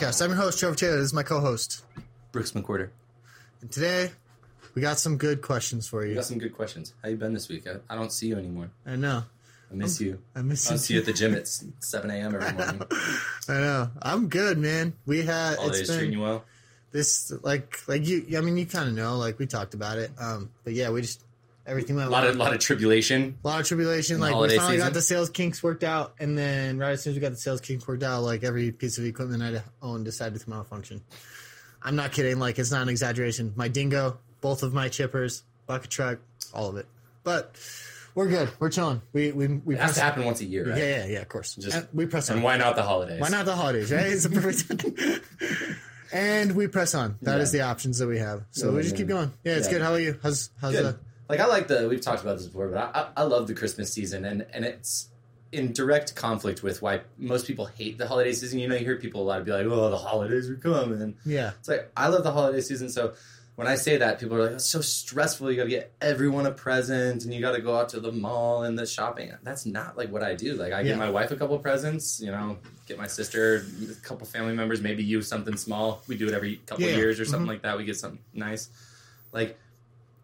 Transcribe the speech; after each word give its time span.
Podcast. 0.00 0.22
I'm 0.22 0.30
your 0.30 0.38
host, 0.38 0.58
Trevor 0.58 0.74
Taylor. 0.76 0.96
This 0.96 1.04
is 1.06 1.12
my 1.12 1.22
co-host. 1.22 1.84
Brooks 2.32 2.52
McQuarter. 2.52 2.88
And 3.60 3.70
today, 3.70 4.10
we 4.74 4.80
got 4.80 4.98
some 4.98 5.18
good 5.18 5.42
questions 5.42 5.86
for 5.86 6.02
You 6.04 6.10
you. 6.10 6.14
got 6.14 6.24
some 6.24 6.38
good 6.38 6.54
questions. 6.54 6.94
How 7.02 7.10
you 7.10 7.16
been 7.16 7.34
this 7.34 7.50
week? 7.50 7.66
I, 7.66 7.76
I 7.92 7.96
don't 7.96 8.10
see 8.10 8.28
you 8.28 8.38
anymore. 8.38 8.70
I 8.86 8.96
know. 8.96 9.24
I 9.70 9.74
miss 9.74 10.00
you. 10.00 10.18
I 10.34 10.40
miss 10.40 10.70
you. 10.70 10.74
I 10.74 10.78
see 10.78 10.94
you 10.94 11.00
at 11.00 11.06
the 11.06 11.12
gym 11.12 11.34
at 11.34 11.46
7 11.48 12.10
a.m. 12.10 12.34
every 12.34 12.50
morning. 12.52 12.82
I 13.50 13.52
know. 13.52 13.90
I'm 14.00 14.28
good, 14.30 14.56
man. 14.56 14.94
We 15.04 15.18
had 15.20 15.56
Holidays 15.58 15.80
it's 15.80 15.90
treating 15.90 16.10
been 16.12 16.18
you 16.18 16.24
well. 16.24 16.44
this 16.92 17.30
like 17.42 17.86
like 17.86 18.06
you. 18.06 18.24
I 18.38 18.40
mean, 18.40 18.56
you 18.56 18.64
kind 18.64 18.88
of 18.88 18.94
know. 18.94 19.18
Like 19.18 19.38
we 19.38 19.46
talked 19.46 19.74
about 19.74 19.98
it. 19.98 20.12
Um, 20.18 20.48
but 20.64 20.72
yeah, 20.72 20.88
we 20.88 21.02
just 21.02 21.22
everything 21.66 21.96
went 21.96 22.08
A 22.08 22.10
lot 22.10 22.26
of 22.26 22.36
lot 22.36 22.52
of 22.52 22.60
tribulation. 22.60 23.38
A 23.44 23.46
lot 23.48 23.60
of 23.60 23.66
tribulation. 23.66 24.20
Like 24.20 24.34
we 24.34 24.56
finally 24.56 24.78
got 24.78 24.92
the 24.92 25.02
sales 25.02 25.30
kinks 25.30 25.62
worked 25.62 25.84
out, 25.84 26.14
and 26.18 26.36
then 26.36 26.78
right 26.78 26.92
as 26.92 27.02
soon 27.02 27.12
as 27.12 27.16
we 27.16 27.20
got 27.20 27.30
the 27.30 27.36
sales 27.36 27.60
kinks 27.60 27.86
worked 27.86 28.02
out, 28.02 28.22
like 28.22 28.42
every 28.44 28.72
piece 28.72 28.98
of 28.98 29.04
equipment 29.04 29.42
I 29.42 29.62
owned 29.82 30.04
decided 30.04 30.40
to 30.40 30.50
malfunction. 30.50 31.02
I'm 31.82 31.96
not 31.96 32.12
kidding. 32.12 32.38
Like 32.38 32.58
it's 32.58 32.70
not 32.70 32.82
an 32.82 32.88
exaggeration. 32.88 33.52
My 33.56 33.68
dingo, 33.68 34.18
both 34.40 34.62
of 34.62 34.72
my 34.74 34.88
chippers, 34.88 35.42
bucket 35.66 35.90
truck, 35.90 36.18
all 36.52 36.68
of 36.68 36.76
it. 36.76 36.86
But 37.24 37.56
we're 38.14 38.28
good. 38.28 38.50
We're 38.58 38.70
chilling. 38.70 39.02
We 39.12 39.32
we 39.32 39.46
we 39.46 39.74
It 39.76 39.80
has 39.80 39.94
to 39.94 40.00
happen 40.00 40.24
once 40.24 40.40
a 40.40 40.44
year, 40.44 40.68
right? 40.68 40.76
Yeah, 40.78 40.96
yeah, 40.98 41.06
yeah. 41.06 41.18
Of 41.20 41.28
course. 41.28 41.54
Just- 41.54 41.76
And 41.76 41.88
we 41.94 42.06
press 42.06 42.28
on. 42.30 42.36
And 42.36 42.44
why 42.44 42.56
not 42.56 42.76
the 42.76 42.82
holidays? 42.82 43.20
Why 43.20 43.28
not 43.28 43.44
the 43.46 43.54
holidays? 43.54 43.92
Right? 43.92 44.06
It's 44.06 44.24
a 44.24 44.30
perfect. 44.30 44.84
and 46.12 46.52
we 46.56 46.66
press 46.66 46.94
on. 46.94 47.16
That 47.22 47.40
is 47.40 47.54
Yeah. 47.54 47.62
the 47.64 47.70
options 47.70 47.98
that 47.98 48.08
we 48.08 48.18
have. 48.18 48.42
So 48.50 48.70
Oh, 48.70 48.74
we 48.74 48.82
just 48.82 48.96
keep 48.96 49.06
going. 49.06 49.32
Yeah, 49.44 49.54
it's 49.54 49.66
Yeah. 49.66 49.74
good. 49.74 49.82
How 49.82 49.92
are 49.92 50.00
you? 50.00 50.18
How's 50.22 50.50
how's 50.60 50.72
Good. 50.74 50.84
the 50.84 50.98
Like 51.30 51.38
I 51.40 51.46
like 51.46 51.68
the 51.68 51.88
we've 51.88 52.00
talked 52.00 52.22
about 52.22 52.38
this 52.38 52.46
before, 52.46 52.66
but 52.68 52.78
I, 52.94 53.08
I, 53.16 53.22
love 53.22 53.46
the 53.46 53.54
Christmas 53.54 53.92
season, 53.92 54.24
and 54.24 54.44
and 54.52 54.64
it's 54.64 55.08
in 55.52 55.72
direct 55.72 56.16
conflict 56.16 56.62
with 56.64 56.82
why 56.82 57.02
most 57.18 57.46
people 57.46 57.66
hate 57.66 57.98
the 57.98 58.08
holiday 58.08 58.32
season. 58.32 58.58
You 58.58 58.66
know, 58.68 58.74
you 58.74 58.84
hear 58.84 58.96
people 58.96 59.22
a 59.22 59.24
lot 59.24 59.38
of 59.38 59.44
be 59.46 59.52
like, 59.52 59.64
"Oh, 59.66 59.90
the 59.90 59.96
holidays 59.96 60.50
are 60.50 60.56
coming." 60.56 61.14
yeah 61.24 61.52
It's 61.60 61.68
like 61.68 61.88
I 61.96 62.08
love 62.08 62.24
the 62.24 62.32
holiday 62.32 62.60
season, 62.60 62.88
so 62.88 63.14
when 63.54 63.68
I 63.68 63.76
say 63.76 63.96
that, 63.98 64.18
people 64.18 64.36
are 64.38 64.42
like, 64.44 64.52
"It's 64.52 64.66
so 64.66 64.80
stressful. 64.80 65.50
You 65.52 65.56
got 65.58 65.64
to 65.64 65.70
get 65.70 65.92
everyone 66.00 66.46
a 66.46 66.50
present, 66.50 67.24
and 67.24 67.32
you 67.32 67.40
got 67.40 67.52
to 67.52 67.60
go 67.60 67.76
out 67.76 67.90
to 67.90 68.00
the 68.00 68.10
mall 68.10 68.64
and 68.64 68.76
the 68.76 68.84
shopping." 68.86 69.32
That's 69.44 69.64
not 69.64 69.96
like 69.96 70.10
what 70.10 70.24
I 70.24 70.34
do. 70.34 70.54
Like 70.54 70.72
I 70.72 70.80
Yeah. 70.80 70.88
get 70.88 70.98
my 70.98 71.10
wife 71.10 71.30
a 71.30 71.36
couple 71.36 71.56
presents, 71.60 72.20
you 72.20 72.32
know, 72.32 72.58
get 72.86 72.98
my 72.98 73.06
sister, 73.06 73.64
a 73.88 73.94
couple 74.04 74.26
family 74.26 74.54
members, 74.54 74.80
maybe 74.80 75.04
you 75.04 75.22
something 75.22 75.56
small. 75.56 76.02
We 76.08 76.16
do 76.16 76.26
it 76.26 76.34
every 76.34 76.56
couple 76.66 76.86
Yeah. 76.86 76.96
years 76.96 77.20
or 77.20 77.24
something 77.24 77.46
Mhm. 77.46 77.50
like 77.50 77.62
that. 77.62 77.76
We 77.78 77.84
get 77.84 77.96
something 77.96 78.18
nice. 78.34 78.68
Like 79.32 79.56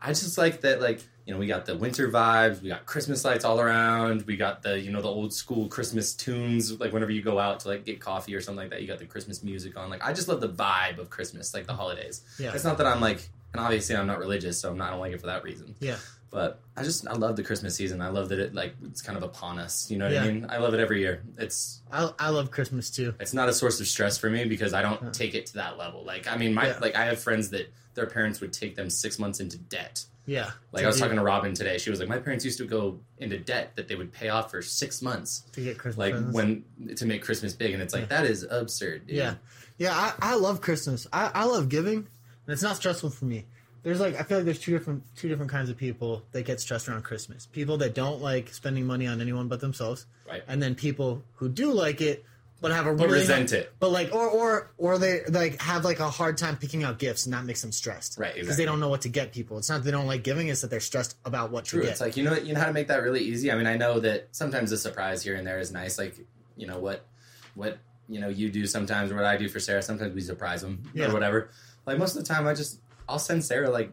I 0.01 0.09
just 0.09 0.39
like 0.39 0.61
that. 0.63 0.81
Like 0.81 1.01
you 1.27 1.33
know, 1.33 1.41
we 1.41 1.49
got 1.49 1.67
the 1.67 1.77
winter 1.77 2.09
vibes. 2.09 2.63
We 2.63 2.69
got 2.69 2.87
Christmas 2.87 3.25
lights 3.25 3.45
all 3.45 3.61
around. 3.61 4.23
We 4.23 4.37
got 4.37 4.63
the 4.63 4.79
you 4.79 4.93
know 4.93 5.03
the 5.03 5.09
old 5.09 5.33
school 5.33 5.67
Christmas 5.69 6.15
tunes. 6.15 6.79
Like 6.79 6.93
whenever 6.93 7.11
you 7.11 7.23
go 7.23 7.39
out 7.39 7.61
to 7.61 7.69
like 7.69 7.85
get 7.85 8.01
coffee 8.01 8.35
or 8.35 8.41
something 8.41 8.65
like 8.65 8.71
that, 8.71 8.81
you 8.83 8.87
got 8.87 8.99
the 8.99 9.07
Christmas 9.07 9.43
music 9.43 9.77
on. 9.77 9.91
Like 9.91 10.05
I 10.05 10.13
just 10.13 10.29
love 10.29 10.41
the 10.41 10.49
vibe 10.49 10.99
of 10.99 11.11
Christmas, 11.11 11.53
like 11.53 11.67
the 11.67 11.75
holidays. 11.75 12.23
yeah 12.39 12.53
It's 12.55 12.65
not 12.65 12.79
that 12.79 12.87
I'm 12.87 13.01
like, 13.01 13.29
and 13.53 13.61
obviously 13.61 13.97
I'm 13.97 14.07
not 14.07 14.19
religious, 14.19 14.61
so 14.61 14.71
I'm 14.71 14.79
not 14.79 14.89
I 14.89 14.91
don't 14.93 15.01
like 15.01 15.13
it 15.13 15.21
for 15.21 15.27
that 15.27 15.43
reason. 15.43 15.75
yeah 15.81 15.97
But 16.37 16.61
I 16.77 16.83
just 16.83 17.09
I 17.09 17.15
love 17.15 17.35
the 17.37 17.43
Christmas 17.43 17.75
season. 17.75 18.03
I 18.03 18.09
love 18.11 18.29
that 18.29 18.39
it 18.39 18.55
like 18.55 18.75
it's 18.85 19.01
kind 19.01 19.17
of 19.17 19.23
upon 19.25 19.59
us. 19.59 19.91
You 19.91 19.97
know 19.97 20.05
what 20.05 20.13
Yeah. 20.13 20.25
I 20.25 20.31
mean? 20.31 20.47
I 20.51 20.59
love 20.59 20.75
it 20.75 20.81
every 20.81 21.01
year. 21.01 21.23
It's 21.39 21.81
I 21.91 22.11
I 22.19 22.29
love 22.29 22.51
Christmas 22.51 22.91
too. 22.91 23.15
it's 23.19 23.33
not 23.33 23.49
a 23.49 23.55
source 23.55 23.81
of 23.81 23.87
stress 23.87 24.19
for 24.19 24.29
me 24.29 24.45
because 24.45 24.75
I 24.75 24.83
don't 24.83 25.15
take 25.15 25.35
it 25.35 25.47
to 25.47 25.55
that 25.55 25.79
level. 25.79 26.05
Like 26.05 26.31
I 26.31 26.37
mean, 26.37 26.53
my 26.53 26.67
Yeah. 26.67 26.79
like 26.83 26.95
I 26.95 27.07
have 27.07 27.19
friends 27.19 27.49
that 27.51 27.73
their 27.95 28.05
parents 28.07 28.43
would 28.43 28.53
take 28.53 28.77
them 28.77 28.91
six 28.91 29.19
months 29.19 29.41
into 29.41 29.57
debt. 29.57 30.05
Yeah, 30.29 30.51
Like 30.73 30.83
I 30.85 30.89
was 30.89 30.99
talking 30.99 31.17
to 31.17 31.23
Robin 31.23 31.55
today. 31.55 31.79
She 31.79 31.89
was 31.89 32.01
like, 32.01 32.09
my 32.09 32.19
parents 32.19 32.45
used 32.45 32.59
to 32.59 32.65
go 32.67 32.99
into 33.19 33.39
debt 33.39 33.77
that 33.77 33.87
they 33.89 33.95
would 33.95 34.13
pay 34.13 34.29
off 34.29 34.51
for 34.51 34.61
six 34.61 35.01
months, 35.01 35.45
to 35.53 35.61
get 35.63 35.79
Christmas. 35.79 35.99
like 35.99 36.13
presents. 36.15 36.35
when 36.35 36.65
to 36.97 37.07
make 37.07 37.23
Christmas 37.23 37.53
big. 37.55 37.73
And 37.75 37.81
it's 37.81 37.95
like 37.95 38.09
that 38.09 38.27
is 38.27 38.45
absurd. 38.51 39.07
Dude. 39.07 39.17
Yeah, 39.17 39.35
yeah. 39.79 39.95
I, 39.95 40.33
I 40.33 40.35
love 40.35 40.61
Christmas. 40.61 41.07
I, 41.13 41.31
I 41.33 41.45
love 41.45 41.69
giving, 41.69 41.99
and 41.99 42.49
it's 42.49 42.61
not 42.63 42.75
stressful 42.77 43.11
for 43.11 43.25
me. 43.25 43.47
There's 43.87 44.01
like 44.01 44.19
I 44.19 44.25
feel 44.25 44.39
like 44.39 44.45
there's 44.47 44.59
two 44.59 44.73
different 44.77 45.05
two 45.15 45.29
different 45.29 45.49
kinds 45.49 45.71
of 45.71 45.77
people 45.77 46.25
that 46.33 46.45
get 46.45 46.59
stressed 46.61 46.89
around 46.89 47.03
Christmas. 47.05 47.47
People 47.47 47.77
that 47.77 47.95
don't 47.95 48.21
like 48.21 48.53
spending 48.53 48.85
money 48.85 49.07
on 49.07 49.21
anyone 49.21 49.47
but 49.47 49.61
themselves, 49.61 50.07
Right. 50.29 50.43
and 50.49 50.61
then 50.61 50.75
people 50.75 51.23
who 51.37 51.49
do 51.49 51.71
like 51.73 52.01
it 52.01 52.25
but 52.61 52.73
have 52.73 52.87
a 52.89 52.93
But 52.95 53.07
really 53.07 53.21
resent 53.21 53.53
it. 53.53 53.73
But 53.79 53.91
like 53.93 54.13
or 54.13 54.27
or 54.29 54.71
or 54.77 54.99
they 54.99 55.21
like 55.29 55.61
have 55.63 55.85
like 55.85 56.01
a 56.01 56.11
hard 56.11 56.37
time 56.37 56.57
picking 56.57 56.83
out 56.83 56.99
gifts 56.99 57.27
and 57.27 57.33
that 57.35 57.45
makes 57.45 57.63
them 57.63 57.71
stressed. 57.71 58.19
Right, 58.19 58.35
Because 58.35 58.49
exactly. 58.49 58.65
they 58.65 58.67
don't 58.73 58.81
know 58.81 58.89
what 58.89 59.03
to 59.03 59.09
get 59.09 59.31
people. 59.33 59.57
It's 59.57 59.69
not 59.69 59.85
they 59.85 59.93
don't 59.93 60.09
like 60.09 60.25
giving; 60.25 60.49
it's 60.49 60.63
that 60.63 60.71
they're 60.71 60.81
stressed 60.81 61.17
about 61.25 61.53
what 61.53 61.67
True. 61.67 61.83
to 61.83 61.87
get. 61.87 61.93
It's 61.93 62.01
like 62.01 62.17
you 62.17 62.25
know 62.25 62.35
you 62.35 62.55
know 62.55 62.61
how 62.61 62.67
to 62.67 62.73
make 62.73 62.89
that 62.89 63.05
really 63.05 63.21
easy. 63.21 63.53
I 63.53 63.55
mean, 63.55 63.69
I 63.69 63.77
know 63.77 64.01
that 64.01 64.27
sometimes 64.33 64.73
a 64.73 64.79
surprise 64.79 65.23
here 65.23 65.37
and 65.37 65.47
there 65.47 65.61
is 65.61 65.71
nice. 65.71 65.97
Like 65.97 66.17
you 66.57 66.67
know 66.67 66.81
what 66.81 67.05
what 67.55 67.79
you 68.09 68.19
know 68.19 68.31
you 68.31 68.51
do 68.51 68.67
sometimes, 68.67 69.13
or 69.13 69.15
what 69.15 69.27
I 69.27 69.37
do 69.37 69.49
for 69.49 69.61
Sarah. 69.61 69.81
Sometimes 69.81 70.13
we 70.13 70.23
surprise 70.23 70.63
them 70.63 70.83
Yeah. 70.93 71.09
or 71.11 71.13
whatever. 71.13 71.51
Like 71.87 71.99
most 71.99 72.17
of 72.17 72.27
the 72.27 72.35
time, 72.35 72.49
I 72.49 72.55
just 72.55 72.81
I'll 73.09 73.19
send 73.19 73.45
Sarah 73.45 73.71
like 73.71 73.93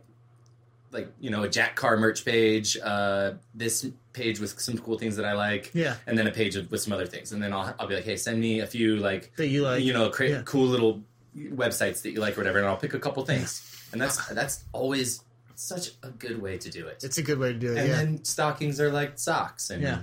like 0.92 1.12
you 1.20 1.30
know 1.32 1.44
a 1.44 1.50
Jack 1.50 1.76
Carr 1.76 1.98
merch 1.98 2.24
page, 2.26 2.78
uh, 2.84 3.34
this 3.56 3.86
page 4.14 4.40
with 4.40 4.60
some 4.60 4.78
cool 4.78 4.98
things 4.98 5.16
that 5.16 5.26
I 5.26 5.34
like, 5.34 5.72
yeah, 5.74 5.96
and 6.06 6.18
then 6.18 6.28
a 6.28 6.32
page 6.32 6.56
with 6.56 6.82
some 6.82 6.94
other 6.94 7.06
things, 7.08 7.32
and 7.32 7.42
then 7.42 7.52
I'll 7.54 7.74
I'll 7.80 7.88
be 7.88 7.96
like, 7.96 8.04
hey, 8.06 8.16
send 8.18 8.40
me 8.40 8.60
a 8.60 8.68
few 8.68 8.98
like 8.98 9.36
that 9.38 9.48
you 9.48 9.64
like. 9.64 9.84
you 9.84 9.94
know 9.94 10.10
cra- 10.10 10.30
yeah. 10.30 10.42
cool 10.46 10.68
little 10.68 11.02
websites 11.36 12.04
that 12.04 12.12
you 12.12 12.20
like 12.20 12.38
or 12.38 12.42
whatever, 12.42 12.60
and 12.60 12.68
I'll 12.68 12.78
pick 12.78 12.94
a 12.94 13.00
couple 13.00 13.26
things, 13.26 13.88
and 13.92 14.00
that's 14.02 14.28
that's 14.28 14.64
always 14.72 15.24
such 15.56 15.92
a 16.04 16.10
good 16.10 16.42
way 16.42 16.58
to 16.58 16.70
do 16.70 16.88
it. 16.88 17.04
It's 17.04 17.18
a 17.18 17.24
good 17.24 17.40
way 17.40 17.54
to 17.54 17.58
do 17.60 17.72
it. 17.74 17.78
And 17.80 17.88
yeah. 17.90 17.96
then 17.96 18.24
stockings 18.24 18.80
are 18.80 18.92
like 18.92 19.18
socks, 19.20 19.70
and 19.70 19.82
Yeah. 19.82 20.02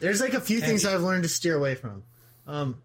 There's 0.00 0.20
like 0.22 0.32
a 0.32 0.40
few 0.40 0.58
Candy. 0.58 0.68
things 0.70 0.86
I've 0.86 1.02
learned 1.02 1.24
to 1.24 1.28
steer 1.28 1.54
away 1.56 1.74
from. 1.74 2.02
Um, 2.46 2.80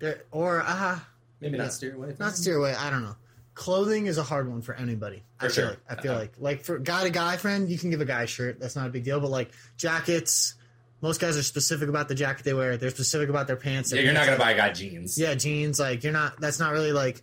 there, 0.00 0.22
or 0.32 0.60
uh, 0.66 0.98
maybe 1.40 1.56
Yeah. 1.56 1.62
not 1.64 1.72
steer 1.72 1.94
away. 1.94 2.08
From 2.14 2.26
not 2.26 2.36
steer 2.36 2.56
away. 2.56 2.74
I 2.74 2.90
don't 2.90 3.02
know. 3.04 3.14
Clothing 3.54 4.06
is 4.06 4.16
a 4.16 4.22
hard 4.22 4.48
one 4.48 4.62
for 4.62 4.74
anybody. 4.74 5.22
I 5.38 5.44
feel 5.48 5.50
sure. 5.50 5.66
like. 5.68 5.78
I 5.88 6.00
feel 6.00 6.12
Uh-huh. 6.12 6.20
like 6.20 6.32
like 6.38 6.62
for 6.64 6.78
guy 6.78 7.04
to 7.04 7.10
guy 7.10 7.36
friend, 7.36 7.68
you 7.68 7.78
can 7.78 7.90
give 7.90 8.00
a 8.00 8.04
guy 8.04 8.22
a 8.22 8.26
shirt. 8.26 8.58
That's 8.60 8.76
not 8.76 8.86
a 8.86 8.90
big 8.90 9.04
deal. 9.04 9.20
But 9.20 9.30
like 9.30 9.50
jackets, 9.76 10.54
most 11.02 11.20
guys 11.20 11.36
are 11.36 11.42
specific 11.42 11.88
about 11.88 12.08
the 12.08 12.14
jacket 12.14 12.44
they 12.44 12.54
wear. 12.54 12.76
They're 12.76 12.90
specific 12.90 13.28
about 13.28 13.46
their 13.48 13.56
pants. 13.56 13.92
Yeah, 13.92 14.00
you're 14.02 14.12
not 14.12 14.26
gonna 14.26 14.38
buy 14.38 14.52
a 14.52 14.56
guy 14.56 14.72
jeans. 14.72 15.18
Yeah, 15.18 15.34
jeans. 15.34 15.78
Like 15.80 16.04
you're 16.04 16.12
not. 16.12 16.40
That's 16.40 16.58
not 16.58 16.72
really 16.72 16.92
like. 16.92 17.22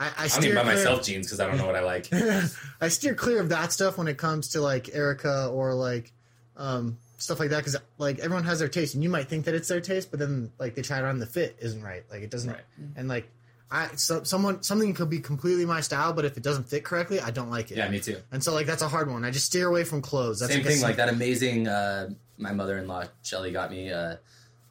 I, 0.00 0.06
I 0.06 0.08
I 0.08 0.20
don't 0.22 0.28
steer 0.30 0.52
even 0.52 0.56
buy 0.66 0.74
myself 0.74 1.02
jeans 1.04 1.26
because 1.26 1.40
I 1.40 1.46
don't 1.46 1.56
know 1.58 1.66
what 1.66 1.76
I 1.76 1.80
like. 1.82 2.08
I 2.80 2.88
steer 2.88 3.14
clear 3.14 3.40
of 3.40 3.48
that 3.50 3.72
stuff 3.72 3.98
when 3.98 4.08
it 4.08 4.16
comes 4.18 4.48
to 4.50 4.60
like 4.60 4.94
Erica 4.94 5.48
or 5.52 5.74
like 5.74 6.12
um, 6.56 6.98
stuff 7.18 7.40
like 7.40 7.50
that 7.50 7.58
because 7.58 7.76
like 7.98 8.18
everyone 8.20 8.44
has 8.44 8.58
their 8.58 8.68
taste 8.68 8.94
and 8.94 9.02
you 9.02 9.08
might 9.10 9.28
think 9.28 9.44
that 9.46 9.54
it's 9.54 9.68
their 9.68 9.80
taste, 9.80 10.10
but 10.10 10.20
then 10.20 10.52
like 10.58 10.74
they 10.74 10.82
try 10.82 10.98
it 10.98 11.04
on 11.04 11.18
the 11.18 11.26
fit 11.26 11.56
isn't 11.60 11.82
right. 11.82 12.04
Like 12.10 12.22
it 12.22 12.30
doesn't, 12.30 12.50
Right. 12.50 12.62
and 12.96 13.08
like 13.08 13.28
I 13.70 13.88
so, 13.96 14.22
someone 14.22 14.62
something 14.62 14.94
could 14.94 15.10
be 15.10 15.20
completely 15.20 15.66
my 15.66 15.80
style, 15.82 16.12
but 16.12 16.24
if 16.24 16.36
it 16.36 16.42
doesn't 16.42 16.68
fit 16.70 16.84
correctly, 16.84 17.20
I 17.20 17.30
don't 17.30 17.50
like 17.50 17.70
it. 17.70 17.76
Yeah, 17.76 17.88
me 17.88 18.00
too. 18.00 18.16
And 18.32 18.42
so 18.42 18.54
like 18.54 18.66
that's 18.66 18.82
a 18.82 18.88
hard 18.88 19.10
one. 19.10 19.24
I 19.24 19.30
just 19.30 19.46
steer 19.46 19.68
away 19.68 19.84
from 19.84 20.00
clothes. 20.00 20.40
That's 20.40 20.52
Same 20.52 20.62
like 20.64 20.72
thing, 20.72 20.82
like 20.82 20.96
that 20.96 21.08
amazing. 21.10 21.68
Uh, 21.68 22.10
my 22.38 22.52
mother-in-law 22.52 23.04
Shelly 23.22 23.50
got 23.52 23.70
me 23.70 23.90
uh, 23.92 24.16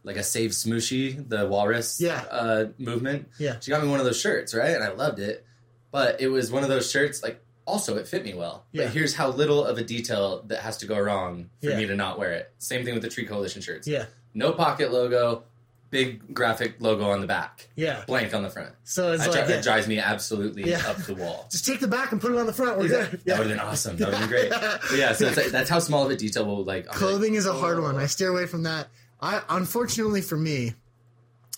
like 0.03 0.15
a 0.15 0.23
Save 0.23 0.51
Smooshy, 0.51 1.27
the 1.29 1.47
walrus 1.47 1.99
Yeah. 2.01 2.23
uh, 2.31 2.65
movement. 2.77 3.27
Yeah. 3.39 3.59
she 3.59 3.69
got 3.71 3.83
me 3.83 3.89
one 3.89 3.99
of 3.99 4.05
those 4.05 4.19
shirts, 4.19 4.55
right? 4.55 4.71
And 4.71 4.83
I 4.83 4.91
loved 4.93 5.19
it, 5.19 5.45
but 5.91 6.19
it 6.21 6.29
was 6.29 6.51
one 6.51 6.63
of 6.63 6.69
those 6.69 6.89
shirts 6.89 7.21
like. 7.23 7.41
Also, 7.65 7.97
it 7.97 8.07
fit 8.07 8.23
me 8.23 8.33
well. 8.33 8.63
Yeah. 8.71 8.85
But 8.85 8.93
here's 8.93 9.13
how 9.13 9.27
little 9.27 9.65
of 9.65 9.77
a 9.77 9.83
detail 9.83 10.41
that 10.47 10.59
has 10.61 10.77
to 10.77 10.85
go 10.85 10.97
wrong 10.97 11.49
for 11.61 11.69
Yeah. 11.71 11.77
me 11.77 11.85
to 11.87 11.95
not 11.97 12.17
wear 12.17 12.31
it. 12.31 12.49
Same 12.59 12.85
thing 12.85 12.93
with 12.93 13.03
the 13.03 13.09
Tree 13.09 13.25
Coalition 13.25 13.61
shirts. 13.61 13.85
Yeah, 13.85 14.05
No 14.33 14.53
pocket 14.53 14.93
logo, 14.93 15.43
big 15.89 16.33
graphic 16.33 16.75
logo 16.79 17.05
on 17.09 17.21
the 17.21 17.27
back, 17.27 17.69
yeah. 17.75 18.03
blank 18.07 18.33
on 18.33 18.43
the 18.43 18.49
front. 18.49 18.73
So 18.83 19.13
it's 19.13 19.23
That, 19.23 19.31
like 19.31 19.45
dri- 19.45 19.49
yeah, 19.49 19.55
that 19.55 19.63
drives 19.63 19.87
me 19.87 19.99
absolutely 19.99 20.69
Yeah. 20.69 20.81
up 20.87 20.97
the 20.97 21.15
wall. 21.15 21.47
just 21.49 21.65
take 21.65 21.79
the 21.79 21.87
back 21.87 22.11
and 22.11 22.19
put 22.19 22.31
it 22.31 22.37
on 22.37 22.45
the 22.45 22.53
front. 22.53 22.77
We're 22.77 22.87
good. 22.89 23.21
That 23.25 23.39
would 23.39 23.47
have 23.47 23.57
been 23.57 23.59
awesome. 23.59 23.97
That 23.97 24.09
would 24.09 24.17
have 24.17 24.29
been 24.29 24.49
great. 24.49 24.49
But 24.49 24.97
yeah, 24.97 25.13
so 25.13 25.27
it's 25.27 25.37
like, 25.37 25.47
that's 25.47 25.69
how 25.69 25.79
small 25.79 26.03
of 26.05 26.11
a 26.11 26.15
detail 26.15 26.45
will 26.45 26.63
like. 26.63 26.83
I'm 26.83 26.89
like, 26.89 26.97
Clothing 26.97 27.35
is 27.35 27.45
a 27.45 27.53
hard 27.53 27.77
oh. 27.77 27.83
one. 27.83 27.95
I 27.97 28.05
steer 28.07 28.29
away 28.29 28.45
from 28.45 28.63
that. 28.63 28.87
I 29.21 29.41
unfortunately 29.49 30.21
for 30.21 30.37
me, 30.37 30.73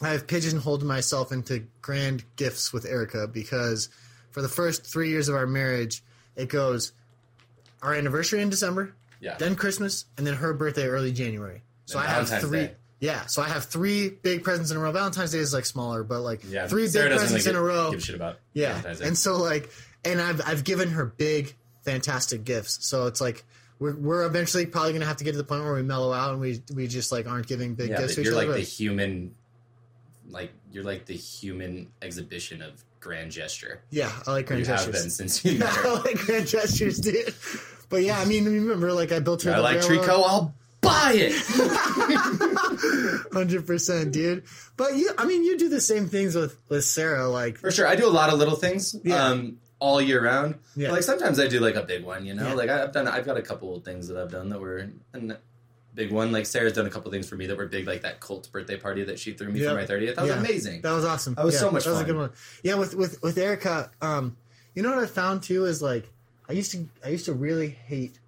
I 0.02 0.10
have 0.10 0.28
pigeonholed 0.28 0.84
myself 0.84 1.32
into 1.32 1.66
grand 1.82 2.24
gifts 2.38 2.72
with 2.72 2.86
Erica 2.86 3.28
because 3.28 3.90
for 4.32 4.42
the 4.42 4.48
first 4.48 4.86
three 4.86 5.10
years 5.10 5.28
of 5.28 5.36
our 5.36 5.48
marriage, 5.48 6.04
it 6.36 6.48
goes 6.50 6.94
our 7.82 7.94
anniversary 7.94 8.42
in 8.42 8.50
December, 8.50 8.94
Yeah. 9.20 9.36
then 9.38 9.56
Christmas, 9.56 10.06
and 10.18 10.26
then 10.26 10.36
her 10.36 10.54
birthday 10.54 10.88
early 10.88 11.12
January. 11.12 11.64
So 11.86 11.98
I 12.00 12.04
have 12.04 12.28
Valentine's 12.30 12.44
three. 12.44 12.60
Day. 12.68 12.76
Yeah, 13.00 13.28
so 13.28 13.42
I 13.42 13.48
have 13.48 13.66
three 13.66 14.10
big 14.10 14.44
presents 14.44 14.72
in 14.72 14.78
a 14.78 14.80
row. 14.80 14.92
Valentine's 14.92 15.32
Day 15.32 15.40
is 15.40 15.54
like 15.54 15.66
smaller, 15.66 16.04
but 16.04 16.20
like 16.20 16.42
yeah. 16.48 16.68
three 16.68 16.84
big 16.84 16.92
Sarah 16.92 17.10
doesn't 17.10 17.30
presents 17.30 17.46
really 17.46 17.58
in 17.58 17.64
a 17.64 17.66
row. 17.66 17.92
Give 17.92 18.00
a 18.00 18.04
shit 18.04 18.16
about. 18.16 18.40
Yeah, 18.54 18.82
and 19.02 19.18
so 19.18 19.38
like, 19.38 19.70
and 20.04 20.20
I've 20.20 20.42
I've 20.46 20.64
given 20.66 20.90
her 20.90 21.06
big, 21.06 21.56
fantastic 21.84 22.44
gifts. 22.44 22.86
So 22.86 23.08
it's 23.08 23.22
like 23.22 23.46
we're 23.80 23.96
we're 23.96 24.26
eventually 24.26 24.66
probably 24.66 24.94
gonna 24.94 25.06
have 25.06 25.18
to 25.18 25.24
get 25.24 25.32
to 25.32 25.38
the 25.38 25.46
point 25.46 25.64
where 25.64 25.74
we 25.74 25.82
mellow 25.82 26.12
out 26.12 26.34
and 26.34 26.42
we 26.42 26.62
we 26.76 26.88
just 26.88 27.12
like 27.12 27.26
aren't 27.28 27.48
giving 27.48 27.76
big 27.76 27.92
yeah, 27.92 28.00
gifts 28.00 28.16
but 28.16 28.16
to 28.16 28.22
each 28.22 28.26
you're 28.26 28.36
like 28.36 28.50
other. 28.50 28.58
the 28.58 28.64
human, 28.64 29.34
like 30.30 30.52
you're 30.72 30.84
like 30.84 31.06
the 31.06 31.16
human 31.16 31.88
exhibition 32.02 32.62
of 32.62 32.84
grand 33.00 33.32
gesture. 33.32 33.82
yeah, 33.92 34.12
I 34.28 34.32
like 34.32 34.48
grand 34.48 34.66
you 34.66 34.72
have 34.72 34.86
gestures. 34.86 35.02
been 35.02 35.10
since 35.10 35.46
you 35.46 35.58
met 35.58 35.70
I 35.70 35.94
like 36.02 36.18
grand 36.18 36.48
gestures, 36.48 37.00
dude. 37.00 37.34
But 37.88 38.04
yeah, 38.04 38.20
I 38.20 38.26
mean, 38.26 38.44
remember, 38.44 38.92
like 38.92 39.14
I 39.14 39.20
built 39.20 39.44
her. 39.44 39.54
I 39.54 39.56
the 39.56 39.62
like. 39.62 39.78
Trico. 39.78 40.10
I'll 40.10 40.54
buy 40.82 41.12
it. 41.16 41.34
Hundred 43.34 43.66
percent, 43.68 44.12
dude. 44.12 44.44
But 44.78 44.96
you, 44.96 45.12
I 45.18 45.26
mean, 45.26 45.44
you 45.44 45.58
do 45.58 45.70
the 45.70 45.82
same 45.82 46.08
things 46.08 46.36
with 46.36 46.58
with 46.70 46.86
Sarah. 46.86 47.28
Like, 47.28 47.58
For 47.58 47.72
sure, 47.72 47.88
I 47.88 47.96
do 47.96 48.08
a 48.08 48.10
lot 48.10 48.32
of 48.32 48.40
little 48.40 48.56
things. 48.56 48.96
Yeah. 49.04 49.24
Um, 49.28 49.58
all 49.80 50.02
year 50.02 50.22
round. 50.24 50.56
Yeah. 50.76 50.90
But, 50.90 50.96
like 50.96 51.04
sometimes 51.04 51.40
I 51.40 51.48
do 51.48 51.60
like 51.62 51.76
a 51.76 51.84
big 51.84 52.04
one, 52.04 52.26
you 52.26 52.34
know. 52.34 52.50
Yeah. 52.50 52.54
Like 52.54 52.70
I- 52.70 52.84
I've 52.84 52.92
done, 52.92 53.08
I've 53.08 53.26
got 53.26 53.38
a 53.38 53.42
couple 53.42 53.76
of 53.78 53.86
things 53.86 54.10
that 54.10 54.18
I've 54.18 54.30
done 54.32 54.50
that 54.50 54.60
were 54.60 54.90
a 55.14 55.20
big 55.96 56.12
one. 56.12 56.34
Like 56.34 56.46
Sarah's 56.48 56.74
done 56.74 56.86
a 56.86 56.90
couple 56.90 57.10
things 57.12 57.30
for 57.30 57.36
me 57.38 57.46
that 57.48 57.56
were 57.58 57.66
big, 57.66 57.88
like 57.88 58.02
that 58.02 58.20
cult 58.20 58.52
birthday 58.52 58.76
party 58.76 59.06
that 59.06 59.20
she 59.20 59.32
threw 59.34 59.50
me 59.50 59.62
Yeah. 59.62 59.70
for 59.70 59.76
my 59.76 59.86
thirtieth. 59.86 60.18
That 60.18 60.24
was 60.24 60.32
amazing. 60.32 60.82
that 60.82 60.92
was 60.92 61.06
awesome. 61.06 61.36
That 61.36 61.46
was 61.46 61.54
Yeah, 61.54 61.60
so 61.62 61.72
much 61.72 61.86
That 61.86 61.92
was 61.92 62.02
a 62.02 62.04
good 62.04 62.18
one. 62.18 62.32
Yeah, 62.64 62.76
with 62.76 62.94
with 62.94 63.22
with 63.24 63.38
Erica. 63.38 63.90
Um, 64.02 64.36
you 64.76 64.84
know 64.84 64.90
what 64.94 65.00
I 65.04 65.08
found 65.08 65.44
too 65.44 65.64
is 65.66 65.82
like 65.82 66.10
I 66.50 66.54
used 66.54 66.72
to 66.74 66.88
I 67.06 67.10
used 67.10 67.26
to 67.26 67.34
really 67.34 67.70
hate 67.70 68.20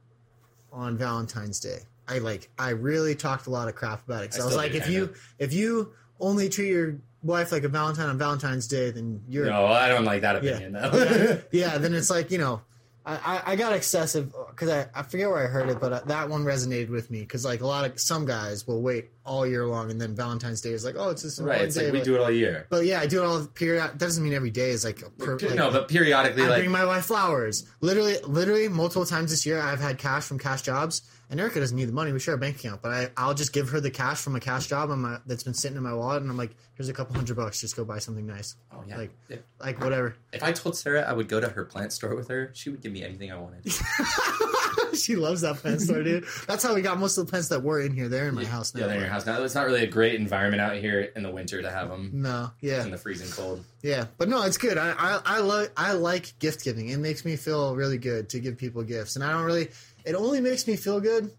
on 0.71 0.97
Valentine's 0.97 1.59
Day. 1.59 1.79
I 2.07 2.19
like 2.19 2.49
I 2.57 2.69
really 2.71 3.15
talked 3.15 3.47
a 3.47 3.49
lot 3.49 3.67
of 3.67 3.75
crap 3.75 4.05
about 4.05 4.23
it. 4.23 4.31
'cause 4.31 4.39
I 4.39 4.43
I, 4.43 4.45
was 4.45 4.55
like, 4.55 4.71
do, 4.73 4.77
if 4.79 4.89
you 4.89 5.13
if 5.39 5.53
you 5.53 5.93
only 6.19 6.49
treat 6.49 6.69
your 6.69 6.97
wife 7.23 7.51
like 7.51 7.63
a 7.63 7.69
Valentine 7.69 8.09
on 8.09 8.17
Valentine's 8.17 8.67
Day, 8.67 8.91
then 8.91 9.21
you're 9.29 9.45
no, 9.45 9.65
I 9.67 9.87
don't 9.87 10.05
like 10.05 10.21
that 10.21 10.43
Yeah. 10.43 10.51
opinion 10.51 10.73
though. 10.73 11.41
yeah, 11.51 11.77
then 11.77 11.93
it's 11.93 12.09
like 12.09 12.31
you 12.31 12.37
know, 12.37 12.61
I 13.05 13.15
I, 13.45 13.51
I 13.51 13.55
got 13.55 13.73
excessive 13.73 14.33
because 14.49 14.69
I, 14.69 14.87
I 14.93 15.03
forget 15.03 15.29
where 15.29 15.43
I 15.43 15.47
heard 15.47 15.69
it, 15.69 15.79
but 15.79 15.93
uh, 15.93 16.01
that 16.07 16.29
one 16.29 16.43
resonated 16.43 16.89
with 16.89 17.09
me 17.11 17.21
because 17.21 17.45
like 17.45 17.61
a 17.61 17.67
lot 17.67 17.89
of 17.89 17.99
some 17.99 18.25
guys 18.25 18.67
will 18.67 18.81
wait 18.81 19.09
all 19.25 19.45
year 19.45 19.65
long, 19.65 19.91
and 19.91 19.99
then 19.99 20.15
Valentine's 20.15 20.61
Day 20.61 20.71
is 20.71 20.83
like, 20.83 20.95
oh, 20.97 21.09
it's 21.09 21.21
just 21.21 21.39
right. 21.39 21.57
one 21.57 21.65
It's 21.67 21.75
day, 21.75 21.85
like 21.85 21.93
we 21.93 21.99
but, 21.99 22.05
do 22.05 22.15
it 22.15 22.21
all 22.21 22.31
year. 22.31 22.67
But 22.69 22.85
yeah, 22.85 22.99
I 22.99 23.07
do 23.07 23.21
it 23.21 23.25
all 23.25 23.45
period. 23.45 23.81
That 23.81 23.97
doesn't 23.97 24.23
mean 24.23 24.33
every 24.33 24.49
day 24.51 24.71
is 24.71 24.83
like, 24.83 25.01
a 25.01 25.09
per, 25.09 25.37
like 25.37 25.55
no, 25.55 25.71
but 25.71 25.87
periodically, 25.87 26.43
I 26.43 26.47
like 26.47 26.59
bring 26.59 26.71
my 26.71 26.85
wife 26.85 27.05
flowers. 27.05 27.65
Literally, 27.81 28.17
literally 28.25 28.67
multiple 28.67 29.05
times 29.05 29.31
this 29.31 29.45
year, 29.45 29.59
I've 29.59 29.79
had 29.79 29.97
cash 29.97 30.23
from 30.23 30.39
cash 30.39 30.61
jobs. 30.61 31.01
And 31.29 31.39
Erica 31.39 31.61
doesn't 31.61 31.77
need 31.77 31.85
the 31.85 31.93
money. 31.93 32.11
We 32.11 32.19
share 32.19 32.33
a 32.33 32.37
bank 32.37 32.57
account, 32.57 32.81
but 32.81 32.91
I, 32.91 33.09
I'll 33.15 33.33
just 33.33 33.53
give 33.53 33.69
her 33.69 33.79
the 33.79 33.89
cash 33.89 34.19
from 34.19 34.35
a 34.35 34.41
cash 34.41 34.67
job 34.67 34.89
on 34.91 34.99
my, 34.99 35.17
that's 35.25 35.43
been 35.43 35.53
sitting 35.53 35.77
in 35.77 35.83
my 35.83 35.93
wallet, 35.93 36.21
and 36.21 36.29
I'm 36.29 36.35
like, 36.35 36.53
"Here's 36.73 36.89
a 36.89 36.93
couple 36.93 37.15
hundred 37.15 37.37
bucks. 37.37 37.61
Just 37.61 37.77
go 37.77 37.85
buy 37.85 37.99
something 37.99 38.27
nice, 38.27 38.57
oh 38.73 38.83
yeah. 38.85 38.97
like- 38.97 39.15
if, 39.29 39.39
like 39.57 39.79
whatever." 39.79 40.17
if 40.33 40.43
I 40.43 40.51
told 40.51 40.75
Sarah 40.75 41.03
I 41.03 41.13
would 41.13 41.29
go 41.29 41.39
to 41.39 41.47
her 41.47 41.63
plant 41.63 41.93
store 41.93 42.15
with 42.17 42.27
her, 42.27 42.51
she 42.53 42.69
would 42.69 42.81
give 42.81 42.91
me 42.91 43.01
anything 43.01 43.31
I 43.31 43.37
wanted. 43.37 43.63
she 45.05 45.15
loves 45.15 45.41
that 45.41 45.57
plant 45.57 45.81
store, 45.81 46.03
dude. 46.03 46.25
That's 46.47 46.63
how 46.63 46.73
we 46.75 46.81
got 46.81 46.97
most 46.99 47.17
of 47.17 47.25
the 47.25 47.29
plants 47.29 47.49
that 47.49 47.61
were 47.63 47.81
in 47.81 47.93
here. 47.93 48.07
They're 48.09 48.27
in 48.27 48.35
my 48.35 48.45
house 48.45 48.73
now. 48.73 48.81
Yeah, 48.81 48.87
they're 48.87 48.95
in 48.97 49.01
your 49.01 49.09
house 49.09 49.25
now. 49.25 49.41
It's 49.43 49.55
not 49.55 49.65
really 49.65 49.83
a 49.83 49.87
great 49.87 50.15
environment 50.15 50.61
out 50.61 50.75
here 50.75 51.01
in 51.15 51.23
the 51.23 51.31
winter 51.31 51.61
to 51.61 51.69
have 51.71 51.89
them 51.89 52.09
No, 52.13 52.51
yeah, 52.61 52.83
in 52.83 52.91
the 52.91 52.97
freezing 52.97 53.29
cold. 53.31 53.63
yeah, 53.81 54.05
but 54.17 54.29
no, 54.29 54.43
it's 54.43 54.57
good. 54.57 54.77
I 54.77 54.91
I 54.91 55.21
I, 55.25 55.39
lo- 55.39 55.67
I 55.75 55.93
like 55.93 56.37
gift 56.39 56.63
giving. 56.63 56.89
It 56.89 56.97
makes 56.97 57.25
me 57.25 57.35
feel 57.35 57.75
really 57.75 57.97
good 57.97 58.29
to 58.29 58.39
give 58.39 58.57
people 58.57 58.83
gifts, 58.83 59.15
and 59.15 59.23
I 59.25 59.31
don't 59.31 59.43
really. 59.43 59.69
It 60.05 60.15
only 60.15 60.41
makes 60.41 60.65
me 60.67 60.75
feel 60.75 60.99
good, 60.99 61.31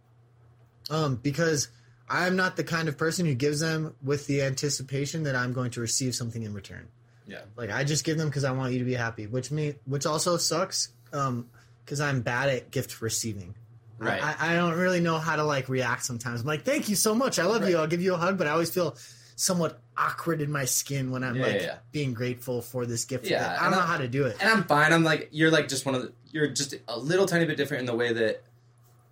um, 0.90 1.16
because 1.16 1.68
I'm 2.08 2.36
not 2.36 2.56
the 2.56 2.64
kind 2.64 2.88
of 2.88 2.98
person 2.98 3.26
who 3.26 3.34
gives 3.34 3.60
them 3.60 3.94
with 4.02 4.26
the 4.26 4.42
anticipation 4.42 5.22
that 5.24 5.34
I'm 5.34 5.52
going 5.52 5.70
to 5.72 5.80
receive 5.80 6.14
something 6.14 6.42
in 6.42 6.52
return. 6.54 6.88
Yeah. 7.26 7.40
Like 7.56 7.70
I 7.70 7.84
just 7.84 8.04
give 8.04 8.18
them 8.18 8.28
because 8.28 8.44
I 8.44 8.50
want 8.52 8.72
you 8.72 8.78
to 8.80 8.84
be 8.84 8.94
happy, 8.94 9.26
which 9.26 9.50
me, 9.50 9.74
which 9.86 10.06
also 10.06 10.36
sucks, 10.36 10.88
um, 11.12 11.48
because 11.84 12.00
I'm 12.00 12.22
bad 12.22 12.48
at 12.48 12.70
gift 12.70 13.00
receiving. 13.02 13.54
Right. 13.98 14.20
I, 14.22 14.52
I 14.52 14.56
don't 14.56 14.76
really 14.76 14.98
know 15.00 15.18
how 15.18 15.36
to 15.36 15.44
like 15.44 15.68
react 15.68 16.04
sometimes. 16.04 16.40
I'm 16.40 16.46
like, 16.46 16.62
thank 16.64 16.88
you 16.88 16.96
so 16.96 17.14
much. 17.14 17.38
I 17.38 17.44
love 17.44 17.68
you. 17.68 17.78
I'll 17.78 17.86
give 17.86 18.02
you 18.02 18.14
a 18.14 18.16
hug, 18.16 18.36
but 18.36 18.46
I 18.48 18.50
always 18.50 18.70
feel 18.70 18.96
somewhat 19.36 19.80
awkward 19.96 20.40
in 20.40 20.50
my 20.50 20.64
skin 20.64 21.10
when 21.12 21.22
I'm 21.22 21.36
Yeah, 21.36 21.42
like 21.42 21.54
yeah, 21.54 21.62
yeah. 21.62 21.76
being 21.92 22.12
grateful 22.12 22.62
for 22.62 22.84
this 22.86 23.04
gift. 23.04 23.26
Yeah, 23.26 23.56
I 23.60 23.64
don't 23.64 23.72
know 23.72 23.80
how 23.80 23.98
to 23.98 24.08
do 24.08 24.26
it. 24.26 24.36
and 24.40 24.50
I'm 24.50 24.64
fine. 24.64 24.92
I'm 24.92 25.04
like 25.04 25.28
you're 25.30 25.50
like 25.50 25.68
just 25.68 25.86
one 25.86 25.94
of 25.94 26.02
the 26.02 26.12
you're 26.32 26.48
just 26.48 26.74
a 26.88 26.98
little 26.98 27.26
tiny 27.26 27.44
bit 27.44 27.56
different 27.56 27.80
in 27.80 27.86
the 27.86 27.94
way 27.94 28.12
that 28.12 28.42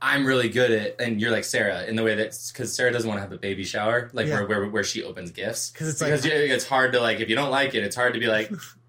I'm 0.02 0.24
really 0.24 0.48
good 0.48 0.70
at, 0.70 1.00
and 1.00 1.20
you're 1.20 1.30
like 1.30 1.44
Sarah 1.44 1.84
in 1.84 1.94
the 1.94 2.02
way 2.02 2.14
that 2.16 2.36
because 2.52 2.74
Sarah 2.74 2.90
doesn't 2.90 3.06
want 3.08 3.18
to 3.18 3.22
have 3.22 3.32
a 3.32 3.38
baby 3.38 3.64
shower, 3.64 4.08
like 4.14 4.26
Yeah. 4.26 4.40
where, 4.40 4.46
where 4.46 4.66
where 4.70 4.84
she 4.84 5.02
opens 5.04 5.30
gifts 5.30 5.70
'Cause 5.70 5.88
it's 5.88 6.00
like- 6.00 6.10
because 6.10 6.24
you- 6.24 6.32
it's 6.32 6.66
hard 6.66 6.92
to 6.94 7.00
like 7.00 7.20
if 7.20 7.28
you 7.28 7.36
don't 7.36 7.50
like 7.50 7.74
it, 7.74 7.84
it's 7.84 7.96
hard 7.96 8.14
to 8.14 8.20
be 8.20 8.26
like 8.26 8.50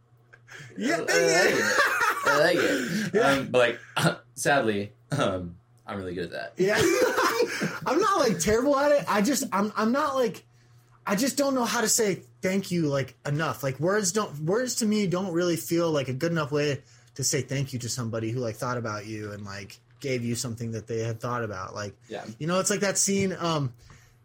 Yeah, 0.78 0.98
I 0.98 1.00
like 1.00 1.08
it. 1.10 1.64
I 2.26 2.40
like 2.40 2.58
it. 2.58 3.14
Yeah. 3.14 3.22
Um, 3.32 3.48
but 3.50 3.78
like 3.98 4.20
sadly, 4.36 4.94
um, 5.12 5.56
I'm 5.86 5.98
really 5.98 6.14
good 6.14 6.32
at 6.32 6.32
that. 6.32 6.54
Yeah. 6.58 6.78
I'm 7.86 8.00
not 8.00 8.20
like 8.20 8.40
terrible 8.40 8.78
at 8.78 8.92
it. 8.92 9.06
I 9.08 9.22
just 9.22 9.44
I'm 9.52 9.72
I'm 9.76 9.92
not 9.92 10.16
like 10.16 10.44
I 11.06 11.16
just 11.16 11.36
don't 11.38 11.56
know 11.56 11.66
how 11.66 11.82
to 11.82 11.90
say 11.90 12.22
thank 12.42 12.72
you 12.72 12.88
like 12.88 13.16
enough. 13.26 13.64
Like 13.64 13.80
words 13.80 14.12
don't 14.12 14.34
words 14.40 14.76
to 14.76 14.86
me 14.86 15.08
don't 15.08 15.34
really 15.34 15.56
feel 15.58 15.92
like 15.92 16.08
a 16.08 16.14
good 16.14 16.32
enough 16.32 16.52
way 16.52 16.82
to 17.16 17.24
say 17.24 17.42
thank 17.42 17.74
you 17.74 17.80
to 17.80 17.90
somebody 17.90 18.32
who 18.32 18.40
like 18.40 18.56
thought 18.56 18.78
about 18.78 19.06
you 19.06 19.32
and 19.34 19.44
like 19.44 19.80
gave 20.00 20.24
you 20.24 20.34
something 20.36 20.72
that 20.72 20.88
they 20.88 21.00
had 21.00 21.20
thought 21.20 21.44
about. 21.44 21.76
Like 21.76 21.96
Yeah. 22.08 22.24
you 22.40 22.48
know, 22.48 22.60
it's 22.60 22.70
like 22.70 22.80
that 22.82 22.98
scene 22.98 23.36
um 23.40 23.74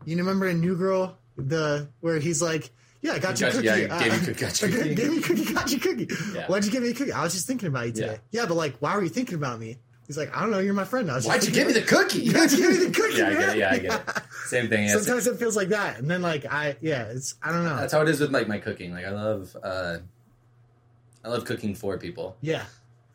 you 0.04 0.16
remember 0.16 0.46
in 0.46 0.60
New 0.60 0.76
Girl 0.76 1.18
the 1.36 1.88
where 2.00 2.18
he's 2.18 2.40
like 2.40 2.70
yeah, 3.06 3.12
I 3.14 3.18
got 3.18 3.40
you 3.40 3.46
Got- 3.46 3.52
cookie. 3.54 3.66
yeah, 3.66 3.98
gave 3.98 4.12
you 4.12 4.20
cookie, 4.34 4.40
got 4.40 4.62
you 4.62 4.68
cookie. 4.68 4.94
gave 4.94 5.10
me 5.10 5.20
cookie, 5.22 5.54
got 5.54 5.70
you 5.72 5.78
cookie. 5.78 6.08
Yeah. 6.34 6.46
Why'd 6.46 6.64
you 6.64 6.70
give 6.70 6.82
me 6.82 6.90
a 6.90 6.94
cookie? 6.94 7.12
I 7.12 7.22
was 7.22 7.32
just 7.32 7.46
thinking 7.46 7.68
about 7.68 7.86
you 7.86 7.92
today. 7.92 8.18
Yeah. 8.32 8.46
but 8.46 8.54
like, 8.54 8.76
why 8.80 8.94
were 8.96 9.02
you 9.02 9.08
thinking 9.08 9.34
about 9.36 9.58
me? 9.60 9.78
He's 10.06 10.16
like, 10.16 10.36
I 10.36 10.40
don't 10.40 10.52
know. 10.52 10.60
You're 10.60 10.72
my 10.74 10.84
friend. 10.84 11.10
I 11.10 11.16
was 11.16 11.26
Why'd 11.26 11.42
you 11.44 11.50
give 11.50 11.66
me 11.66 11.72
the 11.72 11.82
cookie? 11.82 12.30
Why'd 12.30 12.52
you 12.52 12.58
give 12.58 12.70
me 12.80 12.86
the 12.86 12.92
cookie? 12.92 13.16
yeah, 13.18 13.26
I 13.28 13.32
get 13.34 13.48
it. 13.48 13.56
Yeah, 13.58 13.70
I 13.72 13.78
get 13.78 13.92
it. 14.08 14.22
Same 14.46 14.68
thing. 14.68 14.84
Yeah, 14.86 14.92
Sometimes 14.98 15.26
it 15.26 15.36
feels 15.38 15.56
like 15.56 15.68
that, 15.70 15.98
and 15.98 16.08
then 16.08 16.22
like 16.22 16.44
I, 16.46 16.76
yeah, 16.80 17.04
it's 17.06 17.34
I 17.42 17.50
don't 17.50 17.64
know. 17.64 17.76
That's 17.76 17.92
how 17.92 18.02
it 18.02 18.08
is 18.08 18.20
with 18.20 18.30
like 18.30 18.46
my 18.46 18.58
cooking. 18.58 18.92
Like 18.92 19.04
I 19.04 19.10
love, 19.10 19.56
uh, 19.62 19.98
I 21.24 21.28
love 21.28 21.44
cooking 21.44 21.74
for 21.74 21.98
people. 21.98 22.36
yeah, 22.40 22.64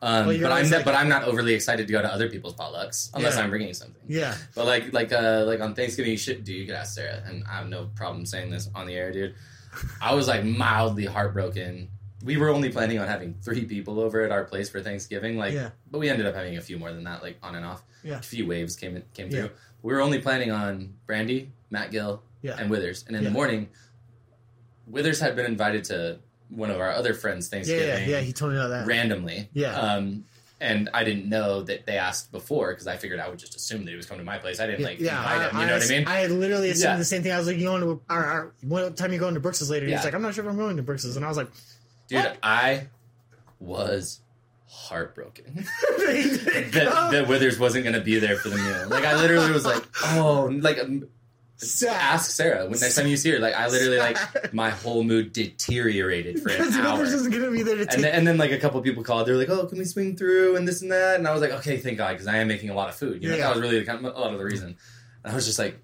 Um, 0.02 0.28
Well, 0.28 0.38
but 0.42 0.52
I'm 0.52 0.70
like- 0.70 0.84
but 0.84 0.96
I'm 0.96 1.08
not 1.08 1.24
overly 1.24 1.54
excited 1.54 1.88
to 1.88 1.94
go 1.94 2.02
to 2.02 2.12
other 2.12 2.28
people's 2.30 2.56
potlucks 2.56 3.10
unless 3.14 3.36
Yeah. 3.38 3.44
I'm 3.44 3.50
bringing 3.50 3.74
something. 3.74 4.02
yeah, 4.10 4.36
But 4.54 4.66
like 4.66 4.92
like 4.92 5.14
uh 5.14 5.44
like 5.48 5.62
on 5.62 5.74
Thanksgiving, 5.76 6.12
you 6.12 6.18
should 6.18 6.44
do. 6.44 6.54
You 6.54 6.66
could 6.66 6.76
ask 6.76 6.96
Sarah, 6.96 7.24
and 7.26 7.46
I 7.50 7.54
have 7.56 7.70
no 7.70 7.90
problem 7.96 8.26
saying 8.26 8.50
this 8.50 8.70
on 8.76 8.86
the 8.86 8.96
air, 8.96 9.14
dude. 9.14 9.34
I 10.02 10.14
was 10.16 10.28
like 10.28 10.44
mildly 10.44 11.06
heartbroken. 11.06 11.90
We 12.24 12.38
were 12.38 12.50
only 12.50 12.70
planning 12.70 13.00
on 13.00 13.08
having 13.08 13.34
three 13.42 13.66
people 13.66 14.00
over 14.00 14.22
at 14.22 14.32
our 14.32 14.44
place 14.44 14.70
for 14.70 14.82
Thanksgiving, 14.82 15.38
like, 15.38 15.54
Yeah. 15.54 15.70
but 15.90 15.98
we 16.00 16.10
ended 16.10 16.26
up 16.28 16.36
having 16.36 16.58
a 16.58 16.62
few 16.62 16.78
more 16.78 16.92
than 16.94 17.04
that, 17.06 17.24
like 17.24 17.38
on 17.42 17.56
and 17.56 17.66
off. 17.66 17.84
Yeah. 18.04 18.20
A 18.20 18.22
few 18.22 18.46
waves 18.46 18.76
came 18.76 18.96
in, 18.96 19.04
came 19.14 19.30
Yeah. 19.32 19.42
through. 19.48 19.50
We 19.82 19.94
were 19.94 20.02
only 20.02 20.20
planning 20.20 20.52
on 20.52 20.94
Brandy, 21.08 21.52
Matt 21.72 21.90
Gill, 21.92 22.22
Yeah. 22.44 22.58
and 22.60 22.70
Withers, 22.70 23.04
and 23.08 23.16
in 23.16 23.24
Yeah. 23.24 23.30
the 23.30 23.34
morning, 23.34 23.70
Withers 24.88 25.20
had 25.20 25.36
been 25.36 25.46
invited 25.46 25.84
to 25.86 26.20
one 26.50 26.70
of 26.70 26.80
our 26.80 26.92
other 26.92 27.14
friends' 27.14 27.48
yeah, 27.48 27.52
Thanksgiving 27.56 28.10
yeah, 28.10 28.18
yeah. 28.18 28.20
He 28.20 28.34
told 28.34 28.52
me 28.52 28.58
about 28.58 28.70
that. 28.70 28.86
randomly. 28.88 29.50
Yeah. 29.54 29.74
Um, 29.80 30.26
and 30.62 30.90
I 30.94 31.04
didn't 31.04 31.28
know 31.28 31.64
that 31.64 31.86
they 31.88 31.98
asked 31.98 32.32
before 32.32 32.70
because 32.72 32.86
I 32.88 32.96
figured 32.96 33.20
I 33.20 33.28
would 33.28 33.40
just 33.40 33.56
assume 33.56 33.84
that 33.84 33.92
he 33.92 33.98
was 33.98 34.06
coming 34.06 34.20
to 34.22 34.26
my 34.26 34.38
place. 34.38 34.60
I 34.60 34.68
didn't 34.68 34.84
like 34.86 35.00
yeah, 35.00 35.18
invite 35.18 35.52
him. 35.52 35.60
You 35.60 35.66
know 35.66 35.74
what 35.74 35.84
I 35.86 35.90
mean? 35.90 36.08
I 36.08 36.16
had 36.20 36.32
literally 36.32 36.70
assumed 36.70 36.92
Yeah. 36.92 36.98
the 36.98 37.04
same 37.06 37.24
thing. 37.24 37.32
I 37.32 37.38
was 37.40 37.48
like, 37.48 37.58
you 37.58 37.64
going 37.66 37.82
to 37.82 38.02
our, 38.10 38.24
our, 38.26 38.52
what 38.62 38.96
time 38.96 39.12
you 39.12 39.18
going 39.20 39.34
to 39.34 39.40
Brooks's 39.40 39.70
later? 39.72 39.88
He's 39.88 39.94
Yeah. 39.94 40.04
like, 40.04 40.14
I'm 40.14 40.22
not 40.22 40.36
sure 40.36 40.46
if 40.46 40.50
I'm 40.50 40.58
going 40.58 40.78
to 40.78 40.84
Brooks's, 40.84 41.16
and 41.18 41.26
I 41.26 41.28
was 41.28 41.38
like, 41.38 41.50
Dude, 42.08 42.24
What? 42.24 42.38
I 42.44 42.88
was 43.60 44.20
heartbroken 44.68 45.66
that, 45.98 46.70
that, 46.74 47.10
that 47.12 47.28
Withers 47.28 47.60
wasn't 47.60 47.84
going 47.84 47.96
to 47.96 48.02
be 48.02 48.20
there 48.20 48.38
for 48.38 48.50
the 48.50 48.56
meal. 48.58 48.88
Like 48.90 49.04
I 49.04 49.16
literally 49.16 49.52
was 49.52 49.66
like, 49.66 49.84
oh, 50.06 50.50
like 50.62 50.80
um, 50.80 51.08
ask 51.88 52.32
Sarah 52.32 52.64
when 52.68 52.80
next 52.80 52.96
time 52.96 53.08
you 53.08 53.18
see 53.18 53.32
her. 53.32 53.40
Like 53.40 53.54
I 53.56 53.68
literally 53.68 53.98
like 54.00 54.18
my 54.54 54.70
whole 54.70 55.04
mood 55.04 55.34
deteriorated 55.34 56.42
for 56.42 56.50
an 56.50 56.74
hour. 56.74 56.94
Withers 57.00 57.14
isn't 57.14 57.32
going 57.32 57.44
to 57.44 57.52
be 57.52 57.62
there 57.64 57.76
to 57.78 57.86
take. 57.86 57.96
And 57.96 58.04
then, 58.04 58.14
and 58.16 58.28
then 58.28 58.38
like 58.38 58.52
a 58.52 58.58
couple 58.58 58.82
people 58.82 59.04
called. 59.04 59.28
They 59.28 59.32
were 59.32 59.38
like, 59.38 59.50
"Oh, 59.50 59.66
can 59.66 59.78
we 59.78 59.86
swing 59.86 60.16
through 60.18 60.56
and 60.56 60.68
this 60.68 60.82
and 60.82 60.92
that?" 60.92 61.18
And 61.20 61.28
I 61.28 61.32
was 61.34 61.42
like, 61.42 61.52
"Okay, 61.52 61.78
thank 61.78 61.98
God," 61.98 62.14
because 62.14 62.28
I 62.28 62.38
am 62.38 62.48
making 62.48 62.70
a 62.70 62.74
lot 62.74 62.90
of 62.90 62.96
food. 62.96 63.22
You 63.24 63.30
know, 63.30 63.36
Yeah. 63.36 63.48
that 63.48 63.56
was 63.56 63.62
really 63.62 63.80
the 63.80 63.86
kind 63.86 64.06
of, 64.06 64.16
a 64.16 64.20
lot 64.20 64.32
of 64.34 64.40
the 64.40 64.46
reason. 64.46 64.76
And 65.24 65.32
I 65.32 65.36
was 65.36 65.46
just 65.46 65.60
like, 65.60 65.78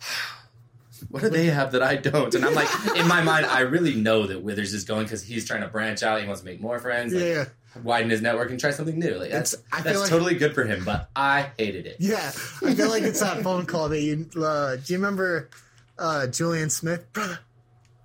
"What 1.08 1.22
do 1.22 1.28
they 1.30 1.46
have 1.46 1.72
that 1.72 1.82
I 1.82 1.96
don't?" 1.96 2.34
And 2.34 2.44
I'm 2.44 2.54
like, 2.54 2.68
in 2.96 3.06
my 3.08 3.22
mind, 3.22 3.46
I 3.46 3.60
really 3.60 3.94
know 3.94 4.26
that 4.26 4.42
Withers 4.42 4.74
is 4.74 4.84
going 4.84 5.04
because 5.04 5.22
he's 5.22 5.46
trying 5.46 5.62
to 5.62 5.68
branch 5.68 6.02
out. 6.02 6.20
He 6.20 6.26
wants 6.26 6.40
to 6.42 6.46
make 6.46 6.60
more 6.60 6.78
friends, 6.78 7.12
like, 7.14 7.22
yeah, 7.24 7.44
widen 7.82 8.10
his 8.10 8.20
network, 8.22 8.50
and 8.50 8.58
try 8.60 8.70
something 8.70 8.98
new. 8.98 9.14
Like 9.16 9.30
that's 9.30 9.54
I 9.72 9.80
that's 9.82 10.00
like- 10.00 10.08
totally 10.10 10.34
good 10.34 10.54
for 10.54 10.64
him. 10.64 10.84
But 10.84 11.08
I 11.14 11.50
hated 11.58 11.86
it. 11.86 11.96
yeah. 11.98 12.26
I 12.64 12.74
feel 12.74 12.88
like 12.90 13.02
it's 13.02 13.20
that 13.20 13.42
phone 13.42 13.66
call 13.66 13.88
that 13.88 14.00
you. 14.00 14.28
Uh, 14.40 14.76
do 14.76 14.92
you 14.92 14.98
remember 14.98 15.48
uh, 15.98 16.26
Julian 16.26 16.70
Smith, 16.70 17.12
brother? 17.12 17.38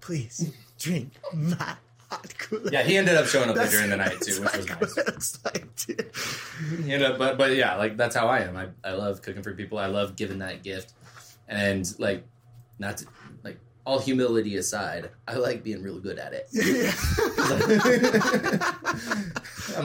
Please 0.02 0.54
drink 0.80 1.12
my 1.34 1.76
hot 2.10 2.38
Kool-Aid. 2.38 2.72
Yeah, 2.72 2.84
he 2.84 2.96
ended 2.98 3.16
up 3.16 3.26
showing 3.26 3.50
up 3.50 3.56
That's 3.56 3.74
later 3.74 3.84
in 3.86 3.90
the 3.90 3.98
night 3.98 4.22
too, 4.22 4.40
which 4.42 4.56
was 4.56 4.68
nice. 4.96 5.40
like, 5.46 5.76
dude. 5.78 6.12
you 6.86 7.00
know 7.00 7.18
but 7.18 7.38
but 7.38 7.56
yeah 7.56 7.76
like 7.76 7.98
that's 7.98 8.16
how 8.16 8.28
i 8.28 8.40
am 8.40 8.56
i, 8.56 8.68
I 8.84 8.94
love 8.94 9.22
cooking 9.24 9.42
for 9.42 9.54
people 9.54 9.78
i 9.80 9.88
love 9.88 10.16
giving 10.16 10.40
that 10.40 10.62
gift 10.64 10.94
and 11.50 11.86
like 12.00 12.24
not 12.80 12.98
to, 12.98 13.06
all 13.86 14.00
humility 14.00 14.56
aside 14.58 15.10
i 15.28 15.36
like 15.36 15.64
being 15.64 15.82
real 15.84 16.00
good 16.00 16.18
at 16.18 16.34
it 16.34 16.48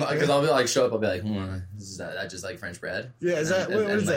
because 0.09 0.31
i'll 0.31 0.41
be 0.43 0.49
like 0.49 0.69
show 0.69 0.87
up 0.87 0.93
i'll 0.93 0.99
be 0.99 1.07
like 1.07 1.23
hmm, 1.23 1.57
is 1.79 1.97
that, 1.99 2.15
that 2.15 2.31
just 2.31 2.45
like 2.45 2.59
french 2.59 2.81
bread 2.81 3.13
Yeah, 3.21 3.35
is 3.41 3.49
that- 3.51 3.71
And- 3.71 3.75
what- 3.83 3.91
and- 3.91 4.07
what 4.07 4.17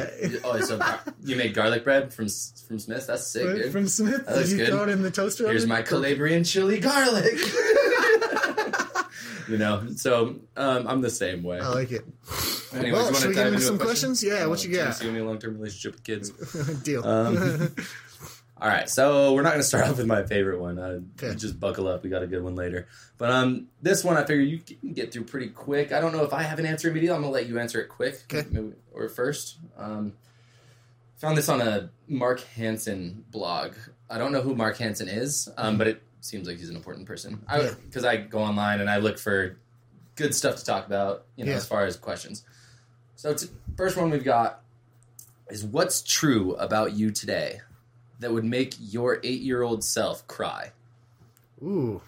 is 0.59 0.69
and, 0.71 0.81
that? 0.81 0.99
oh 0.99 1.05
so 1.05 1.11
you 1.23 1.35
made 1.35 1.53
garlic 1.53 1.83
bread 1.83 2.13
from 2.13 2.25
from 2.27 2.79
smith 2.79 3.07
that's 3.07 3.27
sick 3.27 3.43
dude 3.43 3.71
From 3.71 3.87
Smith, 3.87 4.25
That 4.25 4.35
did 4.39 4.49
you 4.49 4.57
good. 4.57 4.67
throw 4.69 4.83
it 4.83 4.89
in 4.89 5.01
the 5.01 5.11
toaster? 5.11 5.47
here's 5.47 5.63
oven? 5.63 5.69
my 5.69 5.81
calabrian 5.81 6.43
chili 6.43 6.79
garlic 6.79 7.33
you 9.49 9.57
know. 9.57 9.85
So 9.97 10.37
um, 10.55 10.87
I'm 10.87 11.01
the 11.01 11.09
same 11.09 11.43
way. 11.43 11.59
I 11.59 11.67
like 11.67 11.91
it. 11.91 12.05
Anyways, 12.73 12.93
well, 12.93 13.09
you 13.09 13.15
should 13.15 13.27
we 13.29 13.35
get 13.35 13.47
into 13.47 13.59
some 13.59 13.75
question? 13.77 14.11
questions? 14.11 14.23
Yeah, 14.23 14.45
what 14.45 14.63
you 14.63 14.71
Do 14.71 14.77
got? 14.77 14.95
See 14.95 15.09
any 15.09 15.19
long 15.19 15.37
term 15.37 15.55
relationship 15.55 15.95
with 15.95 16.03
kids? 16.05 16.29
Deal. 16.83 17.05
Um, 17.05 17.75
All 18.63 18.69
right, 18.69 18.89
so 18.89 19.33
we're 19.33 19.41
not 19.41 19.49
going 19.49 19.59
to 19.61 19.67
start 19.67 19.83
off 19.89 19.97
with 19.97 20.05
my 20.07 20.23
favorite 20.23 20.57
one. 20.59 20.79
Uh, 20.79 21.01
Okay. 21.21 21.35
Just 21.35 21.59
buckle 21.59 21.85
up. 21.89 22.01
We 22.01 22.09
got 22.09 22.23
a 22.23 22.27
good 22.27 22.41
one 22.41 22.55
later. 22.55 22.87
But 23.17 23.29
um, 23.29 23.67
this 23.81 24.05
one 24.05 24.15
I 24.15 24.21
figure 24.23 24.41
you 24.43 24.59
can 24.59 24.93
get 24.93 25.11
through 25.11 25.25
pretty 25.25 25.49
quick. 25.49 25.91
I 25.91 25.99
don't 25.99 26.13
know 26.13 26.23
if 26.23 26.31
I 26.31 26.43
have 26.43 26.59
an 26.59 26.65
answer 26.65 26.89
immediately. 26.89 27.13
I'm 27.13 27.21
going 27.23 27.33
to 27.33 27.39
let 27.39 27.47
you 27.47 27.59
answer 27.59 27.81
it 27.81 27.89
quick. 27.89 28.21
Okay. 28.33 28.47
Or 28.93 29.09
first. 29.09 29.57
Um, 29.77 30.13
found 31.17 31.37
this 31.37 31.49
on 31.49 31.59
a 31.59 31.89
Mark 32.07 32.41
Manson 32.57 33.25
blog. 33.31 33.73
I 34.09 34.17
don't 34.17 34.31
know 34.31 34.41
who 34.41 34.55
Mark 34.55 34.79
Manson 34.79 35.09
is, 35.09 35.49
um, 35.57 35.77
but 35.77 35.87
it 35.87 36.01
seems 36.21 36.47
like 36.47 36.57
he's 36.57 36.69
an 36.69 36.77
important 36.77 37.05
person. 37.05 37.45
Because 37.85 38.05
I, 38.05 38.15
go 38.15 38.39
online 38.39 38.79
and 38.79 38.89
I 38.89 38.97
look 38.97 39.19
for 39.19 39.57
good 40.15 40.33
stuff 40.33 40.55
to 40.57 40.63
talk 40.65 40.87
about, 40.87 41.25
you 41.35 41.43
know, 41.43 41.51
Yeah. 41.51 41.57
as 41.57 41.67
far 41.67 41.85
as 41.85 41.97
questions. 41.97 42.43
So, 43.17 43.33
t- 43.33 43.47
first 43.75 43.97
one 43.97 44.09
we've 44.09 44.23
got 44.23 44.61
is 45.49 45.65
what's 45.65 46.01
true 46.01 46.55
about 46.55 46.93
you 46.93 47.11
today 47.11 47.59
that 48.23 48.31
would 48.33 48.45
make 48.45 48.73
your 48.79 49.19
eight 49.23 49.41
year 49.41 49.61
old 49.61 49.83
self 49.83 50.27
cry? 50.27 50.71
Ooh. 51.61 52.01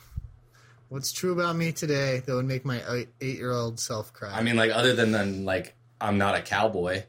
What's 0.90 1.12
true 1.12 1.34
about 1.34 1.56
me 1.56 1.72
today 1.72 2.22
that 2.26 2.34
would 2.34 2.46
make 2.46 2.66
my 2.66 2.82
eight 3.22 3.38
year 3.38 3.52
old 3.52 3.80
self 3.80 4.14
cry? 4.14 4.32
I 4.32 4.44
mean, 4.44 4.56
like, 4.56 4.72
other 4.72 4.94
than, 4.94 5.12
than 5.12 5.46
like, 5.46 5.76
I'm 6.00 6.18
not 6.18 6.36
a 6.36 6.42
cowboy, 6.42 7.04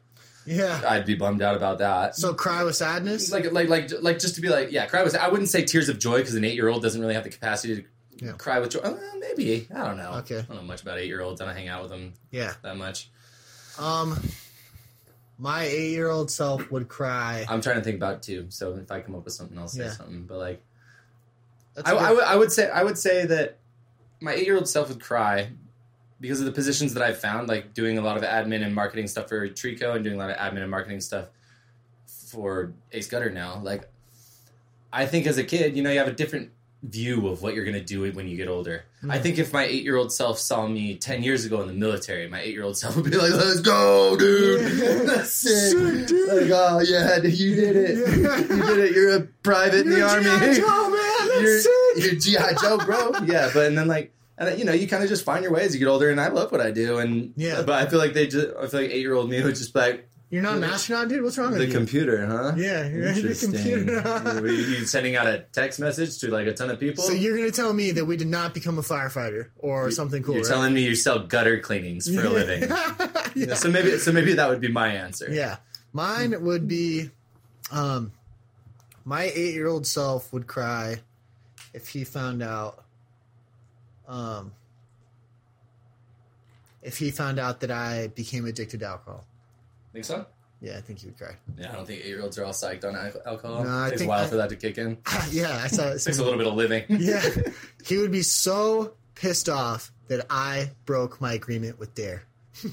yeah. 0.47 0.81
I'd 0.87 1.07
be 1.07 1.15
bummed 1.15 1.43
out 1.43 1.57
about 1.57 1.79
that. 1.79 2.17
So 2.17 2.33
cry 2.33 2.63
with 2.63 2.77
sadness? 2.77 3.33
Like, 3.33 3.51
like, 3.53 3.69
like, 3.69 3.91
like, 4.01 4.19
just 4.19 4.37
to 4.37 4.41
be 4.41 4.49
like, 4.49 4.71
yeah, 4.71 4.87
cry 4.87 5.03
with. 5.03 5.17
I 5.17 5.29
wouldn't 5.29 5.49
say 5.49 5.65
tears 5.65 5.89
of 5.89 5.99
joy 5.99 6.19
because 6.19 6.35
an 6.35 6.45
eight 6.45 6.55
year 6.55 6.69
old 6.69 6.83
doesn't 6.83 7.01
really 7.01 7.15
have 7.15 7.25
the 7.25 7.31
capacity 7.31 7.77
to 7.77 8.25
Yeah. 8.25 8.33
cry 8.33 8.61
with 8.61 8.71
joy. 8.71 8.81
Uh, 8.81 8.97
maybe 9.19 9.67
I 9.75 9.85
don't 9.85 9.97
know. 9.97 10.13
Okay. 10.19 10.39
I 10.39 10.43
don't 10.43 10.57
know 10.57 10.63
much 10.63 10.83
about 10.83 10.99
eight 10.99 11.09
year 11.09 11.21
olds. 11.21 11.41
I 11.41 11.47
don't 11.47 11.57
hang 11.57 11.69
out 11.69 11.83
with 11.83 11.91
them 11.91 12.15
yeah. 12.31 12.55
that 12.63 12.77
much. 12.77 13.11
Um, 13.79 14.19
my 15.39 15.65
eight 15.65 15.91
year 15.91 16.09
old 16.09 16.31
self 16.31 16.71
would 16.71 16.89
cry. 16.89 17.45
I'm 17.49 17.61
trying 17.61 17.77
to 17.77 17.83
think 17.83 17.97
about 17.97 18.15
it 18.17 18.23
too. 18.23 18.47
So 18.49 18.75
if 18.77 18.91
I 18.91 19.01
come 19.01 19.15
up 19.15 19.25
with 19.25 19.35
something, 19.35 19.59
I'll 19.59 19.69
say 19.69 19.85
Yeah. 19.85 19.91
something. 19.91 20.23
But 20.25 20.39
like, 20.39 20.63
That's 21.75 21.89
I, 21.89 21.93
a 21.93 21.97
I 21.97 22.09
good- 22.09 22.15
would, 22.17 22.25
I 22.25 22.37
would 22.37 22.53
say 22.53 22.71
I 22.71 22.83
would 22.83 22.99
say 22.99 23.27
that 23.27 23.59
my 24.21 24.33
eight 24.33 24.47
year 24.47 24.57
old 24.57 24.69
self 24.69 24.89
would 24.89 25.01
cry 25.03 25.51
because 26.21 26.41
of 26.41 26.47
the 26.47 26.53
positions 26.53 26.95
that 26.95 27.03
I've 27.03 27.19
found, 27.21 27.49
like 27.49 27.75
doing 27.75 27.99
a 27.99 28.01
lot 28.01 28.17
of 28.17 28.23
admin 28.23 28.65
and 28.65 28.75
marketing 28.75 29.07
stuff 29.09 29.29
for 29.29 29.47
Trico 29.49 29.95
and 29.95 30.03
doing 30.03 30.17
a 30.17 30.19
lot 30.19 30.31
of 30.31 30.37
admin 30.39 30.63
and 30.63 30.71
marketing 30.71 31.01
stuff 31.03 31.27
for 32.07 32.73
Ace 32.93 33.07
Gutter 33.07 33.31
now. 33.31 33.61
Like, 33.63 33.89
I 34.93 35.05
think 35.05 35.27
as 35.27 35.37
a 35.37 35.45
kid, 35.45 35.77
you 35.77 35.83
know, 35.83 35.91
you 35.91 35.99
have 35.99 36.09
a 36.09 36.13
different 36.13 36.51
view 36.89 37.29
of 37.29 37.43
what 37.43 37.55
you're 37.55 37.65
going 37.65 37.77
to 37.77 37.85
do 37.85 38.01
when 38.13 38.29
you 38.29 38.37
get 38.37 38.49
older. 38.49 38.85
I 39.09 39.19
Mhm. 39.19 39.23
think 39.23 39.39
if 39.39 39.53
my 39.53 39.65
eight 39.65 39.85
year 39.85 39.97
old 39.97 40.13
self 40.13 40.39
saw 40.39 40.67
me 40.67 40.97
10 40.97 41.23
years 41.23 41.45
ago 41.45 41.61
in 41.61 41.67
the 41.69 41.73
military, 41.75 42.29
my 42.29 42.41
eight 42.41 42.53
year 42.55 42.63
old 42.65 42.77
self 42.77 42.97
would 42.97 43.05
be 43.11 43.17
like, 43.17 43.33
let's 43.33 43.61
go, 43.61 44.17
dude. 44.17 44.61
That's 45.07 45.47
it. 45.47 45.71
Sick, 45.71 46.07
dude. 46.09 46.29
Like, 46.29 46.51
oh, 46.53 46.81
yeah, 46.81 47.17
you 47.23 47.55
did 47.55 47.77
it. 47.77 47.97
You 47.99 48.63
did 48.63 48.79
it. 48.79 48.93
You're 48.95 49.17
a 49.17 49.21
private 49.43 49.87
in 49.87 49.91
the 49.91 50.03
army. 50.03 50.25
G.I. 50.25 50.55
Joe, 50.55 50.91
man. 50.91 51.29
That's 51.29 51.41
you're, 51.43 51.61
sick. 51.61 51.73
you're 51.97 52.15
GI 52.51 52.55
Joe, 52.61 52.79
bro. 52.79 53.13
Yeah, 53.27 53.51
but 53.53 53.67
and 53.67 53.77
then 53.79 53.87
like, 53.89 54.13
and 54.39 54.59
you 54.59 54.65
know, 54.65 54.73
you 54.73 54.87
kind 54.87 55.03
of 55.03 55.09
just 55.09 55.25
find 55.25 55.43
your 55.43 55.53
way 55.53 55.63
as 55.63 55.73
you 55.75 55.79
get 55.79 55.89
older. 55.89 56.11
And 56.11 56.21
I 56.21 56.29
love 56.29 56.53
what 56.53 56.61
I 56.61 56.71
do. 56.71 56.99
And 56.99 57.33
Yeah. 57.37 57.63
but 57.63 57.75
I 57.75 57.89
feel 57.89 57.99
like 57.99 58.13
they 58.15 58.27
just, 58.27 58.49
I 58.57 58.67
feel 58.67 58.81
like 58.83 58.91
eight 58.91 59.01
year 59.01 59.15
old 59.15 59.31
me 59.31 59.43
would 59.43 59.57
just 59.57 59.73
be 59.73 59.81
like 59.81 60.09
You're 60.29 60.43
not 60.43 60.57
an 60.57 60.65
astronaut, 60.65 61.09
dude? 61.09 61.23
What's 61.23 61.39
wrong 61.39 61.51
with 61.53 61.61
the 61.61 61.67
you? 61.67 61.73
computer, 61.73 62.27
huh? 62.27 62.55
yeah, 62.57 62.89
you're 62.89 63.13
the 63.13 63.35
computer. 63.41 64.03
Were 64.41 64.49
you 64.49 64.85
sending 64.85 65.15
out 65.15 65.29
a 65.29 65.45
text 65.53 65.79
message 65.79 66.19
to 66.19 66.33
like 66.33 66.49
a 66.49 66.53
ton 66.53 66.69
of 66.69 66.81
people? 66.81 67.05
so 67.05 67.13
you're 67.13 67.37
going 67.37 67.49
to 67.49 67.55
tell 67.55 67.73
me 67.73 67.93
that 67.93 68.05
we 68.05 68.17
did 68.17 68.27
not 68.27 68.53
become 68.53 68.77
a 68.77 68.83
firefighter 68.83 69.51
or 69.57 69.89
something 69.93 70.25
cool, 70.25 70.35
You're 70.35 70.43
right? 70.43 70.51
telling 70.51 70.75
me 70.75 70.83
you 70.83 70.97
sell 70.97 71.21
gutter 71.21 71.61
cleanings 71.61 72.13
for 72.13 72.27
a 72.27 72.29
living. 72.29 72.69
yeah. 73.37 73.55
So 73.55 73.71
maybe, 73.71 73.99
so 73.99 74.11
maybe 74.11 74.33
that 74.35 74.49
would 74.49 74.61
be 74.61 74.67
my 74.71 74.89
answer. 74.89 75.29
Yeah. 75.31 75.59
Mine 75.93 76.35
would 76.43 76.67
be 76.67 77.11
um 77.71 78.13
my 79.05 79.27
8-year-old 79.27 79.87
self 79.87 80.33
would 80.33 80.49
cry 80.49 80.97
if 81.73 81.89
he 81.89 82.03
found 82.03 82.43
out 82.43 82.85
um 84.09 84.53
if 86.83 86.99
he 86.99 87.13
found 87.13 87.39
out 87.39 87.61
that 87.61 87.71
I 87.71 88.09
became 88.09 88.45
addicted 88.45 88.81
to 88.81 88.87
alcohol. 88.87 89.25
Think 89.97 90.05
so? 90.05 90.27
Yeah, 90.61 90.77
I 90.77 90.83
think 90.83 90.99
he 90.99 91.07
would 91.07 91.17
cry. 91.17 91.37
Yeah, 91.59 91.73
I 91.73 91.77
don't 91.77 91.87
think 91.87 92.01
eight 92.01 92.09
year 92.09 92.21
olds 92.21 92.37
are 92.37 92.45
all 92.45 92.53
psyched 92.53 92.85
on 92.85 92.95
alcohol. 93.25 93.65
No, 93.65 93.79
I 93.85 93.89
Takes 93.89 94.01
think 94.03 94.09
a 94.09 94.11
while 94.11 94.25
I- 94.25 94.29
for 94.29 94.37
that 94.37 94.51
to 94.51 94.57
kick 94.57 94.77
in. 94.77 94.99
yeah, 95.31 95.59
I 95.65 95.69
saw 95.69 95.85
it. 95.89 95.99
Takes 96.05 96.19
a 96.19 96.23
little 96.23 96.37
bit 96.37 96.47
of 96.47 96.53
living. 96.55 96.85
Yeah. 96.91 97.23
He 97.87 97.97
would 97.97 98.13
be 98.13 98.21
so 98.21 98.93
pissed 99.15 99.49
off 99.49 99.91
that 100.09 100.27
I 100.29 100.73
broke 100.85 101.19
my 101.19 101.33
agreement 101.33 101.79
with 101.79 101.95
Dare. 101.95 102.25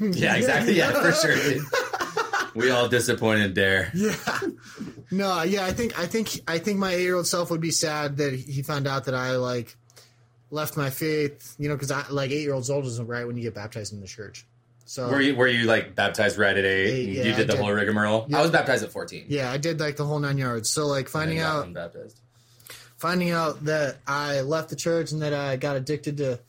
yeah, 0.01 0.35
exactly. 0.35 0.73
Yeah, 0.75 0.91
for 0.91 1.13
sure. 1.13 1.63
We 2.55 2.71
all 2.71 2.89
disappointed 2.89 3.53
Dare. 3.53 3.89
Yeah. 3.93 4.15
No, 5.09 5.43
yeah, 5.43 5.65
I 5.65 5.71
think 5.71 5.97
I 5.97 6.05
think 6.05 6.41
I 6.45 6.57
think 6.59 6.79
my 6.79 6.91
eight 6.93 7.03
year 7.03 7.15
old 7.15 7.27
self 7.27 7.49
would 7.51 7.61
be 7.61 7.71
sad 7.71 8.17
that 8.17 8.33
he 8.33 8.63
found 8.63 8.85
out 8.85 9.05
that 9.05 9.15
I 9.15 9.37
like 9.37 9.77
left 10.51 10.75
my 10.75 10.89
faith, 10.89 11.55
you 11.57 11.69
know, 11.69 11.75
because 11.75 11.89
I 11.91 12.05
like 12.09 12.31
eight 12.31 12.41
year 12.41 12.53
olds 12.53 12.69
old 12.69 12.83
isn't 12.85 13.07
right 13.07 13.25
when 13.25 13.37
you 13.37 13.43
get 13.43 13.53
baptized 13.55 13.93
in 13.93 14.01
the 14.01 14.07
church. 14.07 14.45
So 14.85 15.09
Were 15.09 15.21
you 15.21 15.35
were 15.35 15.47
you 15.47 15.65
like 15.65 15.95
baptized 15.95 16.37
right 16.37 16.55
at 16.57 16.65
eight? 16.65 16.87
Eight, 16.89 17.09
yeah, 17.09 17.23
you 17.23 17.33
did 17.35 17.47
the 17.47 17.53
did. 17.53 17.61
whole 17.61 17.71
rigmarole. 17.71 18.25
Yeah. 18.27 18.39
I 18.39 18.41
was 18.41 18.51
baptized 18.51 18.83
at 18.83 18.91
fourteen. 18.91 19.25
yeah, 19.29 19.51
I 19.51 19.57
did 19.57 19.79
like 19.79 19.95
the 19.95 20.05
whole 20.05 20.19
nine 20.19 20.37
yards. 20.37 20.69
So 20.69 20.87
like 20.87 21.07
finding 21.09 21.39
out 21.39 21.65
unbaptized. 21.67 22.19
finding 22.97 23.31
out 23.31 23.63
that 23.65 23.97
I 24.07 24.41
left 24.41 24.69
the 24.69 24.75
church 24.75 25.11
and 25.11 25.21
that 25.21 25.33
I 25.33 25.55
got 25.55 25.75
addicted 25.75 26.17
to 26.17 26.39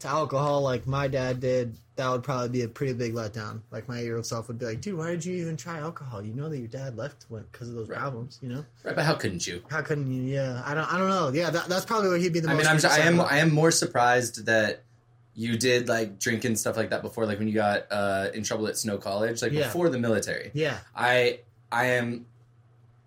to 0.00 0.08
alcohol 0.08 0.62
like 0.62 0.86
my 0.86 1.08
dad 1.08 1.40
did, 1.40 1.76
that 1.96 2.08
would 2.10 2.22
probably 2.22 2.48
be 2.48 2.62
a 2.62 2.68
pretty 2.68 2.94
big 2.94 3.12
letdown. 3.12 3.60
Like 3.70 3.86
my 3.86 3.98
eight 3.98 4.04
year 4.04 4.16
old 4.16 4.24
self 4.24 4.48
would 4.48 4.58
be 4.58 4.64
like, 4.64 4.80
dude, 4.80 4.96
why 4.96 5.10
did 5.10 5.22
you 5.24 5.34
even 5.36 5.58
try 5.58 5.78
alcohol? 5.78 6.22
You 6.24 6.32
know 6.32 6.48
that 6.48 6.56
your 6.58 6.68
dad 6.68 6.96
left 6.96 7.26
because 7.28 7.68
of 7.68 7.74
those 7.74 7.88
Right. 7.90 7.98
problems, 7.98 8.38
you 8.40 8.48
know? 8.48 8.64
Right, 8.82 8.96
but 8.96 9.04
how 9.04 9.14
couldn't 9.14 9.46
you? 9.46 9.62
How 9.68 9.82
couldn't 9.82 10.10
you? 10.10 10.22
Yeah, 10.22 10.62
I 10.64 10.72
don't. 10.74 10.90
I 10.90 10.96
don't 10.96 11.10
know. 11.10 11.28
Yeah, 11.34 11.50
that, 11.50 11.68
that's 11.68 11.84
probably 11.84 12.08
what 12.08 12.20
he'd 12.20 12.32
be 12.32 12.40
the 12.40 12.48
I 12.48 12.54
most. 12.54 12.66
mean, 12.66 12.90
I'm 12.90 12.90
I 12.90 13.04
am. 13.04 13.20
I 13.20 13.38
am 13.38 13.52
more 13.52 13.70
surprised 13.70 14.46
that 14.46 14.84
you 15.40 15.56
did 15.56 15.88
like 15.88 16.18
drinking 16.18 16.56
stuff 16.56 16.76
like 16.76 16.90
that 16.90 17.00
before, 17.02 17.24
like 17.26 17.38
when 17.38 17.48
you 17.48 17.54
got 17.54 17.86
uh, 17.90 18.28
in 18.34 18.42
trouble 18.42 18.66
at 18.66 18.76
Snow 18.76 18.98
College, 18.98 19.40
like 19.42 19.52
Yeah. 19.52 19.64
before 19.68 19.88
the 19.88 19.98
military. 19.98 20.50
Yeah, 20.52 20.76
I 20.94 21.40
I 21.72 21.86
am 21.98 22.26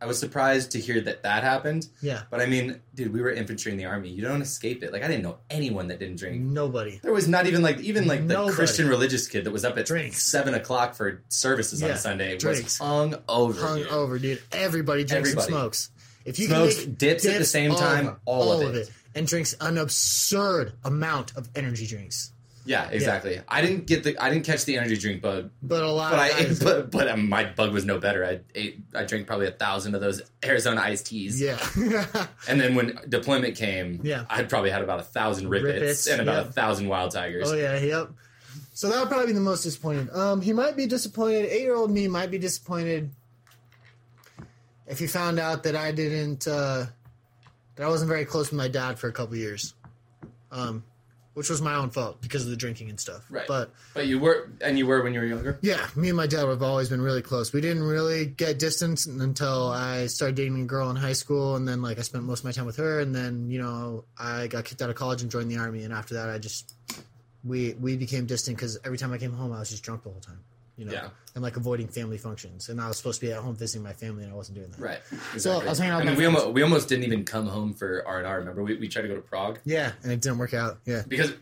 I 0.01 0.05
was 0.05 0.19
surprised 0.19 0.71
to 0.71 0.79
hear 0.79 0.99
that 1.01 1.23
that 1.23 1.43
happened. 1.43 1.87
yeah. 2.01 2.23
But 2.29 2.41
I 2.41 2.45
mean, 2.47 2.81
dude, 2.95 3.13
we 3.13 3.21
were 3.21 3.31
infantry 3.31 3.71
in 3.71 3.77
the 3.77 3.85
army. 3.85 4.09
You 4.09 4.21
don't 4.23 4.41
escape 4.41 4.83
it. 4.83 4.91
Like 4.91 5.03
I 5.03 5.07
didn't 5.07 5.23
know 5.23 5.37
anyone 5.49 5.87
that 5.89 5.99
didn't 5.99 6.17
drink. 6.17 6.41
Nobody. 6.41 6.99
There 7.03 7.13
was 7.13 7.27
not 7.27 7.45
even 7.45 7.61
like 7.61 7.79
even 7.79 8.07
like 8.07 8.21
the 8.27 8.33
Nobody. 8.33 8.55
Christian 8.55 8.89
religious 8.89 9.27
kid 9.27 9.43
that 9.45 9.51
was 9.51 9.63
up 9.63 9.77
at 9.77 9.85
Drinks. 9.85 10.23
seven 10.23 10.55
o'clock 10.55 10.95
for 10.95 11.21
services 11.29 11.81
Yeah, 11.81 11.91
on 11.91 11.97
Sunday 11.97 12.35
drinks. 12.37 12.63
was 12.63 12.77
hung 12.79 13.15
over. 13.29 13.61
Hung 13.61 13.77
dude. 13.77 13.87
over, 13.89 14.17
dude. 14.19 14.41
Everybody 14.51 15.03
drinks 15.05 15.29
Everybody. 15.29 15.53
and 15.53 15.61
smokes. 15.61 15.89
If 16.25 16.39
you 16.39 16.47
Smokes, 16.47 16.79
can 16.81 16.89
make 16.91 16.97
dips 16.97 17.25
at 17.25 17.37
the 17.37 17.45
same 17.45 17.75
time, 17.75 18.15
all 18.25 18.61
of 18.61 18.75
it. 18.75 18.89
And 19.15 19.27
drinks 19.27 19.53
an 19.61 19.77
absurd 19.77 20.73
amount 20.83 21.35
of 21.35 21.47
energy 21.55 21.85
drinks. 21.87 22.31
Yeah, 22.65 22.87
exactly. 22.89 23.41
I 23.47 23.61
didn't 23.61 23.87
get 23.87 24.05
the 24.05 24.17
I 24.17 24.29
didn't 24.29 24.45
catch 24.45 24.63
the 24.63 24.77
energy 24.77 24.95
drink 24.97 25.21
bug, 25.21 25.49
But 25.61 25.83
a 25.83 25.91
lot. 25.91 26.11
but 26.11 26.19
I 26.19 26.29
guys- 26.29 26.59
but 26.63 26.89
but 26.91 27.09
um, 27.09 27.27
my 27.27 27.43
bug 27.43 27.73
was 27.73 27.83
no 27.83 27.99
better. 27.99 28.25
I 28.25 28.39
ate 28.55 28.79
I 28.95 29.03
drank 29.03 29.27
probably 29.27 29.47
a 29.47 29.51
thousand 29.51 29.95
of 29.95 30.01
those 30.01 30.21
Arizona 30.45 30.79
iced 30.79 31.07
teas. 31.07 31.41
yeah, 31.41 31.57
And 32.47 32.61
then 32.61 32.73
when 32.73 32.97
deployment 33.09 33.57
came, 33.57 33.99
Yeah. 34.03 34.23
I'd 34.29 34.47
probably 34.49 34.69
had 34.69 34.81
about 34.81 35.01
a 35.01 35.03
thousand 35.03 35.49
Rip 35.49 35.65
Its, 35.65 36.07
Ribbits, 36.07 36.11
and 36.13 36.21
about 36.21 36.37
yep. 36.37 36.49
a 36.49 36.51
thousand 36.53 36.87
wild 36.87 37.11
tigers. 37.11 37.51
oh 37.51 37.55
yeah, 37.55 37.77
yep. 37.79 38.09
So 38.73 38.89
that 38.89 38.97
would 38.99 39.09
probably 39.09 39.27
be 39.27 39.33
the 39.33 39.41
most 39.41 39.63
disappointed. 39.63 40.09
Um, 40.11 40.41
he 40.41 40.53
might 40.53 40.77
be 40.77 40.87
disappointed. 40.87 41.45
Eight 41.51 41.61
year 41.63 41.75
old 41.75 41.91
me 41.91 42.07
might 42.07 42.31
be 42.31 42.37
disappointed 42.37 43.11
if 44.87 44.99
he 44.99 45.07
found 45.07 45.37
out 45.37 45.63
that 45.63 45.75
I 45.75 45.91
didn't 45.91 46.47
uh, 46.47 46.85
that 47.75 47.83
I 47.85 47.89
wasn't 47.89 48.09
very 48.09 48.25
close 48.25 48.49
with 48.51 48.57
my 48.57 48.67
dad 48.67 48.99
for 48.99 49.07
a 49.07 49.11
couple 49.11 49.35
years, 49.35 49.73
um, 50.51 50.83
which 51.33 51.49
was 51.49 51.61
my 51.61 51.73
own 51.75 51.89
fault 51.89 52.21
because 52.21 52.43
of 52.43 52.49
the 52.51 52.55
drinking 52.55 52.89
and 52.89 52.99
stuff. 52.99 53.25
Right. 53.29 53.47
But 53.47 53.71
But 53.95 54.05
you 54.05 54.19
were 54.19 54.51
and 54.61 54.77
you 54.77 54.85
were 54.85 55.01
when 55.01 55.13
you 55.15 55.19
were 55.19 55.25
younger. 55.25 55.57
yeah, 55.61 55.87
me 55.95 56.09
and 56.09 56.17
my 56.17 56.27
dad 56.27 56.47
have 56.47 56.61
always 56.61 56.89
been 56.89 57.01
really 57.01 57.23
close. 57.23 57.51
We 57.51 57.61
didn't 57.61 57.83
really 57.83 58.27
get 58.27 58.59
distance 58.59 59.07
until 59.07 59.69
I 59.69 60.05
started 60.07 60.35
dating 60.35 60.61
a 60.61 60.65
girl 60.65 60.89
in 60.91 60.95
high 60.95 61.13
school, 61.13 61.55
and 61.55 61.67
then 61.67 61.81
like 61.81 61.97
I 61.97 62.01
spent 62.01 62.23
most 62.23 62.39
of 62.39 62.45
my 62.45 62.51
time 62.51 62.65
with 62.67 62.77
her, 62.77 62.99
and 62.99 63.15
then 63.15 63.49
you 63.49 63.59
know 63.59 64.03
I 64.17 64.45
got 64.47 64.65
kicked 64.65 64.81
out 64.83 64.89
of 64.91 64.95
college 64.95 65.23
and 65.23 65.31
joined 65.31 65.49
the 65.49 65.57
army, 65.57 65.83
and 65.83 65.93
after 65.93 66.13
that 66.15 66.29
I 66.29 66.37
just 66.37 66.75
we 67.43 67.73
we 67.73 67.97
became 67.97 68.25
distant 68.27 68.55
because 68.57 68.77
every 68.85 68.97
time 68.99 69.11
I 69.11 69.17
came 69.17 69.33
home 69.33 69.51
I 69.51 69.59
was 69.59 69.69
just 69.71 69.81
drunk 69.83 70.03
the 70.03 70.09
whole 70.11 70.21
time, 70.21 70.39
you 70.77 70.85
know, 70.85 70.91
Yeah. 70.93 71.09
and 71.35 71.43
like 71.43 71.55
avoiding 71.57 71.87
family 71.87 72.17
functions, 72.17 72.69
and 72.69 72.81
I 72.81 72.87
was 72.87 72.97
supposed 72.97 73.19
to 73.21 73.25
be 73.27 73.31
at 73.33 73.39
home 73.39 73.55
visiting 73.55 73.83
my 73.83 73.93
family, 73.93 74.23
and 74.23 74.31
I 74.31 74.35
wasn't 74.35 74.57
doing 74.57 74.71
that. 74.71 74.79
Right. 74.79 74.99
Exactly. 75.11 75.39
So, 75.39 75.61
I 75.61 75.65
was 75.65 75.77
hanging 75.79 75.93
out 75.93 75.95
I 75.95 75.99
with 75.99 76.05
mean, 76.05 76.13
my 76.15 76.19
we 76.19 76.25
almost, 76.25 76.47
we 76.53 76.61
almost 76.63 76.89
didn't 76.89 77.05
even 77.05 77.25
come 77.25 77.47
home 77.47 77.73
for 77.73 78.03
R 78.07 78.17
and 78.19 78.27
R. 78.27 78.39
Remember, 78.39 78.63
we, 78.63 78.75
we 78.77 78.87
tried 78.87 79.03
to 79.03 79.07
go 79.07 79.15
to 79.15 79.21
Prague 79.21 79.59
Yeah, 79.65 79.91
and 80.03 80.11
it 80.11 80.21
didn't 80.21 80.37
work 80.39 80.53
out. 80.53 80.79
Yeah. 80.85 81.03
because 81.07 81.33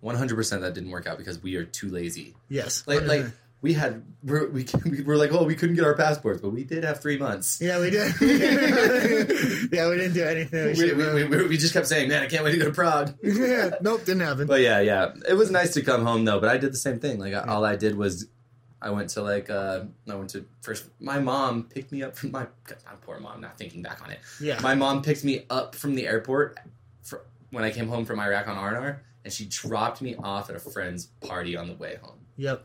one 0.00 0.14
hundred 0.16 0.36
percent 0.36 0.62
that 0.62 0.74
didn't 0.74 0.90
work 0.90 1.06
out 1.06 1.18
because 1.18 1.42
we 1.42 1.56
are 1.56 1.64
too 1.64 1.88
lazy. 1.90 2.34
Yes. 2.48 2.84
Like, 2.86 3.02
like 3.02 3.22
100%. 3.22 3.32
We 3.66 3.72
had 3.72 4.04
we're, 4.22 4.48
we 4.48 4.64
we 4.84 5.02
were 5.02 5.16
like, 5.16 5.32
oh, 5.32 5.42
we 5.42 5.56
couldn't 5.56 5.74
get 5.74 5.84
our 5.84 5.96
passports, 5.96 6.40
but 6.40 6.50
we 6.50 6.62
did 6.62 6.84
have 6.84 7.00
three 7.00 7.18
months. 7.18 7.60
Yeah, 7.60 7.80
we 7.80 7.90
did. 7.90 8.14
yeah, 9.72 9.88
we 9.88 9.96
didn't 9.96 10.14
do 10.14 10.24
anything. 10.24 10.78
We 10.78 10.92
We, 10.92 11.24
we, 11.24 11.48
we, 11.48 11.56
just 11.56 11.72
kept 11.72 11.88
saying, 11.88 12.08
man, 12.08 12.22
I 12.22 12.26
can't 12.28 12.44
wait 12.44 12.52
to 12.52 12.58
go 12.58 12.66
to 12.66 12.72
Prague. 12.72 13.16
yeah, 13.22 13.70
nope, 13.80 14.04
didn't 14.04 14.20
happen. 14.22 14.46
But 14.46 14.60
yeah, 14.60 14.80
yeah, 14.80 15.14
it 15.28 15.34
was 15.34 15.50
nice 15.50 15.74
to 15.74 15.82
come 15.82 16.04
home 16.04 16.24
though. 16.24 16.38
But 16.38 16.48
I 16.48 16.58
did 16.58 16.72
the 16.72 16.76
same 16.78 17.00
thing. 17.00 17.18
Like 17.18 17.34
I, 17.34 17.40
all 17.40 17.64
I 17.64 17.74
did 17.74 17.96
was, 17.98 18.28
I 18.80 18.90
went 18.90 19.10
to 19.10 19.22
like 19.22 19.50
uh, 19.50 19.80
I 20.08 20.14
went 20.14 20.30
to 20.30 20.46
first. 20.62 20.86
My 21.00 21.18
mom 21.18 21.64
picked 21.64 21.90
me 21.90 22.04
up 22.04 22.16
from 22.16 22.30
my 22.30 22.46
my 22.68 22.94
poor 23.02 23.18
mom. 23.18 23.40
Not 23.40 23.58
thinking 23.58 23.82
back 23.82 24.00
on 24.04 24.12
it, 24.12 24.20
yeah, 24.40 24.60
my 24.60 24.76
mom 24.76 25.02
picked 25.02 25.24
me 25.24 25.44
up 25.50 25.74
from 25.74 25.96
the 25.96 26.06
airport 26.06 26.56
for, 27.02 27.26
when 27.50 27.64
I 27.64 27.72
came 27.72 27.88
home 27.88 28.04
from 28.04 28.20
Iraq 28.20 28.46
on 28.46 28.56
R&R, 28.56 29.02
and 29.24 29.32
she 29.32 29.46
dropped 29.46 30.00
me 30.00 30.14
off 30.14 30.50
at 30.50 30.54
a 30.54 30.60
friend's 30.60 31.06
party 31.26 31.56
on 31.56 31.66
the 31.66 31.74
way 31.74 31.98
home. 32.00 32.25
Yep. 32.36 32.64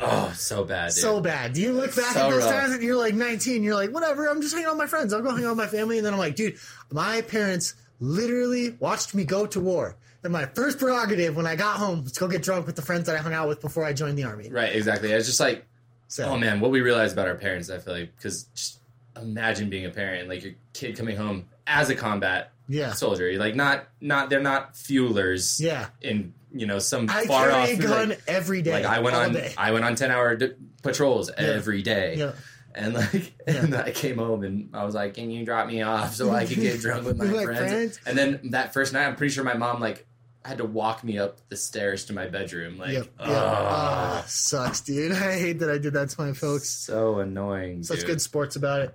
Oh, 0.00 0.32
so 0.36 0.64
bad, 0.64 0.88
dude. 0.88 0.94
So 0.96 1.20
bad. 1.20 1.52
Do 1.52 1.60
you 1.62 1.72
look 1.72 1.94
back 1.94 2.12
So 2.14 2.20
at 2.26 2.30
those 2.30 2.42
rough. 2.44 2.52
times 2.52 2.72
and 2.74 2.82
you're 2.82 2.96
like 2.96 3.14
19? 3.14 3.62
You're 3.62 3.74
like, 3.74 3.90
whatever. 3.90 4.26
I'm 4.28 4.40
just 4.42 4.52
hanging 4.54 4.66
out 4.66 4.72
with 4.72 4.78
my 4.78 4.86
friends. 4.86 5.12
I'll 5.12 5.22
go 5.22 5.30
hang 5.34 5.44
out 5.44 5.50
with 5.50 5.58
my 5.58 5.66
family. 5.66 5.98
And 5.98 6.06
then 6.06 6.12
I'm 6.12 6.18
like, 6.18 6.34
dude, 6.36 6.56
my 6.90 7.22
parents 7.22 7.74
literally 8.00 8.70
watched 8.80 9.14
me 9.14 9.24
go 9.24 9.46
to 9.46 9.60
war. 9.60 9.96
And 10.24 10.32
my 10.32 10.46
first 10.46 10.78
prerogative 10.78 11.36
when 11.36 11.46
I 11.46 11.54
got 11.54 11.76
home 11.76 12.02
was 12.02 12.12
to 12.12 12.20
go 12.20 12.28
get 12.28 12.42
drunk 12.42 12.66
with 12.66 12.76
the 12.76 12.82
friends 12.82 13.06
that 13.06 13.14
I 13.14 13.18
hung 13.18 13.32
out 13.34 13.46
with 13.48 13.60
before 13.60 13.84
I 13.84 13.92
joined 13.92 14.18
the 14.18 14.24
army. 14.24 14.48
right, 14.50 14.74
exactly. 14.74 15.12
It's 15.12 15.26
just 15.26 15.38
like, 15.40 15.64
So, 16.08 16.24
oh 16.24 16.36
man, 16.36 16.60
what 16.60 16.70
we 16.70 16.80
realize 16.80 17.12
about 17.12 17.28
our 17.28 17.34
parents, 17.34 17.70
I 17.70 17.78
feel 17.78 17.92
like, 17.94 18.16
because 18.16 18.44
just 18.54 18.80
imagine 19.20 19.70
being 19.70 19.86
a 19.86 19.90
parent, 19.90 20.28
like 20.28 20.42
your 20.42 20.54
kid 20.72 20.96
coming 20.96 21.16
home 21.16 21.44
as 21.66 21.88
a 21.90 21.94
combat 21.94 22.52
yeah, 22.68 22.92
soldier, 22.94 23.38
like 23.38 23.54
not 23.54 23.86
not 24.00 24.30
they're 24.30 24.40
not 24.40 24.72
fuelers 24.74 25.60
yeah. 25.60 25.88
in 26.00 26.32
you 26.54 26.66
know 26.66 26.78
some 26.78 27.08
I 27.10 27.24
far 27.26 27.50
carry 27.50 27.72
off 27.74 27.78
a 27.78 27.82
gun 27.82 28.08
like, 28.10 28.22
every 28.26 28.62
day. 28.62 28.72
like 28.72 28.84
I 28.84 29.00
went 29.00 29.16
on 29.16 29.32
day. 29.32 29.52
I 29.58 29.72
went 29.72 29.84
on 29.84 29.94
ten 29.96 30.10
hour 30.10 30.36
d- 30.36 30.52
patrols 30.82 31.30
every 31.36 31.82
day. 31.82 32.14
Yeah. 32.16 32.32
And 32.76 32.94
like, 32.94 33.32
and 33.46 33.74
I 33.74 33.90
came 33.92 34.18
home 34.18 34.42
and 34.42 34.70
I 34.74 34.84
was 34.84 34.94
like, 34.94 35.14
"Can 35.14 35.30
you 35.30 35.44
drop 35.44 35.66
me 35.68 35.82
off 35.82 36.14
so 36.14 36.30
I 36.32 36.44
could 36.46 36.56
get 36.60 36.80
drunk 36.80 37.04
with 37.06 37.18
my 37.18 37.26
friends?" 37.44 37.98
friends? 37.98 38.00
And 38.06 38.16
then 38.18 38.40
that 38.50 38.72
first 38.72 38.92
night, 38.92 39.06
I'm 39.06 39.16
pretty 39.16 39.32
sure 39.32 39.44
my 39.44 39.54
mom 39.54 39.80
like 39.80 40.06
had 40.44 40.58
to 40.58 40.64
walk 40.64 41.02
me 41.04 41.18
up 41.18 41.38
the 41.48 41.56
stairs 41.56 42.04
to 42.06 42.12
my 42.12 42.26
bedroom. 42.26 42.76
Like, 42.78 42.90
Yep. 42.92 43.06
Yeah. 43.20 43.26
Ah, 43.30 44.24
sucks, 44.26 44.80
dude. 44.82 45.12
I 45.12 45.38
hate 45.38 45.60
that 45.60 45.70
I 45.70 45.78
did 45.78 45.92
that 45.94 46.10
to 46.10 46.20
my 46.20 46.32
folks. 46.34 46.68
so 46.68 47.20
annoying. 47.20 47.82
Such 47.82 48.00
dude. 48.00 48.06
good 48.08 48.20
sports 48.20 48.54
about 48.56 48.80
it. 48.82 48.94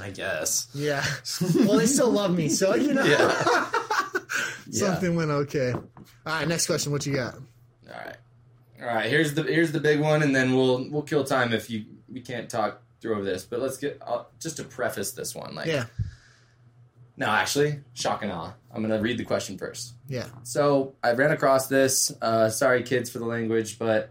I 0.00 0.10
guess. 0.10 0.68
Yeah. 0.74 1.04
Well, 1.54 1.78
they 1.78 1.86
still 1.86 2.10
love 2.10 2.34
me, 2.34 2.48
so 2.48 2.74
you 2.74 2.94
know. 2.94 3.04
Yeah. 3.04 3.70
Something 4.70 5.16
went 5.16 5.30
okay. 5.30 5.72
All 5.72 5.82
right, 6.26 6.46
next 6.48 6.66
question. 6.66 6.92
What 6.92 7.06
you 7.06 7.14
got? 7.14 7.34
All 7.34 7.42
right, 7.94 8.16
all 8.80 8.86
right. 8.86 9.10
Here's 9.10 9.34
the 9.34 9.42
here's 9.44 9.72
the 9.72 9.80
big 9.80 10.00
one, 10.00 10.22
and 10.22 10.34
then 10.34 10.54
we'll 10.54 10.88
we'll 10.90 11.02
kill 11.02 11.24
time 11.24 11.52
if 11.52 11.70
you 11.70 11.84
we 12.12 12.20
can't 12.20 12.48
talk 12.50 12.80
through 13.00 13.24
this. 13.24 13.44
But 13.44 13.60
let's 13.60 13.76
get 13.78 14.00
uh, 14.06 14.24
just 14.40 14.56
to 14.58 14.64
preface 14.64 15.12
this 15.12 15.34
one. 15.34 15.54
Like, 15.54 15.66
Yeah. 15.66 15.86
no, 17.16 17.26
actually, 17.26 17.80
shock 17.94 18.22
and 18.22 18.30
awe. 18.32 18.52
I'm 18.72 18.82
gonna 18.82 19.00
read 19.00 19.18
the 19.18 19.24
question 19.24 19.56
first. 19.56 19.94
Yeah. 20.08 20.26
So 20.42 20.94
I 21.02 21.12
ran 21.12 21.30
across 21.30 21.68
this. 21.68 22.12
Uh, 22.20 22.50
sorry, 22.50 22.82
kids, 22.82 23.08
for 23.08 23.18
the 23.18 23.24
language, 23.26 23.78
but 23.78 24.10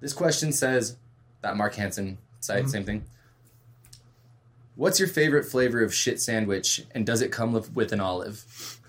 this 0.00 0.12
question 0.12 0.52
says 0.52 0.96
that 1.42 1.56
Mark 1.56 1.78
Manson 1.78 2.18
site, 2.40 2.64
Mhm. 2.64 2.70
same 2.70 2.84
thing. 2.84 3.04
What's 4.74 4.98
your 4.98 5.08
favorite 5.08 5.44
flavor 5.44 5.82
of 5.82 5.94
shit 5.94 6.20
sandwich, 6.20 6.84
and 6.92 7.04
does 7.06 7.20
it 7.20 7.30
come 7.30 7.52
with, 7.52 7.74
with 7.74 7.92
an 7.92 8.00
olive? 8.00 8.80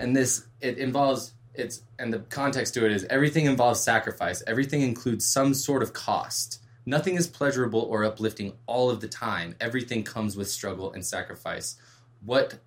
And 0.00 0.14
this 0.16 0.46
it 0.60 0.78
involves 0.78 1.32
it's 1.54 1.82
and 1.98 2.12
the 2.12 2.20
context 2.20 2.74
to 2.74 2.86
it 2.86 2.92
is 2.92 3.04
everything 3.04 3.46
involves 3.46 3.80
sacrifice. 3.80 4.42
Everything 4.46 4.82
includes 4.82 5.24
some 5.26 5.54
sort 5.54 5.82
of 5.82 5.92
cost. 5.92 6.60
Nothing 6.84 7.14
is 7.14 7.26
pleasurable 7.26 7.80
or 7.80 8.04
uplifting 8.04 8.54
all 8.66 8.90
of 8.90 9.00
the 9.00 9.08
time. 9.08 9.54
Everything 9.60 10.02
comes 10.02 10.36
with 10.36 10.48
struggle 10.50 10.92
and 10.92 11.04
sacrifice. 11.04 11.76
What 12.24 12.58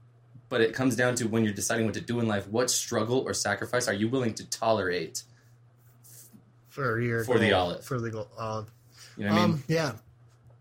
but 0.48 0.62
it 0.62 0.74
comes 0.74 0.96
down 0.96 1.16
to 1.16 1.28
when 1.28 1.44
you're 1.44 1.54
deciding 1.54 1.86
what 1.86 1.96
to 1.96 2.02
do 2.02 2.20
in 2.20 2.28
life, 2.28 2.48
what 2.48 2.70
struggle 2.70 3.20
or 3.20 3.34
sacrifice 3.34 3.88
are 3.88 3.94
you 3.94 4.08
willing 4.08 4.34
to 4.36 4.50
tolerate? 4.50 5.24
For 6.70 7.00
your 7.00 7.24
For 7.24 7.40
the 7.40 7.50
goal. 7.50 7.60
olive. 7.60 7.84
For 7.84 8.00
the 8.00 8.12
goal. 8.12 8.28
Olive. 8.38 8.70
You 9.18 9.26
know 9.26 9.32
what 9.32 9.40
I 9.40 9.46
mean? 9.48 9.56
Um. 9.56 9.64
Yeah. 9.68 9.92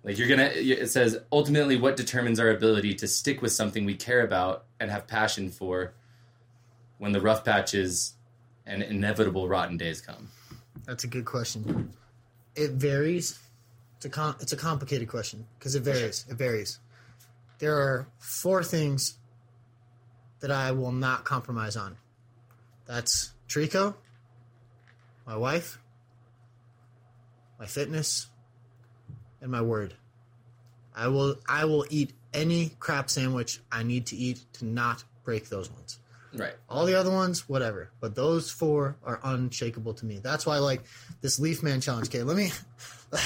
Like 0.05 0.19
you're 0.19 0.29
gonna. 0.29 0.51
It 0.55 0.91
says 0.91 1.19
ultimately, 1.33 1.77
what 1.77 1.97
determines 1.97 2.39
our 2.39 2.51
ability 2.51 2.95
to 2.97 3.09
stick 3.09 3.43
with 3.43 3.53
something 3.53 3.85
we 3.85 3.95
care 3.97 4.23
about 4.23 4.65
and 4.79 4.91
have 4.91 5.07
passion 5.07 5.51
for, 5.51 5.95
when 6.99 7.13
the 7.13 7.21
rough 7.21 7.45
patches 7.45 8.15
and 8.67 8.83
inevitable 8.83 9.49
rotten 9.49 9.77
days 9.77 10.01
come. 10.01 10.29
That's 10.87 11.05
a 11.05 11.07
good 11.07 11.25
question. 11.25 11.93
It 12.55 12.73
varies. 12.73 13.39
It's 13.97 14.07
a 14.07 14.09
com- 14.11 14.37
it's 14.41 14.53
a 14.53 14.57
complicated 14.57 15.09
question 15.09 15.47
because 15.59 15.75
it 15.75 15.83
varies. 15.83 16.25
It 16.29 16.37
varies. 16.37 16.79
There 17.59 17.77
are 17.77 18.09
four 18.19 18.63
things 18.63 19.17
that 20.41 20.51
I 20.51 20.73
will 20.73 20.93
not 20.93 21.25
compromise 21.25 21.77
on. 21.77 21.97
That's 22.87 23.33
Trico, 23.49 23.95
my 25.27 25.37
wife, 25.37 25.79
my 27.59 27.67
fitness, 27.67 28.29
and 29.41 29.51
my 29.51 29.63
word. 29.63 29.95
I 30.95 31.09
will 31.09 31.37
I 31.49 31.65
will 31.65 31.87
eat 31.89 32.13
any 32.33 32.73
crap 32.79 33.09
sandwich 33.09 33.61
I 33.73 33.83
need 33.83 34.07
to 34.07 34.17
eat 34.17 34.45
to 34.55 34.65
not 34.65 35.05
break 35.25 35.49
those 35.49 35.71
ones. 35.71 35.99
Right. 36.37 36.55
All 36.69 36.85
the 36.87 36.95
other 36.95 37.11
ones, 37.11 37.49
whatever. 37.49 37.91
But 38.01 38.15
those 38.15 38.51
four 38.51 38.97
are 39.05 39.21
unshakable 39.23 39.95
to 39.95 40.07
me. 40.07 40.19
That's 40.19 40.45
why, 40.47 40.59
like, 40.59 40.83
this 41.21 41.39
Leaf 41.39 41.63
Man 41.63 41.81
challenge. 41.81 42.09
Okay, 42.09 42.23
let 42.23 42.37
me. 42.37 42.51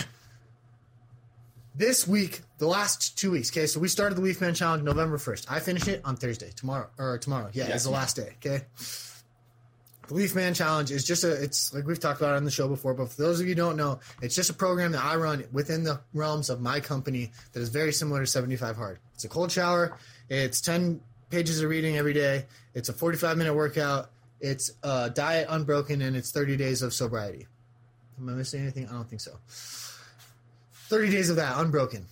this 1.74 2.06
week, 2.08 2.40
the 2.58 2.66
last 2.66 3.16
two 3.18 3.30
weeks. 3.30 3.50
Okay, 3.50 3.66
so 3.66 3.80
we 3.80 3.88
started 3.88 4.16
the 4.16 4.22
Leaf 4.22 4.40
Man 4.40 4.54
challenge 4.54 4.82
November 4.82 5.18
first. 5.18 5.50
I 5.50 5.60
finish 5.60 5.86
it 5.88 6.00
on 6.04 6.16
Thursday, 6.16 6.50
tomorrow 6.54 6.88
or 6.98 7.18
tomorrow. 7.18 7.50
Yeah, 7.52 7.68
Yeah. 7.68 7.74
it's 7.74 7.84
the 7.84 7.90
last 7.90 8.16
day. 8.16 8.34
Okay. 8.36 8.64
The 10.08 10.14
Leaf 10.14 10.34
Man 10.34 10.54
Challenge 10.54 10.90
is 10.90 11.04
just 11.04 11.22
a, 11.22 11.32
it's 11.42 11.74
like 11.74 11.86
we've 11.86 12.00
talked 12.00 12.18
about 12.18 12.32
it 12.32 12.36
on 12.38 12.44
the 12.44 12.50
show 12.50 12.66
before, 12.66 12.94
but 12.94 13.10
for 13.10 13.20
those 13.20 13.40
of 13.40 13.46
you 13.46 13.50
who 13.52 13.56
don't 13.56 13.76
know, 13.76 14.00
it's 14.22 14.34
just 14.34 14.48
a 14.48 14.54
program 14.54 14.92
that 14.92 15.04
I 15.04 15.16
run 15.16 15.44
within 15.52 15.84
the 15.84 16.00
realms 16.14 16.48
of 16.48 16.62
my 16.62 16.80
company 16.80 17.30
that 17.52 17.60
is 17.60 17.68
very 17.68 17.92
similar 17.92 18.20
to 18.20 18.26
75 18.26 18.74
Hard. 18.74 19.00
It's 19.12 19.24
a 19.24 19.28
cold 19.28 19.52
shower, 19.52 19.98
it's 20.30 20.62
10 20.62 21.00
pages 21.30 21.62
of 21.62 21.70
reading 21.70 21.96
every 21.96 22.12
day, 22.12 22.46
it's 22.74 22.88
a 22.88 22.92
45 22.92 23.36
minute 23.36 23.54
workout, 23.54 24.10
it's 24.40 24.72
a 24.82 25.10
diet 25.10 25.46
unbroken, 25.50 26.02
and 26.02 26.16
it's 26.16 26.30
30 26.30 26.56
days 26.56 26.82
of 26.82 26.94
sobriety. 26.94 27.46
Am 28.20 28.28
I 28.28 28.32
missing 28.32 28.62
anything? 28.62 28.88
I 28.88 28.92
don't 28.92 29.08
think 29.08 29.20
so. 29.20 29.32
30 30.88 31.10
days 31.10 31.30
of 31.30 31.36
that 31.36 31.58
unbroken. 31.58 32.06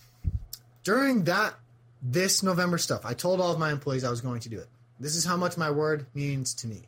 During 0.83 1.23
that, 1.25 1.55
this 2.01 2.43
November 2.43 2.77
stuff, 2.77 3.05
I 3.05 3.13
told 3.13 3.41
all 3.41 3.51
of 3.51 3.59
my 3.59 3.71
employees 3.71 4.03
I 4.03 4.09
was 4.09 4.21
going 4.21 4.39
to 4.41 4.49
do 4.49 4.59
it. 4.59 4.67
This 4.99 5.15
is 5.15 5.25
how 5.25 5.35
much 5.35 5.57
my 5.57 5.69
word 5.69 6.05
means 6.13 6.53
to 6.55 6.67
me 6.67 6.83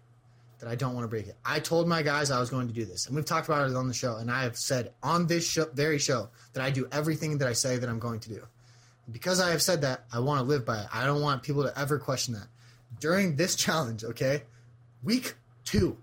that 0.60 0.70
I 0.70 0.76
don't 0.76 0.94
want 0.94 1.04
to 1.04 1.08
break 1.08 1.28
it. 1.28 1.36
I 1.46 1.60
told 1.60 1.88
my 1.88 2.02
guys 2.02 2.32
I 2.32 2.40
was 2.40 2.50
going 2.50 2.68
to 2.68 2.74
do 2.74 2.86
this, 2.86 3.08
and 3.08 3.16
we've 3.16 3.26
talked 3.26 3.48
about 3.48 3.70
it 3.70 3.76
on 3.76 3.88
the 3.88 3.94
show. 3.94 4.18
And 4.18 4.30
I 4.30 4.44
have 4.44 4.58
said 4.58 4.94
on 5.02 5.28
this 5.28 5.50
show, 5.50 5.66
very 5.74 6.00
show 6.00 6.30
that 6.54 6.64
I 6.64 6.70
do 6.70 6.88
everything 6.92 7.38
that 7.40 7.48
I 7.48 7.54
say 7.54 7.78
that 7.78 7.90
I'm 7.90 8.00
going 8.00 8.20
to 8.22 8.30
do. 8.30 8.46
Because 9.12 9.40
I 9.40 9.52
have 9.52 9.62
said 9.62 9.82
that, 9.82 10.06
I 10.12 10.20
want 10.20 10.40
to 10.40 10.44
live 10.44 10.66
by 10.66 10.80
it. 10.82 10.88
I 10.94 11.06
don't 11.06 11.22
want 11.22 11.44
people 11.44 11.64
to 11.64 11.78
ever 11.80 12.00
question 12.00 12.34
that. 12.36 12.48
During 13.00 13.36
this 13.36 13.56
challenge, 13.56 14.04
okay, 14.04 14.44
week 15.04 15.36
two, 15.66 15.98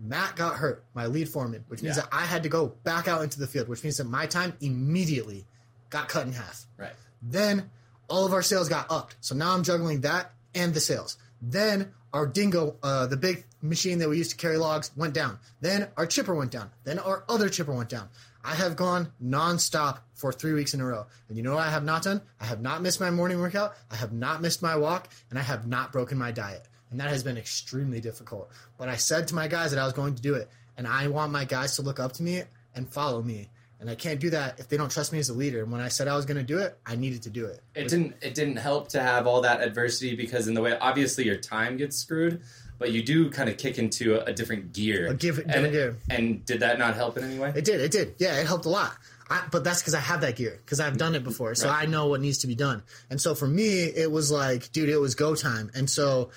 Matt 0.00 0.36
got 0.36 0.56
hurt, 0.56 0.84
my 0.94 1.06
lead 1.06 1.28
foreman, 1.28 1.64
which 1.68 1.82
means 1.82 1.96
Yeah. 1.96 2.02
that 2.02 2.10
I 2.14 2.22
had 2.22 2.42
to 2.42 2.48
go 2.48 2.68
back 2.82 3.08
out 3.08 3.22
into 3.22 3.38
the 3.38 3.46
field, 3.46 3.68
which 3.68 3.82
means 3.84 3.96
that 3.98 4.04
my 4.04 4.26
time 4.26 4.54
immediately 4.60 5.46
got 5.90 6.08
cut 6.08 6.26
in 6.26 6.32
half. 6.32 6.66
Right. 6.76 6.92
Then 7.22 7.70
all 8.08 8.26
of 8.26 8.32
our 8.32 8.42
sales 8.42 8.68
got 8.68 8.86
upped. 8.90 9.16
So 9.20 9.34
now 9.34 9.54
I'm 9.54 9.62
juggling 9.62 10.00
that 10.02 10.32
and 10.54 10.74
the 10.74 10.80
sales. 10.80 11.16
Then 11.40 11.92
our 12.12 12.26
dingo, 12.26 12.76
uh, 12.82 13.06
the 13.06 13.16
big 13.16 13.44
machine 13.62 13.98
that 13.98 14.08
we 14.08 14.18
used 14.18 14.30
to 14.32 14.36
carry 14.36 14.56
logs, 14.56 14.90
went 14.96 15.14
down. 15.14 15.38
Then 15.60 15.88
our 15.96 16.06
chipper 16.06 16.34
went 16.34 16.50
down. 16.50 16.70
Then 16.84 16.98
our 16.98 17.24
other 17.28 17.48
chipper 17.48 17.72
went 17.72 17.88
down. 17.88 18.08
I 18.44 18.54
have 18.54 18.76
gone 18.76 19.10
nonstop 19.22 20.00
for 20.14 20.30
three 20.32 20.52
weeks 20.52 20.74
in 20.74 20.80
a 20.80 20.86
row. 20.86 21.06
And 21.28 21.36
you 21.36 21.42
know 21.42 21.54
what 21.54 21.66
I 21.66 21.70
have 21.70 21.84
not 21.84 22.02
done? 22.02 22.20
I 22.40 22.44
have 22.44 22.60
not 22.60 22.82
missed 22.82 23.00
my 23.00 23.10
morning 23.10 23.40
workout. 23.40 23.74
I 23.90 23.96
have 23.96 24.12
not 24.12 24.42
missed 24.42 24.60
my 24.62 24.76
walk. 24.76 25.08
And 25.30 25.38
I 25.38 25.42
have 25.42 25.66
not 25.66 25.92
broken 25.92 26.18
my 26.18 26.30
diet. 26.30 26.68
And 26.90 27.00
that 27.00 27.08
has 27.08 27.24
been 27.24 27.38
extremely 27.38 28.00
difficult. 28.00 28.50
But 28.76 28.88
I 28.88 28.96
said 28.96 29.26
to 29.28 29.34
my 29.34 29.48
guys 29.48 29.70
that 29.70 29.80
I 29.80 29.84
was 29.84 29.94
going 29.94 30.14
to 30.14 30.22
do 30.22 30.34
it. 30.34 30.50
And 30.76 30.86
I 30.86 31.08
want 31.08 31.32
my 31.32 31.44
guys 31.44 31.76
to 31.76 31.82
look 31.82 31.98
up 31.98 32.12
to 32.12 32.22
me 32.22 32.42
and 32.74 32.88
follow 32.88 33.22
me. 33.22 33.48
And 33.80 33.90
I 33.90 33.94
can't 33.94 34.20
do 34.20 34.30
that 34.30 34.58
if 34.58 34.68
they 34.68 34.76
don't 34.76 34.90
trust 34.90 35.12
me 35.12 35.18
as 35.18 35.28
a 35.28 35.34
leader. 35.34 35.62
And 35.62 35.72
when 35.72 35.80
I 35.80 35.88
said 35.88 36.08
I 36.08 36.16
was 36.16 36.24
going 36.24 36.36
to 36.36 36.42
do 36.42 36.58
it, 36.58 36.78
I 36.86 36.96
needed 36.96 37.22
to 37.22 37.30
do 37.30 37.46
it. 37.46 37.60
It 37.74 37.88
didn't. 37.88 38.14
It 38.22 38.34
didn't 38.34 38.56
help 38.56 38.88
to 38.90 39.00
have 39.00 39.26
all 39.26 39.40
that 39.42 39.62
adversity 39.62 40.16
because 40.16 40.48
in 40.48 40.54
the 40.54 40.62
way, 40.62 40.78
obviously, 40.78 41.24
your 41.24 41.36
time 41.36 41.76
gets 41.76 41.96
screwed, 41.96 42.40
but 42.78 42.90
you 42.92 43.02
do 43.02 43.30
kind 43.30 43.48
of 43.48 43.56
kick 43.56 43.78
into 43.78 44.20
a, 44.20 44.24
a 44.26 44.32
different 44.32 44.72
gear. 44.72 45.08
A 45.08 45.14
give- 45.14 45.38
and, 45.38 45.48
different 45.48 45.72
gear. 45.72 45.96
and 46.10 46.44
did 46.44 46.60
that 46.60 46.78
not 46.78 46.94
help 46.94 47.16
in 47.16 47.24
any 47.24 47.38
way? 47.38 47.52
It 47.54 47.64
did. 47.64 47.80
It 47.80 47.90
did. 47.90 48.14
Yeah, 48.18 48.38
it 48.40 48.46
helped 48.46 48.64
a 48.66 48.70
lot. 48.70 48.92
I, 49.30 49.42
but 49.50 49.64
that's 49.64 49.80
because 49.80 49.94
I 49.94 50.00
have 50.00 50.20
that 50.20 50.36
gear 50.36 50.58
because 50.64 50.80
I've 50.80 50.98
done 50.98 51.14
it 51.14 51.24
before, 51.24 51.54
so 51.54 51.68
Right. 51.68 51.84
I 51.84 51.86
know 51.86 52.08
what 52.08 52.20
needs 52.20 52.38
to 52.38 52.46
be 52.46 52.54
done. 52.54 52.82
And 53.08 53.18
so 53.20 53.34
for 53.34 53.46
me, 53.46 53.84
it 53.84 54.10
was 54.12 54.30
like, 54.30 54.70
dude, 54.72 54.90
it 54.90 54.98
was 54.98 55.14
go 55.14 55.34
time. 55.34 55.70
And 55.74 55.88
so 55.88 56.30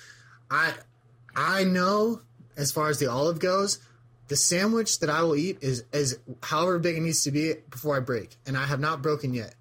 I, 0.50 0.72
I 1.36 1.64
know 1.64 2.20
as 2.56 2.72
far 2.72 2.88
as 2.88 2.98
the 2.98 3.08
olive 3.08 3.40
goes, 3.40 3.78
the 4.28 4.36
sandwich 4.36 5.00
that 5.00 5.10
I 5.10 5.22
will 5.22 5.36
eat 5.36 5.58
is 5.60 5.84
is 5.92 6.18
however 6.42 6.78
big 6.78 6.96
it 6.96 7.00
needs 7.00 7.24
to 7.24 7.30
be 7.30 7.54
before 7.70 7.96
I 7.96 8.00
break, 8.00 8.36
and 8.46 8.56
I 8.56 8.64
have 8.66 8.80
not 8.80 9.02
broken 9.02 9.32
yet. 9.34 9.54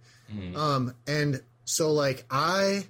Um, 0.55 0.93
and 1.05 1.41
so 1.65 1.91
like 1.93 2.25
I 2.29 2.85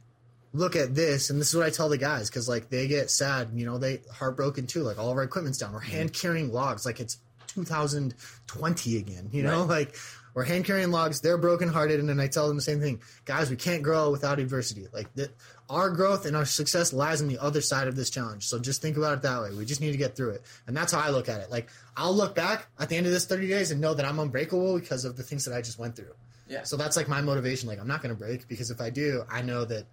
look 0.57 0.75
at 0.75 0.95
this, 0.95 1.29
and 1.29 1.39
this 1.39 1.49
is 1.49 1.55
what 1.55 1.65
I 1.65 1.69
tell 1.69 1.89
the 1.89 1.97
guys 1.97 2.29
because 2.29 2.49
like 2.49 2.69
they 2.69 2.87
get 2.87 3.09
sad, 3.09 3.49
you 3.53 3.65
know, 3.65 3.77
they 3.77 4.01
heartbroken 4.11 4.67
too. 4.67 4.81
Like 4.81 4.97
all 4.97 5.11
of 5.11 5.17
our 5.17 5.23
equipment's 5.23 5.57
down. 5.57 5.73
We're 5.73 5.79
hand 5.79 6.13
carrying 6.13 6.51
logs, 6.51 6.85
like 6.85 6.99
it's 6.99 7.17
2020 7.47 8.97
again. 8.97 9.29
You 9.31 9.43
know, 9.43 9.63
like 9.69 9.95
we're 10.33 10.43
hand 10.43 10.65
carrying 10.65 10.91
logs. 10.91 11.21
They're 11.21 11.37
brokenhearted, 11.37 11.99
and 11.99 12.09
then 12.09 12.19
I 12.19 12.27
tell 12.27 12.47
them 12.47 12.57
the 12.57 12.63
same 12.63 12.79
thing, 12.79 13.01
guys. 13.25 13.49
We 13.49 13.55
can't 13.55 13.83
grow 13.83 14.11
without 14.11 14.39
adversity. 14.39 14.87
Like 14.91 15.13
that, 15.15 15.29
our 15.69 15.89
growth 15.91 16.25
and 16.25 16.35
our 16.35 16.45
success 16.45 16.91
lies 16.91 17.21
on 17.21 17.27
the 17.27 17.39
other 17.39 17.61
side 17.61 17.87
of 17.87 17.95
this 17.95 18.09
challenge. 18.09 18.47
So 18.47 18.59
just 18.59 18.81
think 18.81 18.97
about 18.97 19.13
it 19.13 19.21
that 19.21 19.41
way. 19.41 19.53
We 19.53 19.65
just 19.65 19.81
need 19.81 19.91
to 19.91 19.97
get 19.97 20.15
through 20.15 20.31
it, 20.31 20.41
and 20.65 20.75
that's 20.75 20.91
how 20.91 20.99
I 20.99 21.09
look 21.09 21.29
at 21.29 21.41
it. 21.41 21.51
Like 21.51 21.69
I'll 21.95 22.15
look 22.15 22.35
back 22.35 22.67
at 22.79 22.89
the 22.89 22.95
end 22.95 23.05
of 23.05 23.11
this 23.11 23.25
30 23.25 23.47
days 23.47 23.71
and 23.71 23.79
know 23.79 23.93
that 23.93 24.05
I'm 24.05 24.19
unbreakable 24.19 24.79
because 24.79 25.05
of 25.05 25.17
the 25.17 25.23
things 25.23 25.45
that 25.45 25.55
I 25.55 25.61
just 25.61 25.77
went 25.77 25.95
through. 25.95 26.13
Yeah. 26.49 26.63
So 26.63 26.77
that's 26.77 26.95
like 26.95 27.07
my 27.07 27.21
motivation. 27.21 27.67
Like 27.67 27.79
I'm 27.79 27.87
not 27.87 28.01
going 28.01 28.15
to 28.15 28.19
break 28.19 28.47
because 28.47 28.71
if 28.71 28.79
I 28.81 28.89
do, 28.89 29.23
I 29.29 29.41
know 29.41 29.65
that 29.65 29.85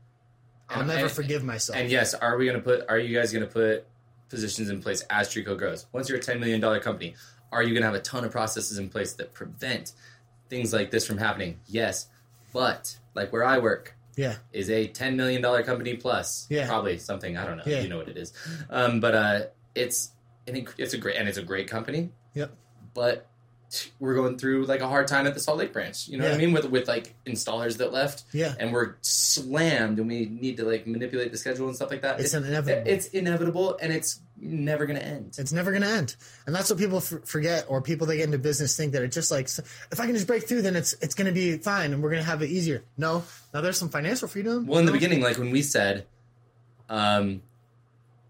I'll 0.69 0.81
And- 0.81 0.89
never 0.89 1.03
and- 1.05 1.11
forgive 1.11 1.45
myself. 1.45 1.79
And 1.79 1.91
yes, 1.91 2.15
are 2.15 2.37
we 2.37 2.47
going 2.47 2.57
to 2.57 2.63
put? 2.63 2.89
Are 2.89 2.99
you 2.99 3.17
guys 3.17 3.33
going 3.33 3.45
to 3.47 3.51
put 3.53 3.87
positions 4.29 4.69
in 4.71 4.81
place 4.83 5.03
as 5.11 5.29
Trico 5.29 5.57
grows? 5.57 5.87
Once 5.93 6.09
you're 6.09 6.19
a 6.19 6.23
ten 6.23 6.41
million 6.41 6.61
dollar 6.61 6.81
company, 6.81 7.15
are 7.53 7.63
you 7.63 7.71
going 7.71 7.83
to 7.83 7.87
have 7.87 7.95
a 7.95 8.01
ton 8.01 8.25
of 8.25 8.33
processes 8.33 8.79
in 8.79 8.89
place 8.89 9.13
that 9.15 9.33
prevent 9.35 9.93
things 10.49 10.73
like 10.73 10.91
this 10.91 11.07
from 11.07 11.19
happening? 11.19 11.61
Yes, 11.67 12.09
but 12.53 12.99
like 13.15 13.33
where 13.33 13.45
I 13.45 13.59
work 13.59 13.95
yeah, 14.17 14.37
is 14.53 14.71
a 14.71 14.87
ten 14.89 15.17
million 15.17 15.43
dollar 15.43 15.63
company 15.63 15.95
plus. 15.97 16.47
Yeah. 16.49 16.67
probably 16.67 16.99
something 16.99 17.37
I 17.37 17.45
don't 17.45 17.59
know. 17.59 17.65
Yeah. 17.67 17.81
You 17.81 17.89
know 17.89 17.99
what 17.99 18.09
it 18.09 18.17
is, 18.17 18.33
um, 18.71 19.01
but 19.01 19.15
uh, 19.15 19.41
it's 19.75 20.13
an 20.49 20.67
it's 20.79 20.95
a 20.95 20.99
great 20.99 21.17
and 21.17 21.29
it's 21.29 21.39
a 21.39 21.43
great 21.43 21.69
company. 21.69 22.11
Yep. 22.35 22.53
But 22.95 23.27
we're 24.01 24.15
going 24.15 24.39
through 24.39 24.67
like 24.67 24.81
a 24.81 24.89
hard 24.89 25.09
time 25.09 25.27
at 25.27 25.35
the 25.35 25.41
Salt 25.41 25.59
Lake 25.59 25.73
branch. 25.73 26.09
You 26.09 26.19
know 26.19 26.25
what 26.25 26.35
I 26.35 26.39
mean? 26.39 26.53
With 26.53 26.67
with 26.67 26.89
like 26.89 27.15
installers 27.27 27.79
that 27.79 27.93
left 27.93 28.25
yeah. 28.33 28.55
and 28.59 28.73
we're 28.73 28.97
slammed 29.01 29.99
and 29.99 30.09
we 30.09 30.27
need 30.27 30.57
to 30.59 30.65
like 30.65 30.87
manipulate 30.87 31.33
the 31.33 31.39
schedule 31.39 31.67
and 31.67 31.77
stuff 31.77 31.91
like 31.91 32.03
that. 32.03 32.21
It's 32.21 32.35
It- 32.35 32.45
inevitable. 32.45 32.83
It's 32.91 33.07
inevitable 33.09 33.79
and 33.81 33.93
it's 33.93 34.21
never 34.37 34.87
going 34.87 34.99
to 34.99 35.05
end. 35.05 35.37
It's 35.39 35.53
never 35.53 35.71
going 35.71 35.83
to 35.83 35.89
end, 35.89 36.17
and 36.47 36.55
that's 36.55 36.69
what 36.69 36.79
people 36.79 36.99
f- 36.99 37.25
forget, 37.25 37.67
or 37.69 37.81
people 37.81 38.07
that 38.09 38.17
get 38.17 38.25
into 38.25 38.39
business 38.39 38.77
think 38.77 38.93
that 38.93 39.03
it's 39.03 39.15
just 39.15 39.31
like 39.31 39.47
if 39.47 40.01
I 40.01 40.07
can 40.07 40.15
just 40.15 40.27
break 40.27 40.47
through, 40.49 40.63
then 40.63 40.77
it's 40.77 40.93
it's 40.95 41.15
going 41.15 41.27
to 41.27 41.33
be 41.33 41.57
fine, 41.59 41.93
and 41.93 42.03
we're 42.03 42.11
going 42.11 42.23
to 42.23 42.29
have 42.29 42.43
it 42.43 42.51
easier. 42.51 42.83
No, 42.97 43.23
now 43.53 43.61
there's 43.61 43.79
some 43.79 43.89
financial 43.89 44.29
freedom. 44.29 44.67
Well, 44.67 44.81
in 44.81 44.87
the 44.87 44.93
beginning, 44.93 45.21
like 45.21 45.39
when 45.39 45.51
we 45.51 45.63
said, 45.63 46.07
um, 46.89 47.43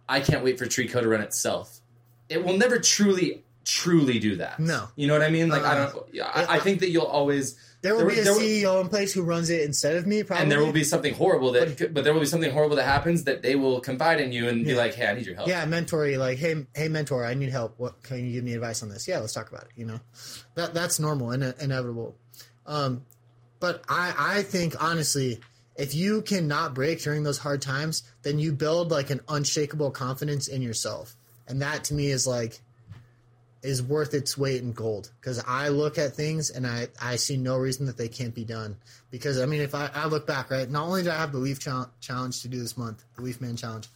I 0.09 0.21
can't 0.21 0.45
wait 0.45 0.59
for 0.59 0.67
Treeco 0.67 1.01
to 1.01 1.09
run 1.09 1.21
itself, 1.21 1.81
it 2.29 2.45
will 2.45 2.57
never 2.57 2.79
truly, 2.79 3.44
truly 3.65 4.19
do 4.19 4.37
that. 4.37 4.61
No. 4.61 4.89
You 4.97 5.07
know 5.07 5.15
what 5.15 5.23
I 5.23 5.31
mean? 5.31 5.49
Like, 5.49 5.63
I 5.63 5.79
Uh, 5.79 5.91
don't, 5.93 6.07
yeah, 6.15 6.27
I, 6.33 6.57
I 6.57 6.59
think 6.61 6.81
that 6.81 6.91
you'll 6.91 7.03
always, 7.05 7.57
there 7.83 7.95
will 7.95 8.01
there- 8.07 8.11
be 8.11 8.21
a 8.21 8.25
there 8.25 8.35
CEO 8.35 8.81
in 8.81 8.89
place 8.89 9.13
who 9.13 9.23
runs 9.23 9.51
it 9.51 9.63
instead 9.63 9.97
of 9.97 10.07
me, 10.07 10.23
probably, 10.23 10.43
and 10.43 10.53
there 10.53 10.61
will 10.65 10.73
be 10.73 10.85
something 10.85 11.15
horrible 11.15 11.53
that, 11.53 11.93
but, 11.95 12.05
there 12.05 12.13
will 12.13 12.21
be 12.21 12.27
something 12.27 12.51
horrible 12.53 12.77
that 12.77 12.85
happens 12.85 13.25
that 13.25 13.43
they 13.43 13.57
will 13.57 13.81
confide 13.81 14.21
in 14.21 14.33
you 14.33 14.49
and 14.49 14.65
be 14.65 14.75
like, 14.75 14.95
hey, 14.95 15.07
I 15.07 15.15
need 15.15 15.27
your 15.27 15.35
help. 15.37 15.49
yeah, 15.49 15.65
mentor 15.65 16.07
you 16.07 16.19
like, 16.19 16.39
hey, 16.39 16.67
hey, 16.75 16.89
mentor, 16.89 17.25
I 17.25 17.35
need 17.35 17.51
help. 17.51 17.75
What 17.79 18.03
can 18.03 18.25
you 18.27 18.33
give 18.33 18.45
me 18.45 18.55
advice 18.55 18.83
on 18.83 18.89
this? 18.89 19.07
Yeah, 19.09 19.19
let's 19.19 19.33
talk 19.33 19.49
about 19.51 19.65
it. 19.65 19.71
You 19.77 19.87
know, 19.87 20.01
that 20.55 20.75
that's 20.75 20.99
normal 21.01 21.31
and 21.31 21.43
inevitable. 21.61 22.17
Um, 22.67 23.05
but 23.61 23.83
I 23.89 24.15
I 24.39 24.43
think 24.43 24.83
honestly, 24.83 25.41
if 25.77 25.95
you 25.95 26.23
cannot 26.23 26.75
break 26.75 27.03
during 27.03 27.23
those 27.25 27.39
hard 27.39 27.61
times, 27.63 28.03
then 28.23 28.39
you 28.39 28.53
build 28.53 28.91
like 28.91 29.11
an 29.11 29.21
unshakable 29.29 29.91
confidence 29.91 30.49
in 30.49 30.63
yourself, 30.63 31.17
and 31.49 31.61
that 31.63 31.85
to 31.85 31.95
me 31.95 32.07
is 32.11 32.27
like 32.27 32.61
is 33.65 33.83
worth 33.83 34.13
its 34.13 34.37
weight 34.37 34.63
in 34.63 34.73
gold 34.73 35.11
because 35.21 35.43
I 35.47 35.69
look 35.69 35.99
at 35.99 36.13
things 36.13 36.51
and 36.51 36.67
I, 36.67 36.89
I 37.01 37.17
see 37.17 37.37
no 37.37 37.57
reason 37.57 37.87
that 37.87 37.97
they 37.97 38.09
can't 38.09 38.35
be 38.35 38.45
done. 38.45 38.77
Because 39.11 39.41
I 39.41 39.47
mean, 39.47 39.63
if 39.63 39.75
I, 39.75 39.91
I 39.95 40.07
look 40.07 40.27
back, 40.27 40.51
right, 40.51 40.71
not 40.71 40.85
only 40.87 41.03
did 41.03 41.13
I 41.13 41.17
have 41.17 41.33
the 41.33 41.39
Leaf 41.39 41.59
chal- 41.61 41.91
challenge 42.01 42.43
to 42.43 42.49
do 42.49 42.59
this 42.59 42.77
month, 42.77 43.03
the 43.17 43.23
Leaf 43.23 43.41
Man 43.41 43.57
challenge, 43.57 43.89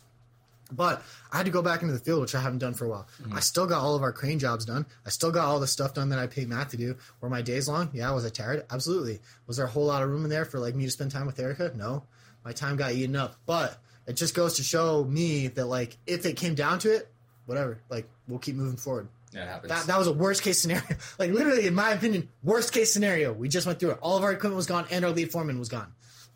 but 0.73 1.03
I 1.33 1.39
had 1.39 1.47
to 1.47 1.53
go 1.53 1.63
back 1.63 1.83
into 1.83 1.95
the 1.95 2.01
field, 2.01 2.21
which 2.21 2.35
I 2.35 2.41
haven't 2.41 2.59
done 2.59 2.75
for 2.75 2.87
a 2.87 2.89
while. 2.89 3.07
Mm-hmm. 3.23 3.37
I 3.37 3.41
still 3.41 3.67
got 3.67 3.81
all 3.81 3.95
of 3.95 4.03
our 4.03 4.13
crane 4.13 4.39
jobs 4.39 4.65
done. 4.65 4.87
I 5.07 5.11
still 5.11 5.31
got 5.31 5.45
all 5.45 5.61
the 5.61 5.67
stuff 5.67 5.95
done 5.95 6.09
that 6.11 6.19
I 6.19 6.27
paid 6.27 6.49
Matt 6.49 6.71
to 6.71 6.77
do. 6.77 6.97
Were 7.21 7.31
my 7.31 7.43
days 7.43 7.69
long? 7.69 7.91
Yeah. 7.93 8.11
Was 8.13 8.27
I 8.27 8.31
tired? 8.31 8.65
Absolutely. 8.71 9.21
Was 9.47 9.57
there 9.57 9.67
a 9.67 9.71
whole 9.71 9.87
lot 9.87 10.03
of 10.03 10.11
room 10.11 10.25
in 10.25 10.31
there 10.31 10.45
for 10.45 10.59
like 10.59 10.75
me 10.75 10.85
to 10.85 10.91
spend 10.91 11.11
time 11.11 11.27
with 11.27 11.39
Erica? 11.39 11.73
No. 11.75 12.05
My 12.45 12.53
time 12.53 12.77
got 12.77 12.93
eaten 12.93 13.17
up. 13.17 13.37
But 13.47 13.79
it 14.07 14.15
just 14.15 14.35
goes 14.35 14.57
to 14.57 14.63
show 14.63 15.05
me 15.05 15.49
that 15.49 15.67
like 15.67 15.97
if 16.07 16.27
it 16.27 16.37
came 16.37 16.55
down 16.55 16.79
to 16.81 16.95
it, 16.95 17.11
whatever, 17.47 17.79
like 17.89 18.09
we'll 18.27 18.39
keep 18.39 18.55
moving 18.55 18.77
forward. 18.77 19.09
Yeah, 19.35 19.45
happens. 19.47 19.69
That, 19.71 19.87
that 19.87 19.99
was 19.99 20.07
a 20.07 20.13
worst 20.13 20.43
case 20.43 20.59
scenario. 20.59 20.85
Like 21.19 21.31
literally, 21.33 21.67
in 21.67 21.75
my 21.75 21.91
opinion, 21.91 22.29
worst 22.43 22.73
case 22.73 22.93
scenario. 22.93 23.33
We 23.33 23.49
just 23.49 23.67
went 23.67 23.79
through 23.81 23.91
it. 23.93 23.99
All 24.01 24.17
of 24.17 24.23
our 24.25 24.33
equipment 24.33 24.57
was 24.57 24.67
gone, 24.67 24.87
and 24.91 25.05
our 25.05 25.11
lead 25.11 25.31
foreman 25.31 25.59
was 25.59 25.69
gone. 25.69 25.93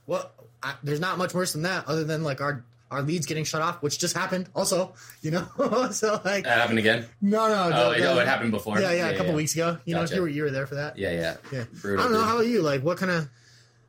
Well, 0.06 0.30
I, 0.62 0.74
there's 0.82 1.00
not 1.00 1.18
much 1.18 1.32
worse 1.34 1.52
than 1.52 1.62
that, 1.62 1.86
other 1.88 2.04
than 2.04 2.22
like 2.24 2.40
our 2.40 2.64
our 2.90 3.00
leads 3.00 3.24
getting 3.24 3.44
shut 3.44 3.62
off, 3.62 3.80
which 3.82 3.98
just 3.98 4.14
happened. 4.14 4.50
Also, 4.54 4.92
you 5.22 5.30
know, 5.30 5.46
so 5.92 6.20
like 6.24 6.44
that 6.44 6.58
happened 6.58 6.78
again? 6.78 7.06
no, 7.22 7.48
no, 7.48 7.70
Oh, 7.74 7.90
the- 7.90 7.96
it, 7.96 8.00
the- 8.02 8.12
oh, 8.12 8.18
it 8.18 8.26
happened 8.28 8.50
before? 8.50 8.78
Yeah, 8.80 8.92
yeah, 8.92 9.08
a 9.08 9.16
couple 9.16 9.32
weeks 9.32 9.54
ago. 9.54 9.78
You 9.86 9.94
know, 9.94 10.04
you 10.04 10.20
were 10.20 10.28
you 10.28 10.42
were 10.42 10.50
there 10.50 10.66
for 10.66 10.74
that. 10.74 10.98
Yeah, 10.98 11.12
yeah. 11.12 11.36
Yeah. 11.50 11.64
Brutal, 11.80 12.00
I 12.00 12.02
don't 12.04 12.12
know. 12.12 12.18
brutal. 12.18 12.24
How 12.24 12.34
about 12.36 12.46
you? 12.48 12.60
Like, 12.62 12.82
what 12.82 12.98
kind 12.98 13.10
of? 13.10 13.28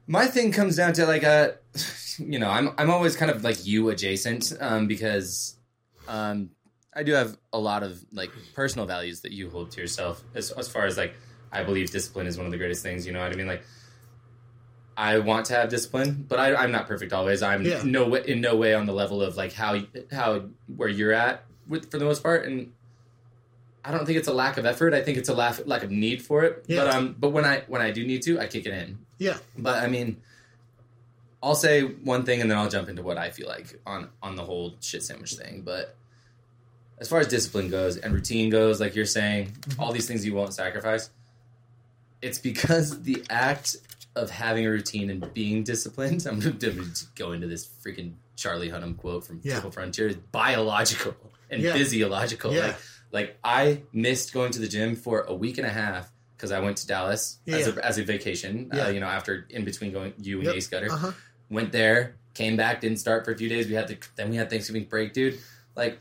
My 0.08 0.28
thing 0.28 0.52
comes 0.52 0.76
down 0.78 0.94
to 0.94 1.06
like 1.06 1.24
a, 1.24 1.56
you 2.18 2.40
know, 2.40 2.50
I'm 2.50 2.70
I'm 2.78 2.90
always 2.90 3.16
kind 3.18 3.30
of 3.32 3.44
like 3.44 3.66
you 3.66 3.90
adjacent, 3.90 4.54
um, 4.62 4.88
because, 4.88 5.58
um, 6.08 6.52
I 6.96 7.04
do 7.04 7.14
have 7.14 7.38
a 7.52 7.60
lot 7.60 7.84
of 7.84 8.04
like 8.12 8.32
personal 8.54 8.86
values 8.86 9.22
that 9.22 9.32
you 9.32 9.50
hold 9.50 9.72
to 9.72 9.82
yourself 9.82 10.24
as 10.36 10.52
as 10.52 10.68
far 10.68 10.86
as 10.86 10.98
like 10.98 11.16
I 11.52 11.64
believe 11.64 11.92
discipline 11.92 12.28
is 12.28 12.38
one 12.38 12.46
of 12.46 12.52
the 12.52 12.58
greatest 12.58 12.84
things. 12.84 13.06
You 13.06 13.14
know 13.14 13.20
what 13.22 13.32
I 13.32 13.36
mean? 13.36 13.48
Like, 13.48 13.64
I 14.96 15.20
want 15.20 15.48
to 15.48 15.54
have 15.54 15.70
discipline, 15.70 16.26
but 16.28 16.40
I, 16.40 16.56
I'm 16.56 16.72
not 16.72 16.88
perfect 16.88 17.14
always. 17.14 17.42
I'm 17.42 17.64
Yeah. 17.64 17.82
no 17.84 18.08
way 18.08 18.24
in 18.28 18.42
no 18.42 18.56
way 18.56 18.74
on 18.76 18.86
the 18.86 18.94
level 18.94 19.22
of 19.22 19.36
like 19.36 19.54
how 19.54 19.80
how 20.12 20.46
where 20.76 20.90
you're 20.90 21.14
at 21.14 21.46
with 21.68 21.90
for 21.92 21.98
the 21.98 22.06
most 22.06 22.22
part, 22.22 22.46
and 22.46 22.72
I 23.86 23.92
don't 23.92 24.06
think 24.06 24.18
it's 24.18 24.28
a 24.28 24.34
lack 24.34 24.58
of 24.58 24.66
effort. 24.66 24.94
I 24.94 25.02
think 25.02 25.18
it's 25.18 25.30
a 25.30 25.34
lack 25.34 25.66
lack 25.68 25.84
of 25.84 25.92
need 25.92 26.22
for 26.22 26.44
it. 26.44 26.66
Yeah. 26.68 26.86
But 26.86 26.94
um, 26.96 27.16
but 27.20 27.30
when 27.30 27.46
I 27.46 27.64
when 27.68 27.82
I 27.82 27.92
do 27.92 28.06
need 28.06 28.22
to, 28.24 28.40
I 28.40 28.48
kick 28.48 28.66
it 28.66 28.74
in. 28.74 29.00
Yeah, 29.20 29.38
But 29.58 29.82
I 29.84 29.88
mean, 29.88 30.22
I'll 31.42 31.56
say 31.56 31.82
one 31.84 32.24
thing 32.26 32.42
and 32.42 32.50
then 32.52 32.58
I'll 32.58 32.70
jump 32.70 32.90
into 32.90 33.04
what 33.04 33.18
I 33.18 33.30
feel 33.30 33.48
like 33.48 33.80
on 33.86 34.10
on 34.22 34.36
the 34.36 34.44
whole 34.44 34.76
shit 34.82 35.04
sandwich 35.04 35.34
thing. 35.36 35.62
But 35.64 35.96
as 37.00 37.10
far 37.10 37.20
as 37.20 37.28
discipline 37.28 37.70
goes 37.70 37.98
and 37.98 38.14
routine 38.14 38.50
goes, 38.50 38.80
like 38.80 38.96
you're 38.96 39.06
saying, 39.06 39.52
all 39.80 39.92
these 39.92 40.08
things 40.08 40.26
you 40.26 40.34
won't 40.34 40.54
sacrifice. 40.54 41.10
It's 42.22 42.40
because 42.40 43.02
the 43.04 43.24
act 43.30 43.76
of 44.16 44.30
having 44.30 44.66
a 44.66 44.70
routine 44.70 45.10
and 45.10 45.34
being 45.34 45.64
disciplined. 45.64 46.26
I'm 46.30 46.40
going 46.40 46.58
to 46.60 47.06
go 47.16 47.32
into 47.32 47.48
this 47.48 47.66
freaking 47.66 48.14
Charlie 48.36 48.70
Hunnam 48.70 48.98
quote 48.98 49.26
from 49.26 49.40
Yeah. 49.44 49.54
Triple 49.54 49.72
Frontier. 49.72 50.08
Is 50.08 50.16
biological 50.16 51.16
and 51.50 51.62
Yeah. 51.62 51.74
physiological. 51.74 52.54
Yeah. 52.54 52.68
Like, 52.68 52.76
like 53.12 53.38
I 53.44 53.82
missed 53.92 54.34
going 54.34 54.52
to 54.52 54.60
the 54.60 54.68
gym 54.68 54.96
for 54.96 55.22
a 55.22 55.34
week 55.34 55.58
and 55.58 55.68
a 55.68 55.72
half 55.72 56.12
because 56.38 56.52
I 56.52 56.60
went 56.60 56.78
to 56.78 56.88
Dallas 56.88 57.40
as, 57.48 57.68
a, 57.68 57.86
as 57.86 57.98
a 57.98 58.04
vacation. 58.04 58.70
Yeah. 58.74 58.86
Uh, 58.86 58.90
you 58.90 59.00
know, 59.00 59.08
after 59.08 59.46
in 59.50 59.66
between 59.66 59.92
going 59.92 60.14
you 60.20 60.38
and 60.38 60.46
Yep. 60.48 60.56
Ace 60.56 60.68
Gutter, 60.68 60.92
uh 60.92 60.98
huh. 60.98 61.12
went 61.50 61.72
there, 61.72 62.16
came 62.34 62.56
back, 62.58 62.82
didn't 62.82 62.98
start 63.00 63.24
for 63.26 63.32
a 63.32 63.38
few 63.38 63.50
days. 63.50 63.68
We 63.68 63.74
had 63.74 63.88
to 63.88 63.98
then 64.16 64.30
we 64.30 64.36
had 64.36 64.50
Thanksgiving 64.50 64.86
break, 64.86 65.14
dude. 65.14 65.40
Like, 65.76 66.00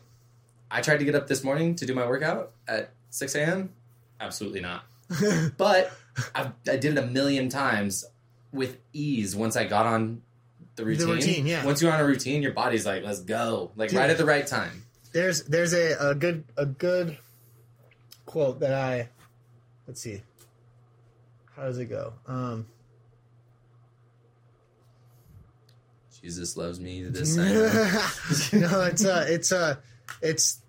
I 0.73 0.81
tried 0.81 0.97
to 0.97 1.05
get 1.05 1.13
up 1.13 1.27
this 1.27 1.43
morning 1.43 1.75
to 1.75 1.85
do 1.85 1.93
my 1.93 2.05
workout 2.07 2.51
at 2.67 2.89
six 3.11 3.35
a.m. 3.35 3.69
Absolutely 4.19 4.59
not. 4.59 4.83
But 5.57 5.91
I, 6.33 6.51
I 6.67 6.77
did 6.77 6.85
it 6.85 6.97
a 6.97 7.05
million 7.05 7.47
times 7.47 8.05
with 8.51 8.77
ease 8.91 9.35
once 9.35 9.55
I 9.55 9.65
got 9.65 9.85
on 9.85 10.23
the 10.75 10.83
routine. 10.83 11.07
The 11.07 11.13
routine, 11.13 11.47
yeah. 11.47 11.63
Once 11.63 11.81
you're 11.81 11.91
on 11.91 11.99
a 11.99 12.05
routine, 12.05 12.41
your 12.41 12.53
body's 12.53 12.87
like, 12.87 13.03
let's 13.03 13.21
go, 13.21 13.71
like 13.75 13.91
Dude. 13.91 13.99
right 13.99 14.09
at 14.09 14.17
the 14.17 14.25
right 14.25 14.45
time. 14.47 14.83
There's 15.11 15.43
there's 15.43 15.73
a, 15.73 15.95
a 15.99 16.15
good 16.15 16.43
a 16.57 16.65
good 16.65 17.19
quote 18.25 18.61
that 18.61 18.73
I 18.73 19.09
let's 19.87 20.01
see. 20.01 20.23
How 21.55 21.63
does 21.63 21.77
it 21.77 21.85
go? 21.85 22.13
Um 22.27 22.65
Jesus 26.19 26.57
loves 26.57 26.79
me. 26.79 27.03
This 27.03 27.35
no, 28.53 28.81
it's 28.81 29.05
uh 29.05 29.25
it's 29.29 29.51
uh 29.51 29.75
it's 30.21 30.61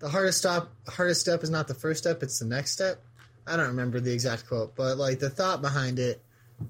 the 0.00 0.08
hardest 0.08 0.38
stop 0.38 0.72
hardest 0.88 1.20
step 1.20 1.44
is 1.44 1.50
not 1.50 1.68
the 1.68 1.74
first 1.74 2.02
step, 2.02 2.22
it's 2.22 2.38
the 2.38 2.46
next 2.46 2.72
step. 2.72 3.00
I 3.46 3.56
don't 3.56 3.68
remember 3.68 4.00
the 4.00 4.12
exact 4.12 4.48
quote, 4.48 4.74
but 4.74 4.96
like 4.96 5.18
the 5.18 5.30
thought 5.30 5.62
behind 5.62 5.98
it 5.98 6.20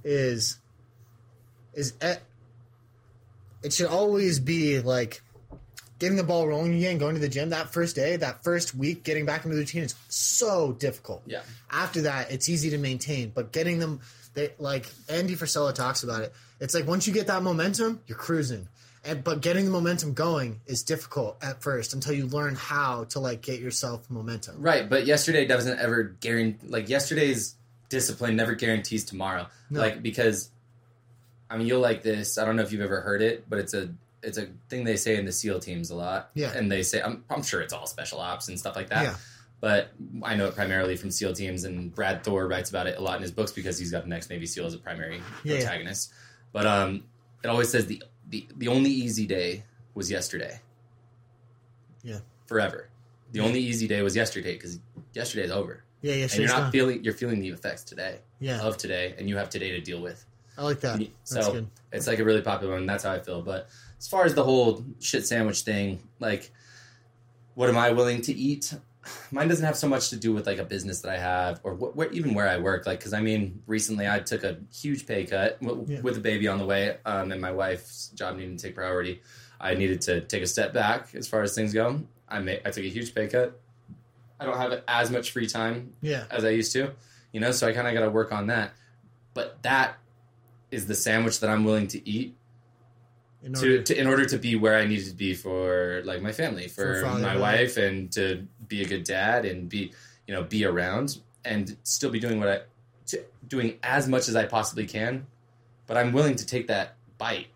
is 0.04 0.58
is 1.72 1.94
it 3.62 3.72
should 3.72 3.86
always 3.86 4.40
be 4.40 4.80
like 4.80 5.22
getting 5.98 6.16
the 6.16 6.24
ball 6.24 6.48
rolling 6.48 6.74
again, 6.74 6.98
going 6.98 7.14
to 7.14 7.20
the 7.20 7.28
gym 7.28 7.50
that 7.50 7.72
first 7.72 7.94
day, 7.94 8.16
that 8.16 8.42
first 8.42 8.74
week, 8.74 9.04
getting 9.04 9.26
back 9.26 9.44
into 9.44 9.54
the 9.54 9.60
routine 9.60 9.82
is 9.82 9.94
so 10.08 10.72
difficult. 10.72 11.22
Yeah, 11.26 11.42
after 11.70 12.02
that 12.02 12.32
it's 12.32 12.48
easy 12.48 12.70
to 12.70 12.78
maintain 12.78 13.30
but 13.34 13.52
getting 13.52 13.78
them 13.78 14.00
they 14.34 14.52
like 14.58 14.86
andy 15.08 15.36
Frisella 15.36 15.74
talks 15.74 16.02
about 16.02 16.22
it. 16.22 16.32
It's 16.60 16.74
like 16.74 16.86
once 16.86 17.06
you 17.06 17.12
get 17.12 17.28
that 17.28 17.42
momentum 17.42 18.00
you're 18.06 18.18
cruising 18.18 18.66
And 19.04 19.24
but 19.24 19.40
getting 19.40 19.64
the 19.64 19.70
momentum 19.70 20.12
going 20.12 20.60
is 20.66 20.82
difficult 20.82 21.38
at 21.42 21.62
first 21.62 21.94
until 21.94 22.12
you 22.12 22.26
learn 22.26 22.54
how 22.54 23.04
to 23.04 23.20
like 23.20 23.40
get 23.40 23.58
yourself 23.60 24.08
momentum. 24.10 24.60
Right, 24.60 24.88
but 24.88 25.06
yesterday 25.06 25.46
doesn't 25.46 25.78
ever 25.78 26.02
guarantee. 26.02 26.66
Like 26.66 26.88
yesterday's 26.88 27.54
discipline 27.88 28.36
never 28.36 28.54
guarantees 28.54 29.04
tomorrow. 29.04 29.46
No. 29.70 29.80
Like 29.80 30.02
because, 30.02 30.50
I 31.48 31.56
mean, 31.56 31.66
you'll 31.66 31.80
like 31.80 32.02
this. 32.02 32.36
I 32.36 32.44
don't 32.44 32.56
know 32.56 32.62
if 32.62 32.72
you've 32.72 32.82
ever 32.82 33.00
heard 33.00 33.22
it, 33.22 33.48
but 33.48 33.58
it's 33.58 33.72
a 33.74 33.88
it's 34.22 34.36
a 34.36 34.48
thing 34.68 34.84
they 34.84 34.96
say 34.96 35.16
in 35.16 35.24
the 35.24 35.32
SEAL 35.32 35.60
teams 35.60 35.88
a 35.90 35.94
lot. 35.94 36.30
Yeah. 36.34 36.52
and 36.54 36.70
they 36.70 36.82
say 36.82 37.00
I'm 37.00 37.24
I'm 37.30 37.42
sure 37.42 37.62
it's 37.62 37.72
all 37.72 37.86
special 37.86 38.20
ops 38.20 38.48
and 38.48 38.58
stuff 38.58 38.76
like 38.76 38.90
that. 38.90 39.02
Yeah. 39.04 39.14
But 39.60 39.92
I 40.22 40.36
know 40.36 40.46
it 40.46 40.54
primarily 40.54 40.96
from 40.96 41.10
SEAL 41.10 41.34
teams, 41.34 41.64
and 41.64 41.94
Brad 41.94 42.24
Thor 42.24 42.46
writes 42.48 42.70
about 42.70 42.86
it 42.86 42.96
a 42.98 43.00
lot 43.00 43.16
in 43.16 43.22
his 43.22 43.30
books 43.30 43.52
because 43.52 43.78
he's 43.78 43.90
got 43.90 44.02
the 44.04 44.08
next 44.08 44.30
Navy 44.30 44.46
SEAL 44.46 44.64
as 44.66 44.74
a 44.74 44.78
primary 44.78 45.16
Yeah, 45.44 45.54
yeah. 45.54 45.60
protagonist. 45.60 46.12
But 46.52 46.66
um, 46.66 47.04
it 47.44 47.48
always 47.48 47.68
says 47.70 47.84
the, 47.86 48.02
the 48.30 48.46
the 48.56 48.68
only 48.68 48.90
easy 48.90 49.26
day 49.26 49.64
was 49.94 50.10
yesterday. 50.10 50.60
Yeah. 52.02 52.20
Forever. 52.46 52.88
The 53.32 53.40
only 53.40 53.60
easy 53.60 53.86
day 53.86 54.02
was 54.02 54.16
yesterday 54.16 54.54
because 54.54 54.80
yesterday's 55.14 55.50
over, 55.52 55.84
Yeah, 56.02 56.14
yeah, 56.14 56.22
and 56.24 56.34
you're 56.34 56.48
not 56.48 56.72
feeling 56.72 57.04
you're 57.04 57.14
feeling 57.14 57.40
the 57.40 57.48
effects 57.48 57.84
today 57.84 58.18
yeah, 58.40 58.60
of 58.60 58.76
today, 58.76 59.14
and 59.18 59.28
you 59.28 59.36
have 59.36 59.48
today 59.50 59.70
to 59.70 59.80
deal 59.80 60.00
with. 60.00 60.24
I 60.58 60.64
like 60.64 60.80
that. 60.80 60.98
That's 60.98 61.46
so 61.46 61.52
good. 61.52 61.68
it's 61.92 62.06
like 62.06 62.18
a 62.18 62.24
really 62.24 62.42
popular 62.42 62.74
one. 62.74 62.86
That's 62.86 63.04
how 63.04 63.12
I 63.12 63.20
feel. 63.20 63.40
But 63.40 63.68
as 63.98 64.08
far 64.08 64.24
as 64.24 64.34
the 64.34 64.42
whole 64.42 64.84
shit 64.98 65.26
sandwich 65.26 65.60
thing, 65.60 66.02
like, 66.18 66.50
what 67.54 67.68
am 67.68 67.76
I 67.76 67.90
willing 67.92 68.20
to 68.22 68.32
eat? 68.32 68.74
Mine 69.32 69.48
doesn't 69.48 69.64
have 69.64 69.76
so 69.76 69.88
much 69.88 70.10
to 70.10 70.16
do 70.16 70.32
with 70.32 70.46
like 70.46 70.58
a 70.58 70.64
business 70.64 71.00
that 71.02 71.12
I 71.12 71.18
have 71.18 71.60
or 71.62 71.74
wh- 71.74 71.96
where, 71.96 72.10
even 72.10 72.34
where 72.34 72.48
I 72.48 72.58
work. 72.58 72.86
Like, 72.86 72.98
because 72.98 73.12
I 73.12 73.20
mean, 73.20 73.62
recently 73.66 74.08
I 74.08 74.18
took 74.20 74.42
a 74.44 74.58
huge 74.72 75.06
pay 75.06 75.24
cut 75.24 75.60
w- 75.62 75.84
Yeah. 75.88 76.00
with 76.00 76.16
a 76.16 76.20
baby 76.20 76.48
on 76.48 76.58
the 76.58 76.66
way, 76.66 76.96
um, 77.04 77.30
and 77.32 77.40
my 77.40 77.52
wife's 77.52 78.08
job 78.08 78.36
needed 78.36 78.58
to 78.58 78.64
take 78.66 78.74
priority. 78.74 79.22
I 79.60 79.74
needed 79.74 80.00
to 80.02 80.20
take 80.22 80.42
a 80.42 80.46
step 80.46 80.72
back 80.72 81.14
as 81.14 81.28
far 81.28 81.42
as 81.42 81.54
things 81.54 81.72
go. 81.72 82.02
I 82.28 82.40
made, 82.40 82.62
I 82.64 82.70
took 82.70 82.84
a 82.84 82.88
huge 82.88 83.14
pay 83.14 83.26
cut. 83.28 83.60
I 84.40 84.46
don't 84.46 84.56
have 84.56 84.82
as 84.88 85.10
much 85.10 85.32
free 85.32 85.46
time 85.46 85.92
Yeah, 86.00 86.24
as 86.30 86.44
I 86.44 86.50
used 86.50 86.72
to, 86.72 86.92
you 87.32 87.40
know, 87.40 87.52
so 87.52 87.68
I 87.68 87.72
kind 87.72 87.86
of 87.86 87.92
got 87.94 88.00
to 88.00 88.10
work 88.10 88.32
on 88.32 88.46
that. 88.46 88.72
But 89.34 89.62
that 89.62 89.96
is 90.70 90.86
the 90.86 90.94
sandwich 90.94 91.40
that 91.40 91.50
I'm 91.50 91.64
willing 91.64 91.88
to 91.88 92.08
eat 92.08 92.36
in 93.42 93.54
order, 93.56 93.82
to 93.82 93.98
in 93.98 94.06
order 94.06 94.24
to 94.26 94.38
be 94.38 94.54
where 94.56 94.76
I 94.76 94.86
needed 94.86 95.06
to 95.06 95.14
be 95.14 95.34
for 95.34 96.02
like 96.04 96.20
my 96.22 96.32
family, 96.32 96.68
For 96.68 97.00
for, 97.02 97.18
my 97.18 97.36
wife, 97.36 97.76
and 97.76 98.10
to 98.12 98.46
be 98.70 98.80
a 98.80 98.86
good 98.86 99.04
dad 99.04 99.44
and 99.44 99.68
be 99.68 99.92
you 100.26 100.32
know 100.32 100.42
be 100.42 100.64
around 100.64 101.18
and 101.44 101.76
still 101.82 102.10
be 102.10 102.18
doing 102.18 102.40
what 102.40 102.48
I 102.48 102.60
doing 103.46 103.78
as 103.82 104.08
much 104.08 104.28
as 104.28 104.36
I 104.36 104.46
possibly 104.46 104.86
can. 104.86 105.26
But 105.86 105.98
I'm 105.98 106.12
willing 106.12 106.36
to 106.36 106.46
take 106.46 106.68
that 106.68 106.94
bite 107.18 107.48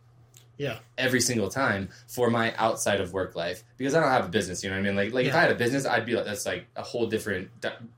yeah, 0.57 0.79
every 0.99 1.21
single 1.21 1.49
time 1.49 1.89
for 2.07 2.31
my 2.31 2.55
outside 2.57 3.01
of 3.01 3.13
work 3.13 3.35
life 3.35 3.65
because 3.77 3.95
I 3.95 4.01
don't 4.01 4.11
have 4.11 4.27
a 4.27 4.29
business. 4.29 4.63
You 4.63 4.71
know 4.71 4.77
what 4.77 4.81
I 4.81 4.83
mean? 4.83 4.97
Like 4.97 5.13
like 5.13 5.27
if 5.27 5.35
I 5.35 5.41
had 5.41 5.51
a 5.51 5.55
business, 5.55 5.87
I'd 5.87 6.07
be 6.07 6.15
like 6.15 6.27
that's 6.27 6.47
like 6.47 6.67
a 6.77 6.83
whole 6.83 7.07
different 7.07 7.49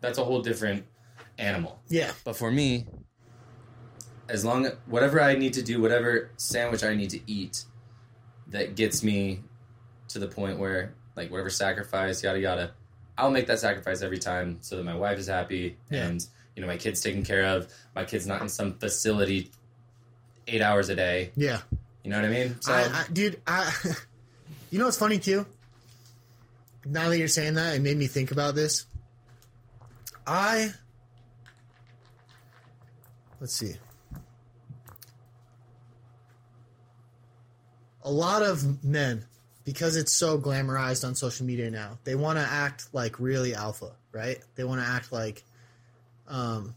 that's 0.00 0.18
a 0.18 0.24
whole 0.24 0.42
different 0.42 0.84
animal. 1.38 1.80
yeah, 1.88 2.12
But 2.24 2.36
for 2.36 2.50
me, 2.50 2.86
as 4.28 4.44
long 4.44 4.70
whatever 4.86 5.20
I 5.20 5.34
need 5.34 5.52
to 5.54 5.62
do, 5.62 5.80
whatever 5.80 6.30
sandwich 6.36 6.82
I 6.82 6.94
need 6.94 7.10
to 7.10 7.20
eat, 7.26 7.64
that 8.48 8.74
gets 8.74 9.02
me 9.02 9.40
to 10.08 10.18
the 10.18 10.28
point 10.28 10.58
where 10.58 10.94
like 11.14 11.30
whatever 11.30 11.50
sacrifice, 11.50 12.22
yada 12.22 12.40
yada, 12.40 12.72
I'll 13.18 13.30
make 13.30 13.46
that 13.46 13.58
sacrifice 13.58 14.02
every 14.02 14.18
time 14.18 14.58
so 14.60 14.76
that 14.76 14.84
my 14.84 14.94
wife 14.94 15.18
is 15.18 15.26
happy 15.26 15.76
Yeah. 15.90 16.06
and 16.06 16.26
you 16.54 16.60
know 16.62 16.68
my 16.68 16.76
kid's 16.76 17.00
taken 17.00 17.24
care 17.24 17.44
of. 17.44 17.72
My 17.94 18.04
kid's 18.04 18.26
not 18.26 18.42
in 18.42 18.48
some 18.48 18.74
facility 18.78 19.50
eight 20.46 20.60
hours 20.62 20.88
a 20.88 20.94
day. 20.96 21.30
yeah. 21.36 21.60
You 22.04 22.10
know 22.10 22.20
what 22.20 22.26
I 22.26 22.32
mean? 22.32 22.56
So 22.60 22.72
I, 22.72 22.82
I, 22.82 23.04
dude, 23.12 23.40
I, 23.48 23.72
you 24.70 24.78
know 24.78 24.84
what's 24.84 24.96
funny 24.98 25.18
too? 25.18 25.44
Now 26.84 27.08
that 27.08 27.18
you're 27.18 27.26
saying 27.26 27.54
that, 27.54 27.74
it 27.74 27.80
made 27.82 27.96
me 27.96 28.06
think 28.06 28.30
about 28.30 28.54
this. 28.54 28.86
I, 30.24 30.70
let's 33.40 33.54
see. 33.54 33.74
A 38.04 38.10
lot 38.10 38.42
of 38.42 38.84
men, 38.84 39.24
because 39.66 39.96
it's 39.96 40.12
so 40.12 40.38
glamorized 40.38 41.06
on 41.06 41.14
social 41.14 41.44
media 41.44 41.70
now, 41.70 41.98
they 42.04 42.14
want 42.14 42.38
to 42.38 42.44
act 42.44 42.88
like 42.94 43.20
really 43.20 43.54
alpha, 43.54 43.90
right? 44.12 44.38
They 44.54 44.64
want 44.64 44.80
to 44.80 44.86
act 44.86 45.12
like, 45.12 45.44
um, 46.28 46.74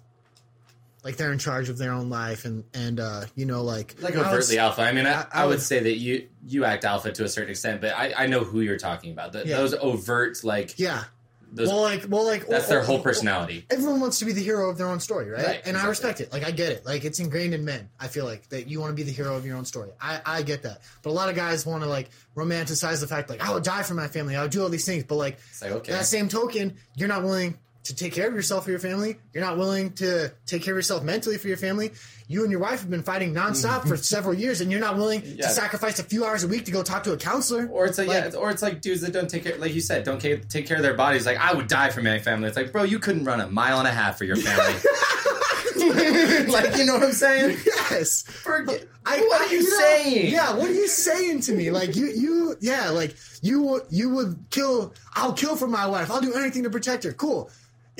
like 1.04 1.16
they're 1.16 1.32
in 1.32 1.40
charge 1.40 1.70
of 1.70 1.78
their 1.78 1.94
own 1.94 2.10
life, 2.10 2.44
and 2.44 2.66
and 2.74 3.00
uh, 3.00 3.22
you 3.36 3.46
know, 3.46 3.64
like 3.64 3.96
like 4.02 4.16
I 4.16 4.18
would 4.18 4.28
overtly 4.28 4.58
alpha. 4.60 4.82
I 4.82 4.92
mean, 4.92 5.06
I, 5.06 5.22
I- 5.22 5.22
I 5.22 5.28
I, 5.32 5.46
would 5.46 5.52
would- 5.52 5.62
say 5.62 5.80
that 5.80 5.96
you 5.98 6.28
you 6.46 6.66
act 6.66 6.84
alpha 6.84 7.12
to 7.14 7.24
a 7.24 7.30
certain 7.30 7.52
extent, 7.52 7.80
but 7.80 7.92
I, 7.96 8.14
I 8.18 8.28
know 8.28 8.44
who 8.44 8.60
you're 8.62 8.78
talking 8.78 9.12
about. 9.14 9.32
The, 9.32 9.46
Yeah. 9.48 9.58
Those 9.58 9.74
overt 9.76 10.44
like 10.44 10.78
yeah. 10.78 11.06
Those, 11.52 11.68
well, 11.68 11.82
like, 11.82 12.06
well, 12.08 12.26
like 12.26 12.48
that's 12.48 12.68
their 12.68 12.82
whole 12.82 13.00
personality. 13.00 13.66
Everyone 13.70 14.00
wants 14.00 14.20
to 14.20 14.26
be 14.26 14.34
the 14.34 14.44
hero 14.44 14.70
of 14.70 14.78
their 14.78 14.88
own 14.88 15.00
story, 15.00 15.30
right? 15.30 15.46
Right, 15.46 15.62
and 15.66 15.76
I 15.78 15.88
respect 15.88 16.22
it. 16.22 16.32
Like, 16.32 16.44
I 16.44 16.52
get 16.52 16.72
it. 16.72 16.86
Like, 16.86 17.06
it's 17.06 17.20
ingrained 17.20 17.54
in 17.54 17.66
men. 17.66 17.90
I 18.00 18.08
feel 18.08 18.26
like 18.26 18.48
that 18.50 18.68
you 18.68 18.80
want 18.80 18.92
to 18.92 18.96
be 18.96 19.04
the 19.04 19.12
hero 19.12 19.36
of 19.36 19.46
your 19.46 19.58
own 19.58 19.66
story. 19.66 19.90
I, 20.02 20.22
I 20.26 20.42
get 20.44 20.64
that. 20.64 20.82
But 21.02 21.10
a 21.10 21.14
lot 21.14 21.30
of 21.30 21.36
guys 21.36 21.66
want 21.66 21.84
to 21.84 21.90
like 21.90 22.10
romanticize 22.36 23.02
the 23.02 23.08
fact, 23.08 23.30
like, 23.30 23.42
I 23.42 23.54
would 23.54 23.64
die 23.64 23.84
for 23.84 23.94
my 23.94 24.08
family. 24.08 24.36
I 24.36 24.44
would 24.44 24.52
do 24.52 24.62
all 24.62 24.70
these 24.70 24.86
things. 24.86 25.04
But 25.04 25.16
like, 25.16 25.40
like 25.62 25.72
okay, 25.72 25.92
that 25.92 26.06
same 26.06 26.28
token, 26.28 26.78
you're 26.96 27.10
not 27.10 27.24
willing 27.24 27.58
to 27.86 27.96
take 27.96 28.14
care 28.14 28.28
of 28.28 28.34
yourself 28.36 28.66
for 28.66 28.72
your 28.72 28.80
family. 28.80 29.18
You're 29.34 29.44
not 29.44 29.58
willing 29.58 29.94
to 29.94 30.32
take 30.46 30.64
care 30.64 30.74
of 30.74 30.78
yourself 30.78 31.04
mentally 31.04 31.38
for 31.38 31.48
your 31.48 31.58
family. 31.58 31.92
You 32.28 32.44
and 32.44 32.52
your 32.52 32.60
wife 32.60 32.82
have 32.82 32.90
been 32.90 33.02
fighting 33.04 33.34
nonstop 33.34 33.88
for 33.88 33.98
several 34.16 34.36
years, 34.36 34.62
and 34.62 34.70
you're 34.70 34.80
not 34.82 34.98
willing 34.98 35.24
Yeah. 35.26 35.48
to 35.48 35.50
sacrifice 35.54 35.98
a 36.00 36.04
few 36.04 36.24
hours 36.26 36.44
a 36.44 36.48
week 36.48 36.66
to 36.66 36.72
go 36.72 36.84
talk 36.84 37.04
to 37.06 37.14
a 37.14 37.18
counselor. 37.18 37.68
Or 37.68 37.86
it's 37.86 37.98
like, 37.98 38.08
Like- 38.10 38.16
yeah, 38.16 38.20
it's- 38.28 38.36
or 38.36 38.52
it's 38.52 38.62
like 38.62 38.82
dudes 38.82 39.02
that 39.02 39.14
don't 39.14 39.30
take 39.30 39.44
care, 39.46 39.58
like 39.58 39.74
you 39.74 39.82
said, 39.82 40.04
don't 40.04 40.22
ca- 40.22 40.42
take 40.50 40.68
care 40.68 40.78
of 40.78 40.84
their 40.84 40.94
bodies. 40.94 41.26
Like 41.26 41.38
I 41.40 41.54
would 41.54 41.68
die 41.68 41.90
for 41.90 42.02
my 42.04 42.20
family. 42.20 42.48
It's 42.48 42.58
like, 42.58 42.72
bro, 42.72 42.84
you 42.84 43.00
couldn't 43.00 43.24
run 43.24 43.40
a 43.42 43.48
mile 43.50 43.80
and 43.80 43.88
a 43.88 43.92
half 43.92 44.18
for 44.18 44.26
your 44.26 44.36
family. 44.36 44.74
like, 46.52 46.78
you 46.78 46.86
know 46.86 46.96
what 46.96 47.04
I'm 47.04 47.12
saying? 47.14 47.58
yes. 47.66 48.24
Forget, 48.24 48.86
I, 49.06 49.20
what 49.22 49.42
I- 49.42 49.46
are 49.46 49.48
you, 49.54 49.64
know, 49.64 49.78
saying? 49.80 50.32
Yeah, 50.32 50.54
what 50.54 50.70
are 50.70 50.74
you 50.74 50.88
saying 50.88 51.42
to 51.42 51.54
me? 51.54 51.72
Like 51.72 51.96
you, 51.96 52.08
you, 52.08 52.56
yeah, 52.60 52.90
like 52.90 53.16
you 53.42 53.82
you 53.90 54.10
would 54.10 54.38
kill. 54.50 54.94
I'll 55.16 55.34
kill 55.34 55.56
for 55.56 55.68
my 55.68 55.88
wife. 55.88 56.12
I'll 56.12 56.22
do 56.22 56.34
anything 56.34 56.64
to 56.64 56.70
protect 56.70 57.04
her. 57.06 57.14
Cool. 57.14 57.50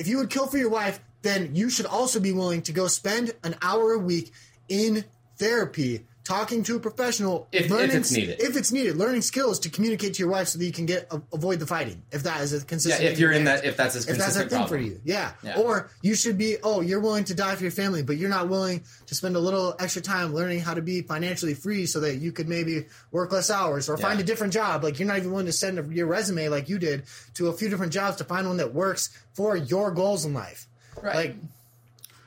If 0.00 0.08
you 0.08 0.16
would 0.16 0.30
kill 0.30 0.46
for 0.46 0.56
your 0.56 0.70
wife, 0.70 0.98
then 1.20 1.54
you 1.54 1.68
should 1.68 1.84
also 1.84 2.20
be 2.20 2.32
willing 2.32 2.62
to 2.62 2.72
go 2.72 2.86
spend 2.86 3.34
an 3.44 3.54
hour 3.60 3.92
a 3.92 3.98
week 3.98 4.32
in 4.66 5.04
therapy, 5.36 6.06
talking 6.30 6.62
to 6.62 6.76
a 6.76 6.78
professional, 6.78 7.48
If- 7.50 7.70
if 7.72 7.92
it's 7.94 8.12
needed. 8.12 8.40
If 8.40 8.56
it's 8.56 8.70
needed, 8.70 8.96
learning 8.96 9.22
skills 9.22 9.58
to 9.60 9.68
communicate 9.68 10.14
to 10.14 10.18
your 10.20 10.28
wife 10.30 10.46
so 10.46 10.58
that 10.60 10.64
you 10.64 10.70
can 10.70 10.86
get 10.86 11.10
avoid 11.32 11.58
the 11.58 11.66
fighting. 11.66 12.02
If 12.12 12.22
that 12.22 12.40
is 12.42 12.52
a 12.52 12.60
consistent, 12.64 13.02
Yeah, 13.02 13.10
if 13.10 13.18
you're 13.18 13.32
in 13.32 13.44
that, 13.44 13.64
if 13.64 13.76
that's 13.76 13.96
a 13.96 13.98
if 13.98 14.04
that's 14.06 14.36
a 14.36 14.44
consistent 14.46 14.50
thing 14.50 14.58
problem. 14.60 14.78
for 14.80 14.84
you. 14.86 15.00
Yeah. 15.04 15.32
Yeah. 15.42 15.58
Or 15.58 15.90
you 16.02 16.14
should 16.14 16.38
be, 16.38 16.56
oh, 16.62 16.82
you're 16.82 17.00
willing 17.00 17.24
to 17.24 17.34
die 17.34 17.56
for 17.56 17.64
your 17.64 17.72
family, 17.72 18.04
but 18.04 18.16
you're 18.16 18.30
not 18.30 18.48
willing 18.48 18.84
to 19.06 19.14
spend 19.16 19.34
a 19.34 19.40
little 19.40 19.74
extra 19.80 20.00
time 20.02 20.32
learning 20.32 20.60
how 20.60 20.74
to 20.74 20.82
be 20.82 21.02
financially 21.02 21.54
free 21.54 21.84
so 21.86 21.98
that 22.00 22.16
you 22.18 22.30
could 22.30 22.48
maybe 22.48 22.86
work 23.10 23.32
less 23.32 23.50
hours 23.50 23.88
or 23.88 23.96
find 23.96 24.20
a 24.20 24.24
different 24.24 24.52
job. 24.52 24.84
Like 24.84 25.00
you're 25.00 25.08
not 25.08 25.18
even 25.18 25.30
willing 25.32 25.46
to 25.46 25.52
send 25.52 25.80
a, 25.80 25.84
your 25.92 26.06
resume 26.06 26.48
like 26.48 26.68
you 26.68 26.78
did 26.78 27.02
to 27.34 27.48
a 27.48 27.52
few 27.52 27.68
different 27.68 27.92
jobs 27.92 28.18
to 28.18 28.24
find 28.24 28.46
one 28.46 28.58
that 28.58 28.72
works 28.72 29.10
for 29.34 29.56
your 29.56 29.90
goals 29.90 30.24
in 30.24 30.32
life. 30.32 30.68
Right. 31.02 31.14
Like 31.16 31.36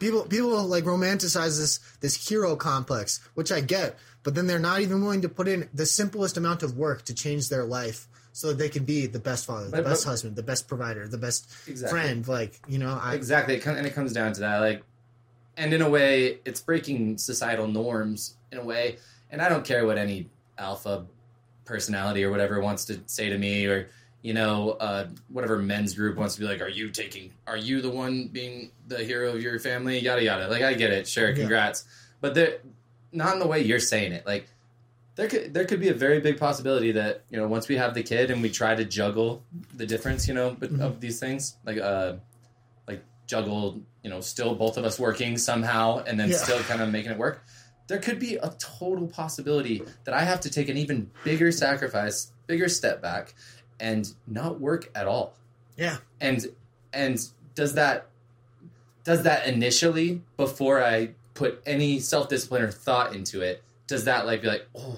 people 0.03 0.23
people 0.23 0.63
like 0.65 0.83
romanticize 0.83 1.57
this 1.59 1.79
this 2.01 2.27
hero 2.27 2.55
complex, 2.55 3.19
which 3.35 3.51
I 3.51 3.61
get, 3.61 3.97
but 4.23 4.35
then 4.35 4.47
they're 4.47 4.59
not 4.59 4.81
even 4.81 5.01
willing 5.01 5.21
to 5.21 5.29
put 5.29 5.47
in 5.47 5.69
the 5.73 5.85
simplest 5.85 6.37
amount 6.37 6.61
of 6.63 6.77
work 6.77 7.03
to 7.05 7.13
change 7.13 7.49
their 7.49 7.63
life 7.63 8.07
so 8.33 8.47
that 8.49 8.57
they 8.57 8.69
can 8.69 8.83
be 8.83 9.05
the 9.05 9.19
best 9.19 9.45
father, 9.45 9.65
the 9.65 9.71
But- 9.77 9.85
best 9.85 10.03
but- 10.03 10.09
husband, 10.11 10.35
the 10.35 10.43
best 10.43 10.67
provider, 10.67 11.07
the 11.07 11.17
best 11.17 11.49
Exactly. 11.67 11.99
friend. 11.99 12.27
Like 12.27 12.59
you 12.67 12.79
know, 12.79 12.99
I 13.01 13.15
Exactly, 13.15 13.61
and 13.61 13.87
it 13.87 13.93
comes 13.95 14.11
down 14.13 14.33
to 14.33 14.39
that. 14.41 14.57
Like, 14.59 14.83
and 15.55 15.73
in 15.73 15.81
a 15.81 15.89
way, 15.89 16.39
it's 16.45 16.59
breaking 16.61 17.17
societal 17.17 17.67
norms 17.67 18.35
in 18.51 18.57
a 18.57 18.63
way. 18.63 18.97
And 19.31 19.41
I 19.41 19.49
don't 19.49 19.65
care 19.65 19.85
what 19.85 19.97
any 19.97 20.29
alpha 20.57 21.05
personality 21.65 22.23
or 22.23 22.29
whatever 22.31 22.59
wants 22.59 22.85
to 22.85 22.99
say 23.05 23.29
to 23.29 23.37
me, 23.37 23.65
or 23.65 23.89
you 24.23 24.33
know, 24.33 24.71
uh, 24.79 25.05
whatever 25.29 25.57
men's 25.59 25.93
group 25.93 26.17
wants 26.17 26.33
to 26.35 26.41
be 26.41 26.47
like, 26.47 26.61
"Are 26.61 26.67
you 26.69 26.89
taking? 26.89 27.31
Are 27.45 27.57
you 27.57 27.81
the 27.81 27.89
one 27.91 28.27
being 28.29 28.71
the 28.87 28.97
hero 29.03 29.33
of 29.35 29.41
your 29.43 29.59
family?" 29.59 29.99
Yada 29.99 30.23
yada. 30.23 30.47
Like, 30.47 30.63
I 30.63 30.73
get 30.73 30.91
it. 30.91 31.07
Sure, 31.07 31.29
Yeah. 31.29 31.35
congrats, 31.35 31.83
but 32.21 32.33
they're 32.33 32.57
not 33.11 33.33
in 33.33 33.39
the 33.39 33.47
way 33.47 33.61
you're 33.61 33.79
saying 33.79 34.13
it. 34.13 34.25
Like. 34.25 34.47
There 35.15 35.27
could 35.27 35.53
there 35.53 35.65
could 35.65 35.79
be 35.79 35.89
a 35.89 35.93
very 35.93 36.19
big 36.21 36.39
possibility 36.39 36.91
that 36.93 37.21
you 37.29 37.37
know 37.37 37.47
once 37.47 37.67
we 37.67 37.75
have 37.77 37.93
the 37.93 38.01
kid 38.01 38.31
and 38.31 38.41
we 38.41 38.49
try 38.49 38.73
to 38.73 38.83
juggle 38.83 39.43
the 39.77 39.85
difference 39.85 40.27
you 40.27 40.33
know 40.33 40.57
but 40.59 40.73
Mhm. 40.73 40.81
of 40.81 41.01
these 41.01 41.19
things 41.19 41.55
like 41.67 41.77
uh 41.77 42.13
like 42.87 43.03
juggle, 43.27 43.79
you 44.03 44.09
know, 44.09 44.21
still 44.21 44.55
both 44.55 44.75
of 44.75 44.85
us 44.85 44.97
working 44.99 45.37
somehow 45.37 46.03
and 46.07 46.19
then 46.19 46.29
Yeah. 46.31 46.37
still 46.37 46.59
kind 46.63 46.81
of 46.81 46.89
making 46.89 47.11
it 47.11 47.19
work. 47.19 47.43
There 47.85 47.99
could 47.99 48.17
be 48.17 48.37
a 48.37 48.55
total 48.57 49.05
possibility 49.05 49.83
that 50.05 50.15
I 50.15 50.21
have 50.23 50.39
to 50.41 50.49
take 50.49 50.67
an 50.67 50.77
even 50.77 51.11
bigger 51.23 51.51
sacrifice, 51.51 52.31
bigger 52.47 52.67
step 52.67 52.99
back 52.99 53.35
and 53.83 54.11
not 54.25 54.59
work 54.59 54.89
at 54.95 55.05
all. 55.05 55.35
yeah. 55.77 55.97
And 56.19 56.47
and 56.93 57.19
does 57.53 57.73
that 57.75 58.07
does 59.03 59.23
that 59.23 59.45
initially 59.45 60.21
before 60.37 60.81
I 60.83 61.09
put 61.33 61.61
any 61.65 61.99
self-discipline 61.99 62.61
or 62.63 62.71
thought 62.71 63.13
into 63.13 63.41
it, 63.41 63.61
does 63.85 64.05
that 64.05 64.25
like 64.25 64.41
be 64.41 64.47
like, 64.47 64.65
"Oh, 64.73 64.97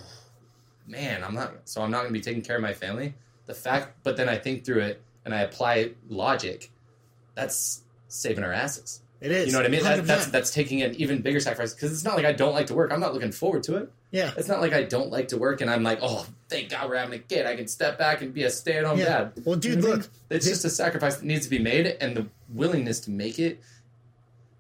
man, 0.85 1.23
I'm 1.23 1.33
not. 1.33 1.53
So 1.65 1.81
I'm 1.81 1.89
not 1.89 2.01
going 2.01 2.13
to 2.13 2.19
be 2.19 2.21
taking 2.21 2.43
care 2.43 2.57
of 2.57 2.61
my 2.61 2.73
family. 2.73 3.15
The 3.47 3.55
fact, 3.55 3.93
but 4.03 4.17
then 4.17 4.29
I 4.29 4.37
think 4.37 4.63
through 4.65 4.81
it 4.81 5.01
and 5.23 5.33
I 5.33 5.41
apply 5.41 5.91
logic. 6.07 6.71
That's 7.33 7.81
saving 8.07 8.43
our 8.43 8.53
asses. 8.53 9.01
It 9.21 9.31
is. 9.31 9.47
You 9.47 9.53
know 9.53 9.59
what 9.59 9.65
I 9.65 9.69
mean? 9.69 9.83
That, 9.83 10.05
that's 10.05 10.27
that's 10.27 10.51
taking 10.51 10.81
an 10.81 10.93
even 10.95 11.21
bigger 11.21 11.39
sacrifice 11.39 11.73
because 11.73 11.91
it's 11.91 12.03
not 12.03 12.15
like 12.15 12.25
I 12.25 12.33
don't 12.33 12.53
like 12.53 12.67
to 12.67 12.73
work. 12.73 12.91
I'm 12.91 12.99
not 12.99 13.13
looking 13.13 13.31
forward 13.31 13.63
to 13.63 13.77
it. 13.77 13.91
yeah. 14.11 14.31
It's 14.37 14.47
not 14.47 14.61
like 14.61 14.73
I 14.73 14.83
don't 14.83 15.09
like 15.11 15.29
to 15.29 15.37
work 15.37 15.61
and 15.61 15.69
I'm 15.71 15.83
like, 15.83 15.99
oh, 16.01 16.27
thank 16.49 16.69
God 16.69 16.89
we're 16.89 16.97
having 16.97 17.15
a 17.19 17.23
kid. 17.23 17.45
I 17.45 17.55
can 17.55 17.67
step 17.67 17.97
back 17.97 18.21
and 18.21 18.33
be 18.33 18.43
a 18.43 18.49
stay 18.49 18.77
at 18.77 18.85
home 18.85 18.99
Yeah. 18.99 19.05
dad. 19.05 19.33
Well, 19.45 19.55
dude, 19.55 19.75
You 19.75 19.81
know 19.81 19.87
what 19.87 19.87
I 19.87 19.97
look, 19.97 20.01
mean? 20.01 20.09
it's 20.31 20.45
just 20.45 20.65
a 20.65 20.69
sacrifice 20.69 21.15
that 21.17 21.25
needs 21.25 21.45
to 21.45 21.49
be 21.49 21.59
made, 21.59 21.87
and 22.01 22.15
the 22.17 22.27
willingness 22.53 22.99
to 23.01 23.11
make 23.11 23.39
it. 23.39 23.61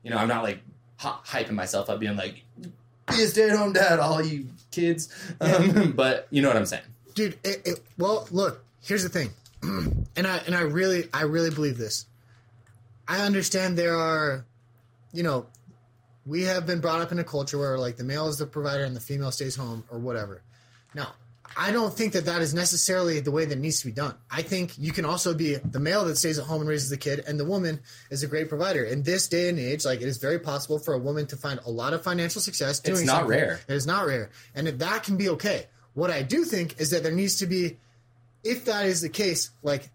You 0.03 0.11
know, 0.11 0.17
I'm 0.17 0.27
not 0.27 0.43
like 0.43 0.59
hyping 0.99 1.51
myself 1.51 1.89
up, 1.89 1.99
being 1.99 2.15
like, 2.15 2.43
"Be 2.61 3.23
a 3.23 3.27
stay-at-home 3.27 3.73
dad, 3.73 3.99
all 3.99 4.23
you 4.23 4.47
kids." 4.71 5.09
Um, 5.41 5.91
but 5.95 6.27
you 6.31 6.41
know 6.41 6.47
what 6.47 6.57
I'm 6.57 6.65
saying. 6.65 6.83
dude 7.13 7.37
it, 7.43 7.61
it, 7.65 7.79
well 7.97 8.27
look 8.31 8.63
here's 8.81 9.03
the 9.03 9.09
thing 9.09 9.29
and 9.63 10.27
i 10.27 10.37
and 10.45 10.53
i 10.55 10.59
really 10.61 11.07
i 11.13 11.21
really 11.21 11.49
believe 11.49 11.77
this 11.77 12.05
i 13.07 13.21
understand 13.21 13.77
there 13.77 13.95
are 13.95 14.45
you 15.13 15.23
know 15.23 15.45
we 16.25 16.43
have 16.43 16.65
been 16.65 16.81
brought 16.81 17.01
up 17.01 17.11
in 17.11 17.19
a 17.19 17.23
culture 17.23 17.57
where 17.57 17.77
like 17.77 17.97
the 17.97 18.03
male 18.03 18.27
is 18.27 18.37
the 18.37 18.45
provider 18.45 18.83
and 18.83 18.95
the 18.95 18.99
female 19.01 19.31
stays 19.31 19.55
home 19.55 19.83
or 19.89 19.99
whatever 19.99 20.41
now 20.93 21.13
i 21.57 21.71
don't 21.71 21.93
think 21.93 22.13
that 22.13 22.25
that 22.25 22.41
is 22.41 22.53
necessarily 22.53 23.19
the 23.19 23.31
way 23.31 23.45
that 23.45 23.59
needs 23.59 23.79
to 23.79 23.85
be 23.85 23.91
done 23.91 24.15
i 24.31 24.41
think 24.41 24.77
you 24.77 24.91
can 24.91 25.05
also 25.05 25.33
be 25.33 25.55
the 25.55 25.79
male 25.79 26.03
that 26.03 26.15
stays 26.15 26.39
at 26.39 26.45
home 26.45 26.61
and 26.61 26.69
raises 26.69 26.89
the 26.89 26.97
kid 26.97 27.23
and 27.27 27.39
the 27.39 27.45
woman 27.45 27.79
is 28.09 28.23
a 28.23 28.27
great 28.27 28.49
provider 28.49 28.83
in 28.83 29.03
this 29.03 29.27
day 29.27 29.49
and 29.49 29.59
age 29.59 29.85
like 29.85 30.01
it 30.01 30.07
is 30.07 30.17
very 30.17 30.39
possible 30.39 30.79
for 30.79 30.93
a 30.93 30.99
woman 30.99 31.25
to 31.27 31.35
find 31.35 31.59
a 31.65 31.69
lot 31.69 31.93
of 31.93 32.03
financial 32.03 32.41
success 32.41 32.79
doing 32.79 32.97
It's 32.97 33.05
not 33.05 33.27
rare. 33.27 33.59
It 33.67 33.73
is 33.73 33.85
not 33.85 34.05
rare. 34.05 34.31
And 34.55 34.67
if 34.67 34.79
that 34.79 35.03
can 35.03 35.17
be 35.17 35.29
okay. 35.29 35.67
What 35.93 36.11
I 36.11 36.23
do 36.23 36.43
think 36.43 36.79
is 36.79 36.89
that 36.89 37.03
there 37.03 37.11
needs 37.13 37.37
to 37.37 37.45
be, 37.45 37.77
if 38.43 38.65
that 38.65 38.85
is 38.85 38.99
the 38.99 39.09
case, 39.09 39.51
like 39.63 39.89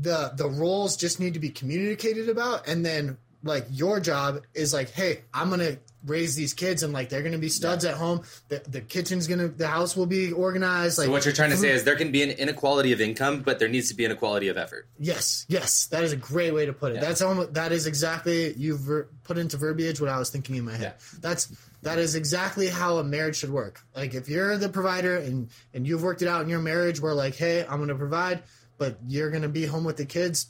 the 0.00 0.32
the 0.34 0.48
roles 0.48 0.96
just 0.96 1.20
need 1.20 1.34
to 1.34 1.40
be 1.40 1.50
communicated 1.50 2.28
about, 2.28 2.66
and 2.66 2.84
then 2.84 3.18
like 3.44 3.66
your 3.70 4.00
job 4.00 4.42
is 4.54 4.72
like, 4.72 4.90
hey, 4.90 5.22
I'm 5.34 5.50
gonna 5.50 5.78
raise 6.04 6.34
these 6.34 6.54
kids, 6.54 6.82
and 6.82 6.92
like 6.92 7.08
they're 7.08 7.22
gonna 7.22 7.38
be 7.38 7.48
studs 7.48 7.84
at 7.84 7.94
home. 7.94 8.22
The 8.48 8.62
the 8.66 8.80
kitchen's 8.80 9.26
gonna, 9.26 9.48
the 9.48 9.66
house 9.66 9.96
will 9.96 10.06
be 10.06 10.32
organized. 10.32 10.98
Like 10.98 11.06
So 11.06 11.10
what 11.10 11.24
you're 11.24 11.34
trying 11.34 11.50
to 11.50 11.56
say 11.56 11.70
is 11.70 11.84
there 11.84 11.96
can 11.96 12.12
be 12.12 12.22
an 12.22 12.30
inequality 12.30 12.92
of 12.92 13.00
income, 13.00 13.40
but 13.40 13.58
there 13.58 13.68
needs 13.68 13.88
to 13.88 13.94
be 13.94 14.04
an 14.04 14.12
inequality 14.12 14.48
of 14.48 14.56
effort. 14.56 14.86
Yes, 14.98 15.44
yes, 15.48 15.86
that 15.86 16.04
is 16.04 16.12
a 16.12 16.16
great 16.16 16.54
way 16.54 16.66
to 16.66 16.72
put 16.72 16.92
it. 16.92 16.96
Yeah. 16.96 17.00
That's 17.02 17.20
almost 17.20 17.54
that 17.54 17.72
is 17.72 17.86
exactly 17.86 18.54
you've 18.54 18.80
ver- 18.80 19.08
put 19.24 19.38
into 19.38 19.56
verbiage 19.56 20.00
what 20.00 20.08
I 20.08 20.18
was 20.18 20.30
thinking 20.30 20.56
in 20.56 20.64
my 20.64 20.76
head. 20.76 20.94
That's 21.20 21.52
that 21.82 21.98
is 21.98 22.14
exactly 22.14 22.68
how 22.68 22.98
a 22.98 23.04
marriage 23.04 23.36
should 23.36 23.50
work. 23.50 23.82
Like 23.94 24.14
if 24.14 24.28
you're 24.28 24.56
the 24.56 24.68
provider 24.68 25.16
and 25.16 25.50
and 25.74 25.86
you've 25.86 26.02
worked 26.02 26.22
it 26.22 26.28
out 26.28 26.42
in 26.42 26.48
your 26.48 26.60
marriage, 26.60 27.00
where 27.00 27.12
like, 27.12 27.34
hey, 27.34 27.66
I'm 27.68 27.86
to 27.88 27.94
provide, 27.96 28.44
but 28.82 28.96
you're 29.06 29.30
going 29.30 29.42
to 29.42 29.48
be 29.48 29.64
home 29.64 29.84
with 29.84 29.96
the 29.96 30.04
kids. 30.04 30.48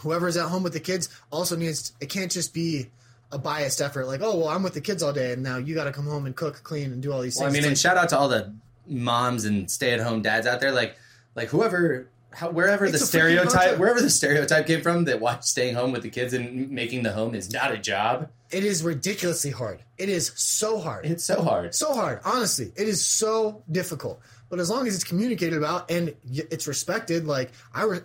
Whoever's 0.00 0.36
at 0.36 0.50
home 0.50 0.62
with 0.62 0.74
the 0.74 0.80
kids 0.80 1.08
also 1.30 1.56
needs. 1.56 1.94
It 2.02 2.10
can't 2.10 2.30
just 2.30 2.52
be 2.52 2.90
a 3.30 3.38
biased 3.38 3.80
effort. 3.80 4.04
Like, 4.04 4.20
oh 4.22 4.36
well, 4.36 4.48
I'm 4.48 4.62
with 4.62 4.74
the 4.74 4.82
kids 4.82 5.02
all 5.02 5.14
day, 5.14 5.32
and 5.32 5.42
now 5.42 5.56
you 5.56 5.74
got 5.74 5.84
to 5.84 5.92
come 5.92 6.04
home 6.04 6.26
and 6.26 6.36
cook, 6.36 6.62
clean, 6.62 6.92
and 6.92 7.02
do 7.02 7.10
all 7.10 7.22
these 7.22 7.38
Well, 7.38 7.48
I 7.48 7.50
things. 7.50 7.62
mean, 7.62 7.70
and 7.70 7.78
shout 7.78 7.96
out 7.96 8.10
to 8.10 8.18
all 8.18 8.28
the 8.28 8.52
moms 8.86 9.46
and 9.46 9.70
stay-at-home 9.70 10.20
dads 10.20 10.46
out 10.46 10.60
there, 10.60 10.70
like, 10.70 10.98
like 11.34 11.48
whoever, 11.48 12.08
how, 12.34 12.50
wherever 12.50 12.88
the 12.88 12.94
It's 12.94 13.04
freaking 13.04 13.08
stereotype, 13.08 13.78
wherever 13.78 14.00
the 14.00 14.10
stereotype 14.10 14.66
came 14.66 14.80
from, 14.82 15.04
that 15.04 15.20
watch 15.20 15.44
staying 15.44 15.74
home 15.74 15.92
with 15.92 16.02
the 16.02 16.10
kids 16.10 16.32
and 16.32 16.70
making 16.70 17.02
the 17.02 17.12
home 17.12 17.34
is 17.34 17.52
not 17.52 17.72
a 17.72 17.78
job. 17.78 18.28
it 18.50 18.64
is 18.64 18.82
ridiculously 18.82 19.50
hard. 19.50 19.82
It 19.98 20.08
is 20.08 20.32
so 20.34 20.78
hard. 20.78 21.06
It's 21.06 21.24
so 21.24 21.42
hard. 21.42 21.74
so 21.74 21.94
hard 21.94 22.20
honestly 22.24 22.72
it 22.76 22.88
is 22.88 23.04
so 23.04 23.62
difficult 23.70 24.20
but 24.50 24.58
as 24.58 24.68
long 24.68 24.86
as 24.86 24.94
it's 24.94 25.04
communicated 25.04 25.56
about 25.56 25.90
and 25.90 26.14
it's 26.30 26.66
respected 26.66 27.24
like 27.26 27.52
i 27.72 27.84
re- 27.84 28.00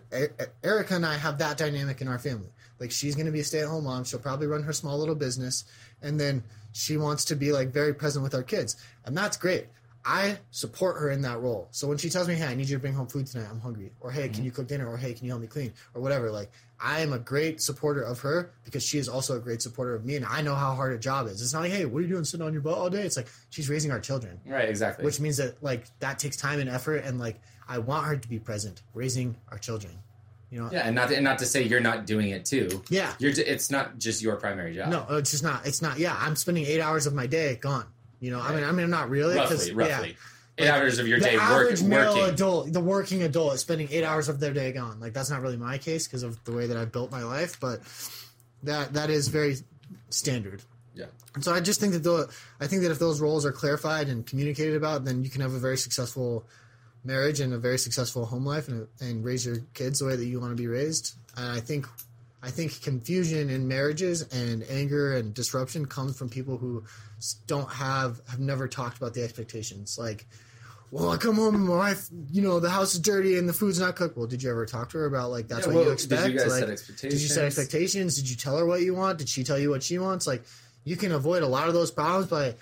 erica 0.63 0.96
and 0.96 1.06
i 1.06 1.16
have 1.16 1.38
that 1.40 1.58
dynamic 1.58 2.00
in 2.02 2.08
our 2.08 2.20
family 2.20 2.50
like 2.80 2.92
she's 2.92 3.16
going 3.16 3.26
to 3.26 3.32
be 3.32 3.40
a 3.40 3.44
stay-at-home 3.44 3.84
mom 3.84 4.04
she'll 4.04 4.20
probably 4.20 4.48
run 4.48 4.62
her 4.63 4.74
small 4.74 4.98
little 4.98 5.16
business 5.16 5.66
and 6.02 6.20
then 6.20 6.44
she 6.74 6.98
wants 6.98 7.26
to 7.26 7.36
be 7.36 7.52
like 7.52 7.70
very 7.70 7.94
present 7.94 8.22
with 8.24 8.36
our 8.36 8.44
kids 8.44 8.76
and 9.06 9.18
that's 9.18 9.38
great 9.38 9.66
i 10.08 10.38
support 10.52 10.98
her 10.98 11.12
in 11.12 11.22
that 11.22 11.41
role. 11.41 11.67
So 11.72 11.88
when 11.88 11.98
she 11.98 12.10
tells 12.10 12.28
me 12.28 12.36
hey 12.36 12.46
i 12.46 12.56
need 12.56 12.70
you 12.70 12.78
to 12.78 12.80
bring 12.80 12.93
home 12.93 13.08
food 13.08 13.28
tonight. 13.28 13.48
I'm 13.52 13.60
hungry. 13.60 13.91
Or 14.00 14.10
hey 14.10 14.24
can 14.24 14.38
mm-hmm. 14.38 14.46
you 14.46 14.52
cook 14.52 14.67
dinner? 14.67 14.88
Or 14.88 14.98
hey 14.98 15.13
can 15.13 15.26
you 15.26 15.32
help 15.32 15.41
me 15.41 15.48
clean? 15.48 15.74
Or 15.93 16.02
whatever. 16.02 16.32
Like 16.32 16.52
i 16.80 17.02
am 17.02 17.12
a 17.12 17.20
great 17.20 17.62
supporter 17.62 18.02
of 18.02 18.20
her 18.22 18.52
because 18.63 18.84
she 18.84 18.98
is 18.98 19.10
also 19.10 19.36
a 19.36 19.39
great 19.39 19.62
supporter 19.62 19.96
of 19.96 20.06
me 20.06 20.15
and 20.15 20.26
i 20.26 20.41
know 20.41 20.54
how 20.56 20.74
hard 20.74 20.93
a 20.93 20.98
job 20.98 21.28
is. 21.28 21.41
It's 21.41 21.54
not 21.54 21.63
like 21.63 21.72
hey 21.72 21.86
what 21.86 22.00
are 22.00 22.02
you 22.04 22.08
doing 22.08 22.24
sitting 22.24 22.46
on 22.46 22.54
your 22.54 22.62
butt 22.62 22.78
all 22.78 22.89
day? 22.89 23.02
It's 23.02 23.17
like 23.17 23.28
she's 23.50 23.70
raising 23.70 23.91
our 23.91 24.00
children. 24.00 24.39
Right, 24.46 24.70
exactly. 24.70 25.04
which 25.06 25.20
means 25.20 25.38
that 25.38 25.62
like 25.62 25.86
that 26.00 26.17
takes 26.20 26.38
time 26.38 26.60
and 26.60 26.70
effort 26.70 26.98
and 27.04 27.20
like 27.20 27.41
i 27.67 27.78
want 27.78 28.06
her 28.06 28.15
to 28.15 28.28
be 28.30 28.39
present 28.39 28.82
raising 28.93 29.36
our 29.52 29.58
children. 29.58 29.93
You 30.50 30.62
know? 30.62 30.70
Yeah, 30.72 30.88
and 30.88 30.96
not 30.96 31.10
to, 31.10 31.15
and 31.15 31.26
not 31.26 31.39
to 31.39 31.46
say 31.46 31.63
you're 31.63 31.82
not 31.82 32.06
doing 32.06 32.30
it 32.30 32.46
too. 32.46 32.82
yeah. 32.89 33.12
You're. 33.20 33.34
It's 33.36 33.70
not 33.70 34.00
just 34.00 34.22
your 34.22 34.38
primary 34.38 34.74
job. 34.74 34.88
no 34.89 35.06
it's 35.17 35.32
just 35.32 35.43
not. 35.43 35.67
It's 35.67 35.82
not 35.82 36.00
yeah 36.00 36.15
i'm 36.17 36.38
spending 36.38 36.65
eight 36.65 36.80
hours 36.80 37.06
of 37.06 37.13
my 37.13 37.28
day 37.28 37.56
gone 37.56 37.86
you 38.19 38.32
know 38.32 38.39
i 38.41 38.53
mean 38.53 38.63
i 38.63 38.71
mean 38.71 38.89
not 38.89 39.10
really. 39.10 39.36
roughly, 39.36 39.67
yeah. 39.67 39.73
roughly. 39.73 40.17
Eight 40.60 40.69
hours 40.69 40.97
of 40.97 41.08
your 41.08 41.19
day 41.19 41.36
work, 41.36 41.43
average 41.43 41.84
male 41.84 42.15
working. 42.15 42.34
adult 42.34 42.73
the 42.73 42.80
working 42.82 43.21
adult 43.23 43.53
is 43.53 43.62
spending 43.62 43.89
eight 43.91 44.03
hours 44.03 44.27
of 44.27 44.39
their 44.39 44.53
day 44.53 44.71
gone 44.71 44.99
like 44.99 45.13
that's 45.13 45.30
not 45.30 45.41
really 45.41 45.58
my 45.58 45.77
case 45.77 46.08
because 46.08 46.23
of 46.23 46.43
the 46.45 46.51
way 46.51 46.65
that 46.67 46.77
i've 46.77 46.91
built 46.91 47.12
my 47.12 47.23
life 47.23 47.60
but 47.60 47.82
that 48.63 48.93
that 48.93 49.10
is 49.12 49.27
very 49.27 49.56
standard 50.10 50.63
Yeah. 50.95 51.06
And 51.36 51.43
so 51.43 51.53
I 51.53 51.60
just 51.60 51.80
think 51.80 51.93
that 51.93 52.03
the 52.03 52.27
I 52.60 52.65
think 52.67 52.82
that 52.82 52.91
if 52.91 52.97
those 52.97 53.21
roles 53.21 53.45
are 53.45 53.51
clarified 53.51 54.08
and 54.10 54.25
communicated 54.25 54.75
about, 54.75 55.06
then 55.06 55.23
you 55.23 55.30
can 55.30 55.41
have 55.41 55.53
a 55.53 55.60
very 55.60 55.77
successful 55.77 56.43
marriage 57.03 57.39
and 57.39 57.53
a 57.53 57.58
very 57.60 57.77
successful 57.77 58.25
home 58.25 58.43
life 58.45 58.67
and, 58.67 58.88
and 58.99 59.23
raise 59.23 59.45
your 59.45 59.58
kids 59.75 59.99
the 59.99 60.06
way 60.06 60.15
that 60.15 60.25
you 60.25 60.39
want 60.39 60.51
to 60.51 60.56
be 60.56 60.65
raised. 60.67 61.13
And 61.38 61.51
I 61.51 61.60
think 61.60 61.86
I 62.43 62.52
think 62.52 62.82
confusion 62.82 63.50
in 63.50 63.67
marriages 63.67 64.21
and 64.32 64.63
anger 64.69 65.15
and 65.15 65.34
disruption 65.34 65.86
comes 65.88 66.17
from 66.17 66.30
people 66.30 66.58
who 66.58 66.84
don't 67.47 67.69
have 67.71 68.21
have 68.30 68.39
never 68.39 68.67
talked 68.67 68.97
about 68.97 69.13
the 69.15 69.23
expectations. 69.23 69.97
Like, 70.00 70.28
well, 70.91 71.10
I 71.10 71.17
come 71.17 71.36
home 71.36 71.56
and 71.56 71.65
my 71.65 71.76
wife, 71.76 72.08
you 72.32 72.41
know, 72.41 72.60
the 72.60 72.69
house 72.69 72.93
is 72.93 73.00
dirty 73.00 73.38
and 73.38 73.50
the 73.50 73.54
food's 73.54 73.80
not 73.80 73.95
cooked. 73.95 74.15
Well, 74.17 74.28
did 74.28 74.43
you 74.43 74.52
ever 74.52 74.65
talk 74.65 74.89
to 74.91 75.00
her 75.00 75.06
about 75.06 75.32
like 75.32 75.47
that's 75.47 75.62
Yeah, 75.65 75.73
what 75.73 75.76
well, 75.76 75.84
you 75.86 75.89
did 75.89 75.93
expect? 75.93 76.32
you 76.32 76.38
guys 76.39 76.47
like, 76.47 76.60
set 76.60 76.69
expectations? 76.69 77.13
Did 77.13 77.21
you 77.21 77.28
set 77.28 77.43
expectations? 77.45 78.15
Did 78.15 78.30
you 78.30 78.36
tell 78.36 78.58
her 78.58 78.65
what 78.65 78.82
you 78.82 78.93
want? 78.93 79.17
Did 79.17 79.30
she 79.30 79.43
tell 79.43 79.58
you 79.58 79.69
what 79.71 79.82
she 79.84 79.97
wants? 79.97 80.28
Like, 80.28 80.43
you 80.84 80.95
can 80.95 81.12
avoid 81.12 81.43
a 81.43 81.47
lot 81.47 81.67
of 81.67 81.73
those 81.73 81.91
problems 81.91 82.28
by, 82.28 82.56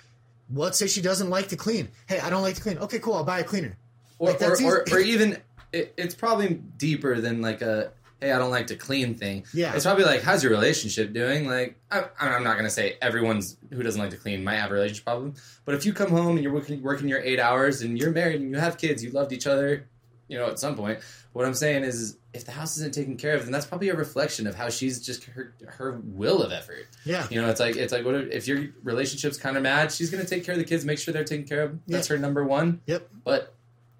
let's 0.52 0.78
say 0.78 0.86
she 0.86 1.02
doesn't 1.02 1.28
like 1.30 1.48
to 1.48 1.56
clean. 1.56 1.88
Hey, 2.08 2.18
I 2.18 2.30
don't 2.30 2.42
like 2.42 2.56
to 2.56 2.62
clean. 2.62 2.78
Okay, 2.78 2.98
cool. 2.98 3.14
I'll 3.14 3.24
buy 3.24 3.40
a 3.40 3.44
cleaner. 3.44 3.76
or, 4.18 4.30
Like, 4.30 4.42
or, 4.42 4.56
or, 4.64 4.84
or 4.90 4.98
even 4.98 5.38
it, 5.72 5.92
it's 5.96 6.14
probably 6.14 6.54
deeper 6.78 7.20
than 7.20 7.42
like 7.42 7.60
a 7.62 7.92
hey 8.20 8.32
i 8.32 8.38
don't 8.38 8.50
like 8.50 8.68
to 8.68 8.76
clean 8.76 9.14
thing 9.14 9.44
Yeah. 9.52 9.74
it's 9.74 9.84
probably 9.84 10.04
like 10.04 10.22
how's 10.22 10.42
your 10.42 10.52
relationship 10.52 11.12
doing 11.12 11.46
like 11.46 11.76
I, 11.90 12.04
i'm 12.20 12.42
not 12.44 12.54
going 12.54 12.64
to 12.64 12.70
say 12.70 12.96
everyone's 13.02 13.56
who 13.72 13.82
doesn't 13.82 14.00
like 14.00 14.10
to 14.10 14.16
clean 14.16 14.42
might 14.44 14.56
have 14.56 14.70
a 14.70 14.74
relationship 14.74 15.04
problem 15.04 15.34
but 15.64 15.74
if 15.74 15.84
you 15.84 15.92
come 15.92 16.10
home 16.10 16.36
and 16.36 16.42
you're 16.42 16.52
working, 16.52 16.82
working 16.82 17.08
your 17.08 17.20
eight 17.20 17.38
hours 17.40 17.82
and 17.82 17.98
you're 17.98 18.10
married 18.12 18.40
and 18.40 18.50
you 18.50 18.58
have 18.58 18.78
kids 18.78 19.02
you 19.04 19.10
loved 19.10 19.32
each 19.32 19.46
other 19.46 19.86
you 20.28 20.36
know 20.38 20.46
at 20.46 20.58
some 20.58 20.74
point 20.76 20.98
what 21.34 21.44
i'm 21.46 21.54
saying 21.54 21.84
is 21.84 22.16
if 22.32 22.44
the 22.44 22.52
house 22.52 22.76
isn't 22.76 22.92
taken 22.92 23.16
care 23.16 23.34
of 23.34 23.44
then 23.44 23.52
that's 23.52 23.64
probably 23.66 23.88
a 23.90 23.94
reflection 23.94 24.46
of 24.46 24.54
how 24.54 24.68
she's 24.68 25.00
just 25.04 25.24
her 25.24 25.54
her 25.66 26.00
will 26.04 26.42
of 26.42 26.52
effort 26.52 26.86
Yeah. 27.04 27.26
you 27.30 27.40
know 27.40 27.48
it's 27.48 27.60
like 27.60 27.76
it's 27.76 27.92
like 27.92 28.04
what 28.04 28.14
if, 28.14 28.30
if 28.32 28.48
your 28.48 28.66
relationship's 28.82 29.36
kind 29.38 29.56
of 29.56 29.62
mad 29.62 29.92
she's 29.92 30.10
going 30.10 30.22
to 30.24 30.28
take 30.28 30.44
care 30.44 30.54
of 30.54 30.58
the 30.58 30.64
kids 30.64 30.84
make 30.84 30.98
sure 30.98 31.12
they're 31.14 31.22
taken 31.24 31.46
care 31.46 31.62
of 31.64 31.78
that's 31.86 32.08
her 32.08 32.18
number 32.18 32.44
one 32.44 32.80
Yep. 32.86 33.08
but 33.24 33.54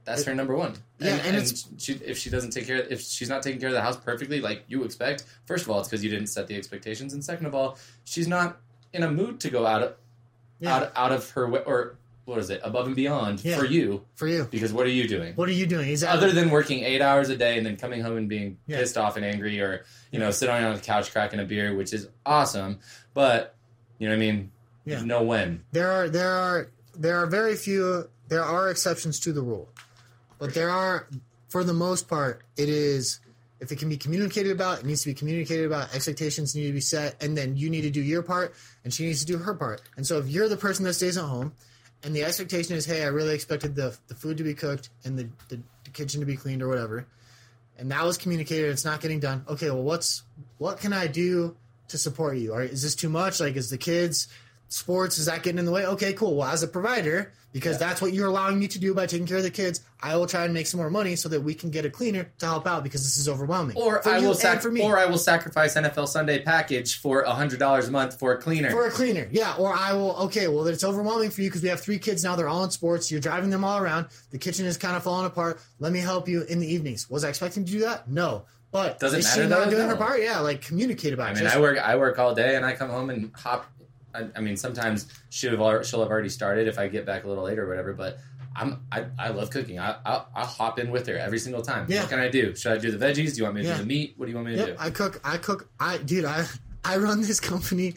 that's 0.06 0.24
her 0.24 0.34
number 0.34 0.56
one. 0.56 0.74
Yeah, 0.98 1.10
and, 1.10 1.18
and 1.18 1.26
and 1.28 1.36
it's- 1.36 1.66
she, 1.78 1.92
if 1.94 2.16
she 2.16 2.30
doesn't 2.30 2.50
take 2.52 2.66
care, 2.66 2.76
if 2.78 3.02
she's 3.02 3.28
not 3.28 3.42
taking 3.42 3.60
care 3.60 3.68
of 3.68 3.74
the 3.74 3.82
house 3.82 3.96
perfectly, 3.96 4.40
like 4.40 4.62
you 4.68 4.84
expect, 4.84 5.24
first 5.46 5.64
of 5.64 5.70
all, 5.70 5.80
it's 5.80 5.88
because 5.88 6.02
you 6.02 6.08
didn't 6.10 6.28
set 6.28 6.46
the 6.46 6.56
expectations, 6.56 7.12
and 7.12 7.22
second 7.24 7.44
of 7.46 7.54
all, 7.54 7.76
she's 8.04 8.26
not 8.28 8.56
in 8.94 9.02
a 9.02 9.10
mood 9.10 9.40
to 9.40 9.50
go 9.50 9.66
out 9.66 9.82
of 9.82 9.94
Yeah. 10.60 10.74
out 10.76 10.92
out 10.96 11.12
of 11.12 11.28
her 11.30 11.46
way, 11.50 11.60
or 11.66 11.96
what 12.24 12.38
is 12.38 12.50
it, 12.50 12.60
above 12.64 12.86
and 12.86 12.96
beyond 12.96 13.44
Yeah. 13.44 13.56
for 13.58 13.64
you, 13.66 14.04
For 14.16 14.26
you. 14.26 14.48
because 14.50 14.72
what 14.72 14.84
are 14.86 14.90
you 14.90 15.06
doing? 15.06 15.34
What 15.34 15.48
are 15.48 15.52
you 15.52 15.66
doing? 15.66 15.88
Exactly. 15.90 16.16
Other 16.18 16.32
than 16.32 16.50
working 16.50 16.82
eight 16.82 17.00
hours 17.00 17.28
a 17.28 17.36
day 17.36 17.56
and 17.56 17.64
then 17.64 17.76
coming 17.76 18.00
home 18.00 18.16
and 18.16 18.28
being 18.28 18.58
Yeah. 18.66 18.78
pissed 18.78 18.96
off 18.98 19.16
and 19.16 19.24
angry, 19.24 19.60
or 19.60 19.84
you 20.10 20.18
know, 20.18 20.30
sitting 20.32 20.54
on 20.54 20.74
the 20.74 20.80
couch 20.80 21.12
cracking 21.12 21.38
a 21.40 21.44
beer, 21.44 21.74
which 21.76 21.92
is 21.92 22.08
awesome, 22.24 22.78
but 23.14 23.54
you 23.98 24.08
know 24.08 24.14
what 24.14 24.22
I 24.22 24.26
mean. 24.26 24.50
Yeah. 24.84 25.02
Know 25.04 25.22
when. 25.22 25.62
there 25.72 25.90
are 25.90 26.08
there 26.08 26.30
are 26.32 26.68
there 26.96 27.16
are 27.22 27.26
very 27.26 27.54
few 27.56 28.08
there 28.28 28.42
are 28.44 28.70
exceptions 28.70 29.20
to 29.20 29.32
the 29.32 29.42
rule 29.42 29.68
but 30.38 30.54
there 30.54 30.70
are 30.70 31.08
for 31.48 31.64
the 31.64 31.72
most 31.72 32.08
part 32.08 32.42
it 32.56 32.68
is 32.68 33.20
if 33.60 33.72
it 33.72 33.78
can 33.78 33.88
be 33.88 33.96
communicated 33.96 34.52
about 34.52 34.80
it 34.80 34.84
needs 34.84 35.02
to 35.02 35.08
be 35.08 35.14
communicated 35.14 35.66
about 35.66 35.94
expectations 35.94 36.54
need 36.54 36.66
to 36.66 36.72
be 36.72 36.80
set 36.80 37.22
and 37.22 37.36
then 37.36 37.56
you 37.56 37.70
need 37.70 37.82
to 37.82 37.90
do 37.90 38.02
your 38.02 38.22
part 38.22 38.54
and 38.84 38.92
she 38.92 39.04
needs 39.04 39.20
to 39.20 39.26
do 39.26 39.38
her 39.38 39.54
part 39.54 39.82
and 39.96 40.06
so 40.06 40.18
if 40.18 40.28
you're 40.28 40.48
the 40.48 40.56
person 40.56 40.84
that 40.84 40.94
stays 40.94 41.16
at 41.16 41.24
home 41.24 41.52
and 42.02 42.14
the 42.14 42.24
expectation 42.24 42.76
is 42.76 42.84
hey 42.84 43.02
i 43.02 43.06
really 43.06 43.34
expected 43.34 43.74
the, 43.74 43.96
the 44.08 44.14
food 44.14 44.36
to 44.36 44.44
be 44.44 44.54
cooked 44.54 44.90
and 45.04 45.18
the, 45.18 45.28
the, 45.48 45.60
the 45.84 45.90
kitchen 45.90 46.20
to 46.20 46.26
be 46.26 46.36
cleaned 46.36 46.62
or 46.62 46.68
whatever 46.68 47.06
and 47.78 47.90
that 47.90 48.04
was 48.04 48.16
communicated 48.16 48.70
it's 48.70 48.84
not 48.84 49.00
getting 49.00 49.20
done 49.20 49.44
okay 49.48 49.70
well 49.70 49.82
what's 49.82 50.22
what 50.58 50.78
can 50.78 50.92
i 50.92 51.06
do 51.06 51.56
to 51.88 51.96
support 51.96 52.36
you 52.36 52.52
or 52.52 52.62
is 52.62 52.82
this 52.82 52.94
too 52.94 53.08
much 53.08 53.40
like 53.40 53.56
is 53.56 53.70
the 53.70 53.78
kids 53.78 54.28
sports 54.68 55.18
is 55.18 55.26
that 55.26 55.42
getting 55.42 55.58
in 55.58 55.64
the 55.64 55.70
way? 55.70 55.86
Okay, 55.86 56.12
cool. 56.12 56.36
Well, 56.36 56.48
as 56.48 56.62
a 56.62 56.68
provider, 56.68 57.32
because 57.56 57.80
Yeah. 57.80 57.86
that's 57.88 58.02
what 58.02 58.12
you're 58.12 58.28
allowing 58.28 58.58
me 58.58 58.68
to 58.68 58.78
do 58.78 58.92
by 58.92 59.06
taking 59.06 59.26
care 59.26 59.38
of 59.38 59.42
the 59.42 59.50
kids, 59.50 59.80
I 60.02 60.14
will 60.14 60.26
try 60.26 60.44
and 60.44 60.52
make 60.52 60.66
some 60.66 60.76
more 60.78 60.90
money 60.90 61.16
so 61.16 61.26
that 61.30 61.40
we 61.40 61.54
can 61.54 61.70
get 61.70 61.86
a 61.86 61.90
cleaner 61.90 62.28
to 62.40 62.44
help 62.44 62.66
out 62.66 62.84
because 62.84 63.02
this 63.02 63.16
is 63.16 63.30
overwhelming. 63.30 63.78
Or 63.78 64.02
For 64.02 64.10
I 64.10 64.18
will 64.18 64.34
sac- 64.34 64.60
for 64.60 64.70
me. 64.70 64.82
or 64.82 64.98
I 64.98 65.06
will 65.06 65.16
sacrifice 65.16 65.74
NFL 65.74 66.06
Sunday 66.06 66.38
package 66.40 67.00
for 67.00 67.24
hundred 67.24 67.58
dollars 67.58 67.88
a 67.88 67.90
month 67.90 68.18
for 68.18 68.32
a 68.34 68.36
cleaner. 68.36 68.70
For 68.70 68.86
a 68.86 68.90
cleaner, 68.90 69.26
yeah. 69.30 69.54
Or 69.56 69.72
I 69.72 69.94
will. 69.94 70.14
Okay, 70.26 70.48
well, 70.48 70.66
it's 70.66 70.84
overwhelming 70.84 71.30
for 71.30 71.40
you 71.40 71.48
because 71.48 71.62
we 71.62 71.70
have 71.70 71.80
three 71.80 71.98
kids 71.98 72.22
now. 72.22 72.36
They're 72.36 72.46
all 72.48 72.62
in 72.62 72.70
sports. 72.70 73.10
You're 73.10 73.20
driving 73.20 73.48
them 73.48 73.64
all 73.64 73.78
around. 73.78 74.08
The 74.32 74.38
kitchen 74.38 74.66
is 74.66 74.76
kind 74.76 74.94
of 74.94 75.02
falling 75.02 75.24
apart. 75.24 75.58
Let 75.78 75.92
me 75.92 76.00
help 76.00 76.28
you 76.28 76.42
in 76.42 76.58
the 76.60 76.70
evenings. 76.70 77.08
Was 77.08 77.24
I 77.24 77.30
expecting 77.30 77.64
to 77.64 77.72
do 77.72 77.78
that? 77.80 78.06
No. 78.06 78.44
But 78.72 78.98
Does 78.98 79.14
it 79.14 79.20
is 79.20 79.32
she 79.32 79.38
matter, 79.40 79.48
not 79.48 79.64
though? 79.64 79.70
doing 79.76 79.88
her 79.88 79.96
part? 79.96 80.20
Yeah, 80.20 80.40
like 80.40 80.60
communicate 80.60 81.14
about 81.14 81.28
it. 81.30 81.38
I 81.38 81.40
mean, 81.44 81.50
I 81.50 81.58
work 81.58 81.78
I 81.78 81.96
work 81.96 82.18
all 82.18 82.34
day 82.34 82.56
and 82.56 82.66
I 82.66 82.74
come 82.74 82.90
home 82.90 83.08
and 83.08 83.30
hop. 83.34 83.64
I, 84.16 84.28
I 84.36 84.40
mean, 84.40 84.56
sometimes 84.56 85.06
she'll 85.30 85.50
have 85.52 85.60
al- 85.60 85.82
she'll 85.82 86.00
have 86.00 86.10
already 86.10 86.28
started 86.28 86.68
if 86.68 86.78
I 86.78 86.88
get 86.88 87.04
back 87.06 87.24
a 87.24 87.28
little 87.28 87.44
later 87.44 87.64
or 87.64 87.68
whatever. 87.68 87.92
But 87.92 88.18
I'm 88.54 88.82
I, 88.90 89.04
I 89.18 89.28
love 89.30 89.50
cooking. 89.50 89.78
I 89.78 89.96
I'll, 90.04 90.28
I'll 90.34 90.46
hop 90.46 90.78
in 90.78 90.90
with 90.90 91.06
her 91.08 91.16
every 91.18 91.38
single 91.38 91.62
time. 91.62 91.86
Yeah. 91.88 92.00
What 92.00 92.10
can 92.10 92.18
I 92.20 92.28
do? 92.28 92.54
Should 92.56 92.72
I 92.72 92.78
do 92.78 92.90
the 92.90 93.04
veggies? 93.04 93.32
Do 93.32 93.38
you 93.38 93.42
want 93.44 93.56
me 93.56 93.62
to 93.62 93.68
Yeah. 93.68 93.74
do 93.76 93.80
the 93.82 93.86
meat? 93.86 94.14
What 94.16 94.26
do 94.26 94.30
you 94.30 94.36
want 94.36 94.48
me 94.48 94.52
to 94.56 94.58
Yep, 94.58 94.66
do? 94.68 94.74
I 94.78 94.90
cook. 94.90 95.20
I 95.24 95.36
cook. 95.36 95.68
I 95.78 95.98
dude. 95.98 96.24
I 96.24 96.46
I 96.84 96.96
run 96.98 97.20
this 97.20 97.40
company. 97.40 97.94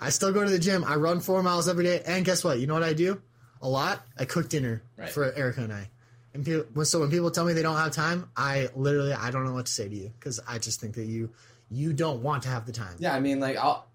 I 0.00 0.10
still 0.10 0.32
go 0.32 0.42
to 0.44 0.50
the 0.50 0.58
gym. 0.58 0.84
I 0.84 0.96
run 0.96 1.20
four 1.20 1.42
miles 1.42 1.68
every 1.68 1.84
day. 1.84 2.02
And 2.04 2.24
guess 2.24 2.42
what? 2.44 2.58
You 2.58 2.66
know 2.66 2.74
what 2.74 2.82
I 2.82 2.92
do? 2.92 3.22
A 3.62 3.68
lot. 3.68 4.04
I 4.18 4.24
cook 4.26 4.48
dinner 4.48 4.82
Right. 4.98 5.08
for 5.08 5.32
Erica 5.32 5.62
and 5.62 5.72
I. 5.72 5.88
And 6.34 6.44
people, 6.44 6.84
so 6.84 6.98
when 7.00 7.10
people 7.10 7.30
tell 7.30 7.44
me 7.44 7.52
they 7.52 7.62
don't 7.62 7.76
have 7.76 7.92
time, 7.92 8.28
I 8.36 8.68
literally 8.74 9.12
I 9.12 9.30
don't 9.30 9.44
know 9.46 9.52
what 9.54 9.66
to 9.66 9.72
say 9.72 9.88
to 9.88 9.94
you 9.94 10.10
because 10.18 10.40
I 10.48 10.58
just 10.58 10.80
think 10.80 10.96
that 10.96 11.04
you 11.06 11.30
you 11.70 11.92
don't 11.92 12.22
want 12.22 12.42
to 12.42 12.48
have 12.48 12.66
the 12.66 12.72
time. 12.72 12.96
Yeah, 12.98 13.14
I 13.14 13.20
mean, 13.20 13.38
like 13.40 13.56
I'll, 13.56 13.86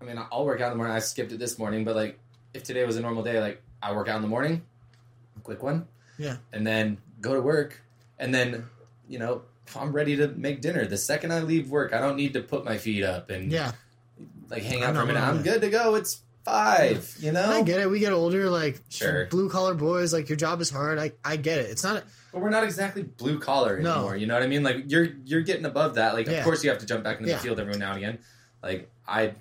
I 0.00 0.04
mean, 0.04 0.18
I'll 0.30 0.44
work 0.44 0.60
out 0.60 0.66
in 0.66 0.72
the 0.72 0.76
morning. 0.76 0.94
I 0.94 1.00
skipped 1.00 1.32
it 1.32 1.38
this 1.38 1.58
morning, 1.58 1.84
but 1.84 1.96
like 1.96 2.18
if 2.54 2.62
today 2.64 2.84
was 2.84 2.96
a 2.96 3.00
normal 3.00 3.22
day, 3.22 3.40
like 3.40 3.62
I 3.82 3.92
work 3.92 4.08
out 4.08 4.16
in 4.16 4.22
the 4.22 4.28
morning, 4.28 4.62
a 5.36 5.40
quick 5.40 5.62
one, 5.62 5.86
Yeah. 6.18 6.36
and 6.52 6.66
then 6.66 6.98
go 7.20 7.34
to 7.34 7.40
work, 7.40 7.80
and 8.18 8.32
then 8.34 8.66
you 9.08 9.18
know 9.18 9.42
I'm 9.76 9.92
ready 9.92 10.16
to 10.16 10.28
make 10.28 10.60
dinner. 10.60 10.86
The 10.86 10.96
second 10.96 11.32
I 11.32 11.40
leave 11.40 11.70
work, 11.70 11.92
I 11.92 12.00
don't 12.00 12.16
need 12.16 12.32
to 12.34 12.40
put 12.42 12.64
my 12.64 12.78
feet 12.78 13.04
up 13.04 13.30
and 13.30 13.50
Yeah. 13.52 13.72
like 14.50 14.62
hang 14.62 14.82
out 14.82 14.94
for 14.94 15.02
a 15.02 15.06
minute. 15.06 15.20
I'm 15.20 15.42
good 15.42 15.60
to 15.62 15.68
go. 15.70 15.94
It's 15.96 16.20
five. 16.44 17.14
You 17.20 17.32
know, 17.32 17.44
I 17.50 17.62
get 17.62 17.80
it. 17.80 17.90
We 17.90 17.98
get 17.98 18.12
older. 18.12 18.48
Like 18.48 18.80
Sure. 18.88 19.26
blue 19.26 19.50
collar 19.50 19.74
boys. 19.74 20.12
Like 20.14 20.28
your 20.28 20.36
job 20.36 20.60
is 20.60 20.70
hard. 20.70 20.98
I 20.98 21.12
I 21.24 21.36
get 21.36 21.58
it. 21.58 21.70
It's 21.70 21.84
not. 21.84 22.04
But 22.32 22.40
we're 22.40 22.50
not 22.50 22.64
exactly 22.64 23.02
blue 23.02 23.38
collar 23.38 23.78
No. 23.80 23.92
anymore. 23.94 24.16
You 24.16 24.26
know 24.26 24.34
what 24.34 24.42
I 24.42 24.46
mean? 24.46 24.62
Like 24.62 24.84
you're 24.90 25.08
you're 25.24 25.42
getting 25.42 25.64
above 25.66 25.96
that. 25.96 26.14
Like 26.14 26.26
Yeah. 26.28 26.38
of 26.38 26.44
course 26.44 26.62
you 26.64 26.70
have 26.70 26.78
to 26.78 26.86
jump 26.86 27.04
back 27.04 27.18
into 27.18 27.28
Yeah. 27.30 27.36
the 27.36 27.42
field 27.42 27.60
every 27.60 27.76
now 27.76 27.90
and 27.92 27.98
again. 27.98 28.18
Like 28.62 28.90
I, 29.06 29.34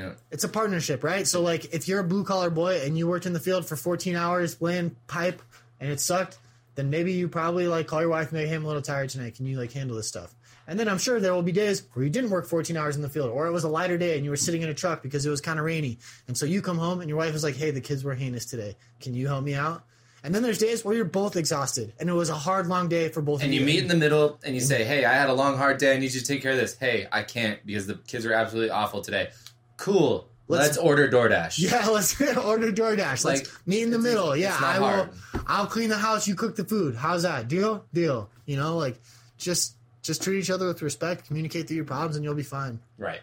know, 0.00 0.14
It's 0.30 0.44
a 0.44 0.48
partnership, 0.48 1.04
right? 1.04 1.26
So 1.26 1.42
like 1.42 1.74
if 1.74 1.86
you're 1.88 2.00
a 2.00 2.04
blue 2.04 2.24
collar 2.24 2.48
boy 2.48 2.80
and 2.82 2.96
you 2.96 3.06
worked 3.06 3.26
in 3.26 3.32
the 3.34 3.40
field 3.40 3.66
for 3.66 3.76
14 3.76 4.16
hours 4.16 4.54
playing 4.54 4.96
pipe 5.06 5.42
and 5.80 5.90
it 5.90 6.00
sucked, 6.00 6.38
then 6.76 6.88
maybe 6.88 7.12
you 7.12 7.28
probably 7.28 7.66
like 7.66 7.86
call 7.88 8.00
your 8.00 8.08
wife 8.08 8.32
and 8.32 8.40
hey, 8.40 8.54
I'm 8.54 8.64
a 8.64 8.66
little 8.66 8.80
tired 8.80 9.10
tonight. 9.10 9.34
Can 9.34 9.44
you 9.44 9.58
like 9.58 9.72
handle 9.72 9.96
this 9.96 10.08
stuff? 10.08 10.34
And 10.66 10.78
then 10.78 10.88
I'm 10.88 10.96
sure 10.98 11.18
there 11.20 11.34
will 11.34 11.42
be 11.42 11.52
days 11.52 11.82
where 11.92 12.04
you 12.04 12.10
didn't 12.10 12.30
work 12.30 12.46
14 12.46 12.76
hours 12.76 12.94
in 12.96 13.02
the 13.02 13.08
field, 13.08 13.30
or 13.30 13.46
it 13.48 13.50
was 13.50 13.64
a 13.64 13.68
lighter 13.68 13.98
day 13.98 14.14
and 14.16 14.24
you 14.24 14.30
were 14.30 14.36
sitting 14.36 14.62
in 14.62 14.68
a 14.68 14.74
truck 14.74 15.02
because 15.02 15.26
it 15.26 15.30
was 15.30 15.40
kind 15.40 15.58
of 15.58 15.64
rainy. 15.66 15.98
And 16.28 16.38
so 16.38 16.46
you 16.46 16.62
come 16.62 16.78
home 16.78 17.00
and 17.00 17.08
your 17.10 17.18
wife 17.18 17.34
is 17.34 17.42
like, 17.44 17.56
hey, 17.56 17.72
the 17.72 17.80
kids 17.80 18.04
were 18.04 18.14
heinous 18.14 18.46
today. 18.46 18.76
Can 19.00 19.12
you 19.12 19.26
help 19.26 19.44
me 19.44 19.54
out? 19.54 19.84
And 20.24 20.32
then 20.32 20.44
there's 20.44 20.58
days 20.58 20.84
where 20.84 20.94
you're 20.94 21.04
both 21.04 21.34
exhausted 21.34 21.92
and 21.98 22.08
it 22.08 22.12
was 22.12 22.30
a 22.30 22.34
hard, 22.36 22.68
long 22.68 22.88
day 22.88 23.08
for 23.08 23.20
both 23.20 23.42
and 23.42 23.48
of 23.50 23.54
you 23.54 23.60
And 23.60 23.68
you. 23.68 23.74
meet 23.74 23.82
in 23.82 23.88
the 23.88 23.96
middle 23.96 24.38
and 24.44 24.54
you 24.54 24.60
say, 24.60 24.84
"Hey, 24.84 25.04
I 25.04 25.14
had 25.14 25.28
a 25.28 25.32
long 25.34 25.56
hard 25.56 25.78
day. 25.78 25.96
I 25.96 25.98
need 25.98 26.14
you 26.14 26.20
to 26.20 26.24
take 26.24 26.40
care 26.42 26.52
of 26.52 26.58
this." 26.58 26.76
Hey, 26.78 27.08
I 27.10 27.24
can't 27.24 27.58
because 27.66 27.88
the 27.88 27.96
kids 28.06 28.24
are 28.24 28.32
absolutely 28.32 28.70
awful 28.70 29.02
today. 29.02 29.30
Cool. 29.82 30.28
Let's- 30.48 30.76
Let's, 30.76 30.78
order 30.78 31.08
DoorDash. 31.08 31.58
Yeah, 31.70 31.88
let's 31.88 32.20
order 32.36 32.70
DoorDash. 32.72 33.24
Let's 33.24 33.24
Like, 33.24 33.48
meet 33.66 33.82
in 33.82 33.90
the 33.90 33.98
middle. 33.98 34.36
Yeah, 34.36 34.54
I 34.60 34.76
hard. 34.76 35.08
will. 35.34 35.40
I'll 35.46 35.66
clean 35.66 35.88
the 35.88 35.96
house. 35.96 36.28
You 36.28 36.34
cook 36.34 36.56
the 36.56 36.64
food. 36.64 36.94
How's 36.94 37.22
that? 37.22 37.48
Deal? 37.48 37.84
Deal. 37.92 38.28
You 38.46 38.56
know, 38.56 38.76
like 38.76 39.00
just 39.38 39.74
just 40.02 40.22
treat 40.22 40.38
each 40.38 40.50
other 40.50 40.66
with 40.66 40.82
respect. 40.82 41.26
Communicate 41.26 41.66
through 41.68 41.76
your 41.76 41.84
problems, 41.84 42.16
and 42.16 42.24
you'll 42.24 42.34
be 42.34 42.42
fine. 42.42 42.80
Right. 42.98 43.20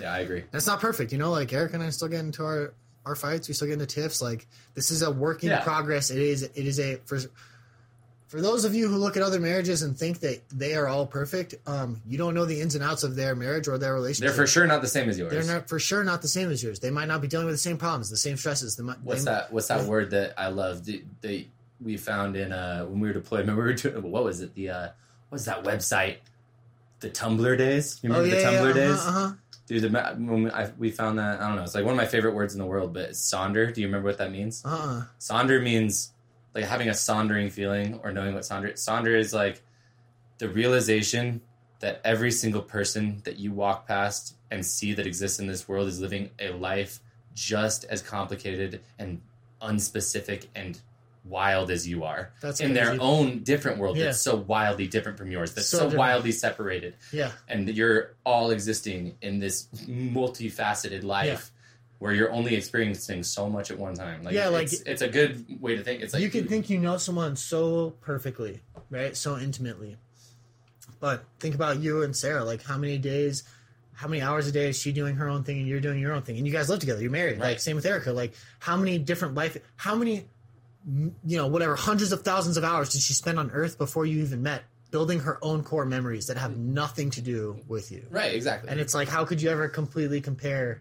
Yeah, 0.00 0.12
I 0.12 0.18
agree. 0.18 0.40
And 0.40 0.54
it's 0.54 0.66
not 0.66 0.80
perfect. 0.80 1.10
You 1.12 1.18
know, 1.18 1.30
like 1.30 1.52
Eric 1.52 1.72
and 1.74 1.82
I 1.82 1.90
still 1.90 2.08
get 2.08 2.20
into 2.20 2.44
our 2.44 2.74
our 3.06 3.14
fights. 3.16 3.48
We 3.48 3.54
still 3.54 3.68
get 3.68 3.74
into 3.74 3.86
tiffs. 3.86 4.20
Like 4.20 4.46
this 4.74 4.90
is 4.90 5.02
a 5.02 5.10
work 5.10 5.42
in 5.44 5.50
Yeah. 5.50 5.60
progress. 5.62 6.10
It 6.10 6.18
is. 6.18 6.42
It 6.42 6.54
is 6.56 6.78
a 6.78 6.96
for. 7.06 7.18
For 8.36 8.42
those 8.42 8.66
of 8.66 8.74
you 8.74 8.86
who 8.86 8.96
look 8.96 9.16
at 9.16 9.22
other 9.22 9.40
marriages 9.40 9.80
and 9.80 9.96
think 9.96 10.20
that 10.20 10.46
they 10.50 10.74
are 10.74 10.88
all 10.88 11.06
perfect, 11.06 11.54
um, 11.66 12.02
you 12.06 12.18
don't 12.18 12.34
know 12.34 12.44
the 12.44 12.60
ins 12.60 12.74
and 12.74 12.84
outs 12.84 13.02
of 13.02 13.16
their 13.16 13.34
marriage 13.34 13.66
or 13.66 13.78
their 13.78 13.94
relationship. 13.94 14.34
They're 14.34 14.44
for 14.44 14.46
sure 14.46 14.66
not 14.66 14.82
the 14.82 14.88
same 14.88 15.08
as 15.08 15.18
yours. 15.18 15.32
They're 15.32 15.54
not 15.54 15.70
for 15.70 15.78
sure 15.78 16.04
not 16.04 16.20
the 16.20 16.28
same 16.28 16.50
as 16.50 16.62
yours. 16.62 16.78
They 16.78 16.90
might 16.90 17.08
not 17.08 17.22
be 17.22 17.28
dealing 17.28 17.46
with 17.46 17.54
the 17.54 17.58
same 17.58 17.78
problems, 17.78 18.10
the 18.10 18.16
same 18.18 18.36
stresses. 18.36 18.76
They 18.76 18.82
might, 18.82 19.00
What's 19.02 19.24
they, 19.24 19.30
that? 19.30 19.50
What's 19.54 19.68
that 19.68 19.86
word 19.86 20.10
that 20.10 20.34
I 20.36 20.48
love 20.48 20.84
that 20.84 21.46
we 21.80 21.96
found 21.96 22.36
in 22.36 22.52
uh, 22.52 22.84
when 22.84 23.00
we 23.00 23.08
were 23.08 23.14
deployed? 23.14 23.40
Remember 23.40 23.62
we 23.62 23.68
were 23.68 23.74
doing 23.74 24.02
what 24.12 24.24
was 24.24 24.42
it? 24.42 24.54
The 24.54 24.68
uh, 24.68 24.88
what's 25.30 25.46
that 25.46 25.64
website? 25.64 26.16
The 27.00 27.08
Tumblr 27.08 27.56
days. 27.56 27.98
You 28.02 28.12
Oh 28.12 28.20
remember 28.20 28.36
yeah, 28.36 28.50
the 28.50 28.56
Tumblr 28.58 28.68
yeah, 28.68 28.74
days? 28.74 28.98
Uh-huh, 28.98 29.18
uh-huh. 29.18 29.34
Dude, 29.66 29.82
the, 29.82 29.88
when 30.18 30.42
we, 30.42 30.50
I, 30.50 30.70
we 30.76 30.90
found 30.90 31.18
that 31.18 31.40
I 31.40 31.46
don't 31.46 31.56
know. 31.56 31.62
It's 31.62 31.74
like 31.74 31.86
one 31.86 31.94
of 31.94 31.98
my 31.98 32.04
favorite 32.04 32.34
words 32.34 32.52
in 32.52 32.60
the 32.60 32.66
world. 32.66 32.92
But 32.92 33.04
it's 33.04 33.32
sonder. 33.32 33.72
Do 33.72 33.80
you 33.80 33.86
remember 33.86 34.08
what 34.08 34.18
that 34.18 34.30
means? 34.30 34.62
Uh-uh. 34.62 35.04
Sonder 35.18 35.62
means 35.62 36.12
like 36.56 36.64
having 36.64 36.88
a 36.88 36.92
sondering 36.92 37.52
feeling 37.52 38.00
or 38.02 38.10
knowing 38.10 38.32
what 38.34 38.42
sonder. 38.42 38.72
Sonder 38.72 39.16
is 39.16 39.32
like 39.34 39.62
the 40.38 40.48
realization 40.48 41.42
that 41.80 42.00
every 42.02 42.30
single 42.32 42.62
person 42.62 43.20
that 43.24 43.38
you 43.38 43.52
walk 43.52 43.86
past 43.86 44.34
and 44.50 44.64
see 44.64 44.94
that 44.94 45.06
exists 45.06 45.38
in 45.38 45.46
this 45.46 45.68
world 45.68 45.86
is 45.86 46.00
living 46.00 46.30
a 46.40 46.50
life 46.52 46.98
just 47.34 47.84
as 47.84 48.00
complicated 48.00 48.80
and 48.98 49.20
unspecific 49.60 50.46
and 50.54 50.80
wild 51.26 51.70
as 51.70 51.86
you 51.86 52.04
are 52.04 52.30
That's 52.40 52.60
in 52.60 52.72
their 52.72 52.96
own 53.00 53.40
different 53.40 53.78
world 53.78 53.96
Yeah. 53.98 54.04
that's 54.06 54.20
so 54.22 54.36
wildly 54.36 54.86
different 54.86 55.18
from 55.18 55.30
yours 55.30 55.52
that's 55.54 55.66
So 55.66 55.78
so, 55.78 55.84
different. 55.84 55.98
wildly 55.98 56.32
separated 56.32 56.94
Yeah, 57.12 57.32
and 57.48 57.68
you're 57.68 58.14
all 58.24 58.50
existing 58.52 59.16
in 59.20 59.40
this 59.40 59.66
multifaceted 59.88 61.02
life. 61.02 61.50
Where 61.98 62.12
you're 62.12 62.30
only 62.30 62.54
experiencing 62.54 63.22
so 63.22 63.48
much 63.48 63.70
at 63.70 63.78
one 63.78 63.94
time. 63.94 64.22
Like, 64.22 64.34
Yeah, 64.34 64.48
like- 64.48 64.64
it's, 64.64 64.80
it's 64.82 65.02
a 65.02 65.08
good 65.08 65.60
way 65.60 65.76
to 65.76 65.82
think. 65.82 66.02
It's 66.02 66.12
like 66.12 66.22
you 66.22 66.28
can 66.30 66.46
think 66.46 66.68
you 66.68 66.78
know 66.78 66.98
someone 66.98 67.36
so 67.36 67.90
perfectly, 68.02 68.60
right? 68.90 69.16
So 69.16 69.38
intimately. 69.38 69.96
But 71.00 71.24
think 71.40 71.54
about 71.54 71.80
you 71.80 72.02
and 72.02 72.14
Sarah. 72.16 72.44
Like, 72.44 72.62
how 72.62 72.78
many 72.78 72.98
days, 72.98 73.44
how 73.94 74.08
many 74.08 74.22
hours 74.22 74.46
a 74.46 74.52
day 74.52 74.68
is 74.68 74.78
she 74.78 74.92
doing 74.92 75.16
her 75.16 75.28
own 75.28 75.44
thing 75.44 75.58
and 75.58 75.66
you're 75.66 75.80
doing 75.80 75.98
your 76.00 76.12
own 76.12 76.22
thing? 76.22 76.36
And 76.36 76.46
you 76.46 76.52
guys 76.52 76.68
live 76.68 76.80
together. 76.80 77.00
You're 77.02 77.10
married. 77.10 77.38
Like, 77.38 77.60
same 77.60 77.76
with 77.76 77.86
Erica. 77.86 78.12
Like, 78.12 78.34
how 78.58 78.76
many 78.76 78.98
different 78.98 79.34
life, 79.34 79.56
how 79.76 79.94
many, 79.94 80.26
you 80.86 81.36
know, 81.36 81.46
whatever, 81.48 81.76
hundreds 81.76 82.12
of 82.12 82.22
thousands 82.22 82.56
of 82.56 82.64
hours 82.64 82.90
did 82.90 83.00
she 83.02 83.12
spend 83.14 83.38
on 83.38 83.50
Earth 83.50 83.76
before 83.78 84.06
you 84.06 84.22
even 84.22 84.42
met, 84.42 84.64
building 84.90 85.20
her 85.20 85.38
own 85.42 85.62
core 85.62 85.84
memories 85.84 86.26
that 86.28 86.36
have 86.36 86.56
nothing 86.56 87.10
to 87.10 87.20
do 87.20 87.58
with 87.68 87.90
you? 87.90 88.06
right, 88.10 88.34
exactly. 88.34 88.70
And 88.70 88.80
it's 88.80 88.94
like, 88.94 89.08
how 89.08 89.24
could 89.24 89.40
you 89.42 89.50
ever 89.50 89.68
completely 89.68 90.20
compare 90.20 90.80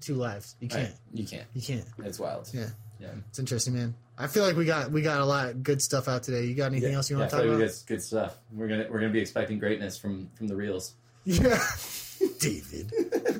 two 0.00 0.14
lives? 0.14 0.56
You 0.60 0.68
can't. 0.68 0.92
You 1.12 1.26
can't. 1.26 1.46
You 1.54 1.62
can't. 1.62 1.84
It's 2.04 2.18
wild. 2.18 2.48
Yeah. 2.52 2.66
Yeah. 2.98 3.08
It's 3.28 3.38
interesting, 3.38 3.74
man. 3.74 3.94
I 4.18 4.26
feel 4.26 4.42
like 4.42 4.56
we 4.56 4.64
got 4.64 4.90
we 4.90 5.02
got 5.02 5.20
a 5.20 5.24
lot 5.24 5.48
of 5.48 5.62
good 5.62 5.82
stuff 5.82 6.08
out 6.08 6.22
today. 6.22 6.44
You 6.44 6.54
got 6.54 6.66
anything 6.66 6.94
else 6.94 7.10
you 7.10 7.16
yeah, 7.16 7.20
want 7.20 7.30
to 7.30 7.36
talk 7.36 7.44
about? 7.44 7.58
we 7.58 7.64
got 7.66 7.74
good 7.86 8.02
stuff. 8.02 8.38
We're 8.52 8.68
gonna 8.68 8.86
we're 8.90 9.00
gonna 9.00 9.12
be 9.12 9.20
expecting 9.20 9.58
greatness 9.58 9.98
from 9.98 10.30
from 10.34 10.46
the 10.48 10.56
reels. 10.56 10.94
Yeah, 11.24 11.40
David, 12.40 12.90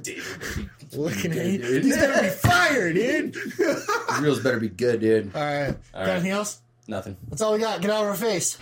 David, 0.03 0.71
looking 0.93 1.31
at 1.31 1.37
Good, 1.37 1.53
you. 1.53 1.59
dude. 1.59 1.85
He's 1.85 1.97
gonna 1.97 2.23
be 2.23 2.29
fired, 2.29 2.95
dude. 2.95 3.35
The 3.59 4.19
reels 4.23 4.41
better 4.41 4.61
be 4.61 4.69
good, 4.69 5.01
dude. 5.01 5.35
all 5.35 5.41
right. 5.43 5.69
All 5.69 5.75
got 5.75 6.01
right. 6.01 6.09
anything 6.11 6.31
else? 6.33 6.61
Nothing. 6.89 7.17
That's 7.29 7.41
all 7.43 7.53
we 7.53 7.59
got. 7.59 7.81
Get 7.81 7.91
out 7.91 8.03
of 8.03 8.09
our 8.09 8.15
face. 8.17 8.59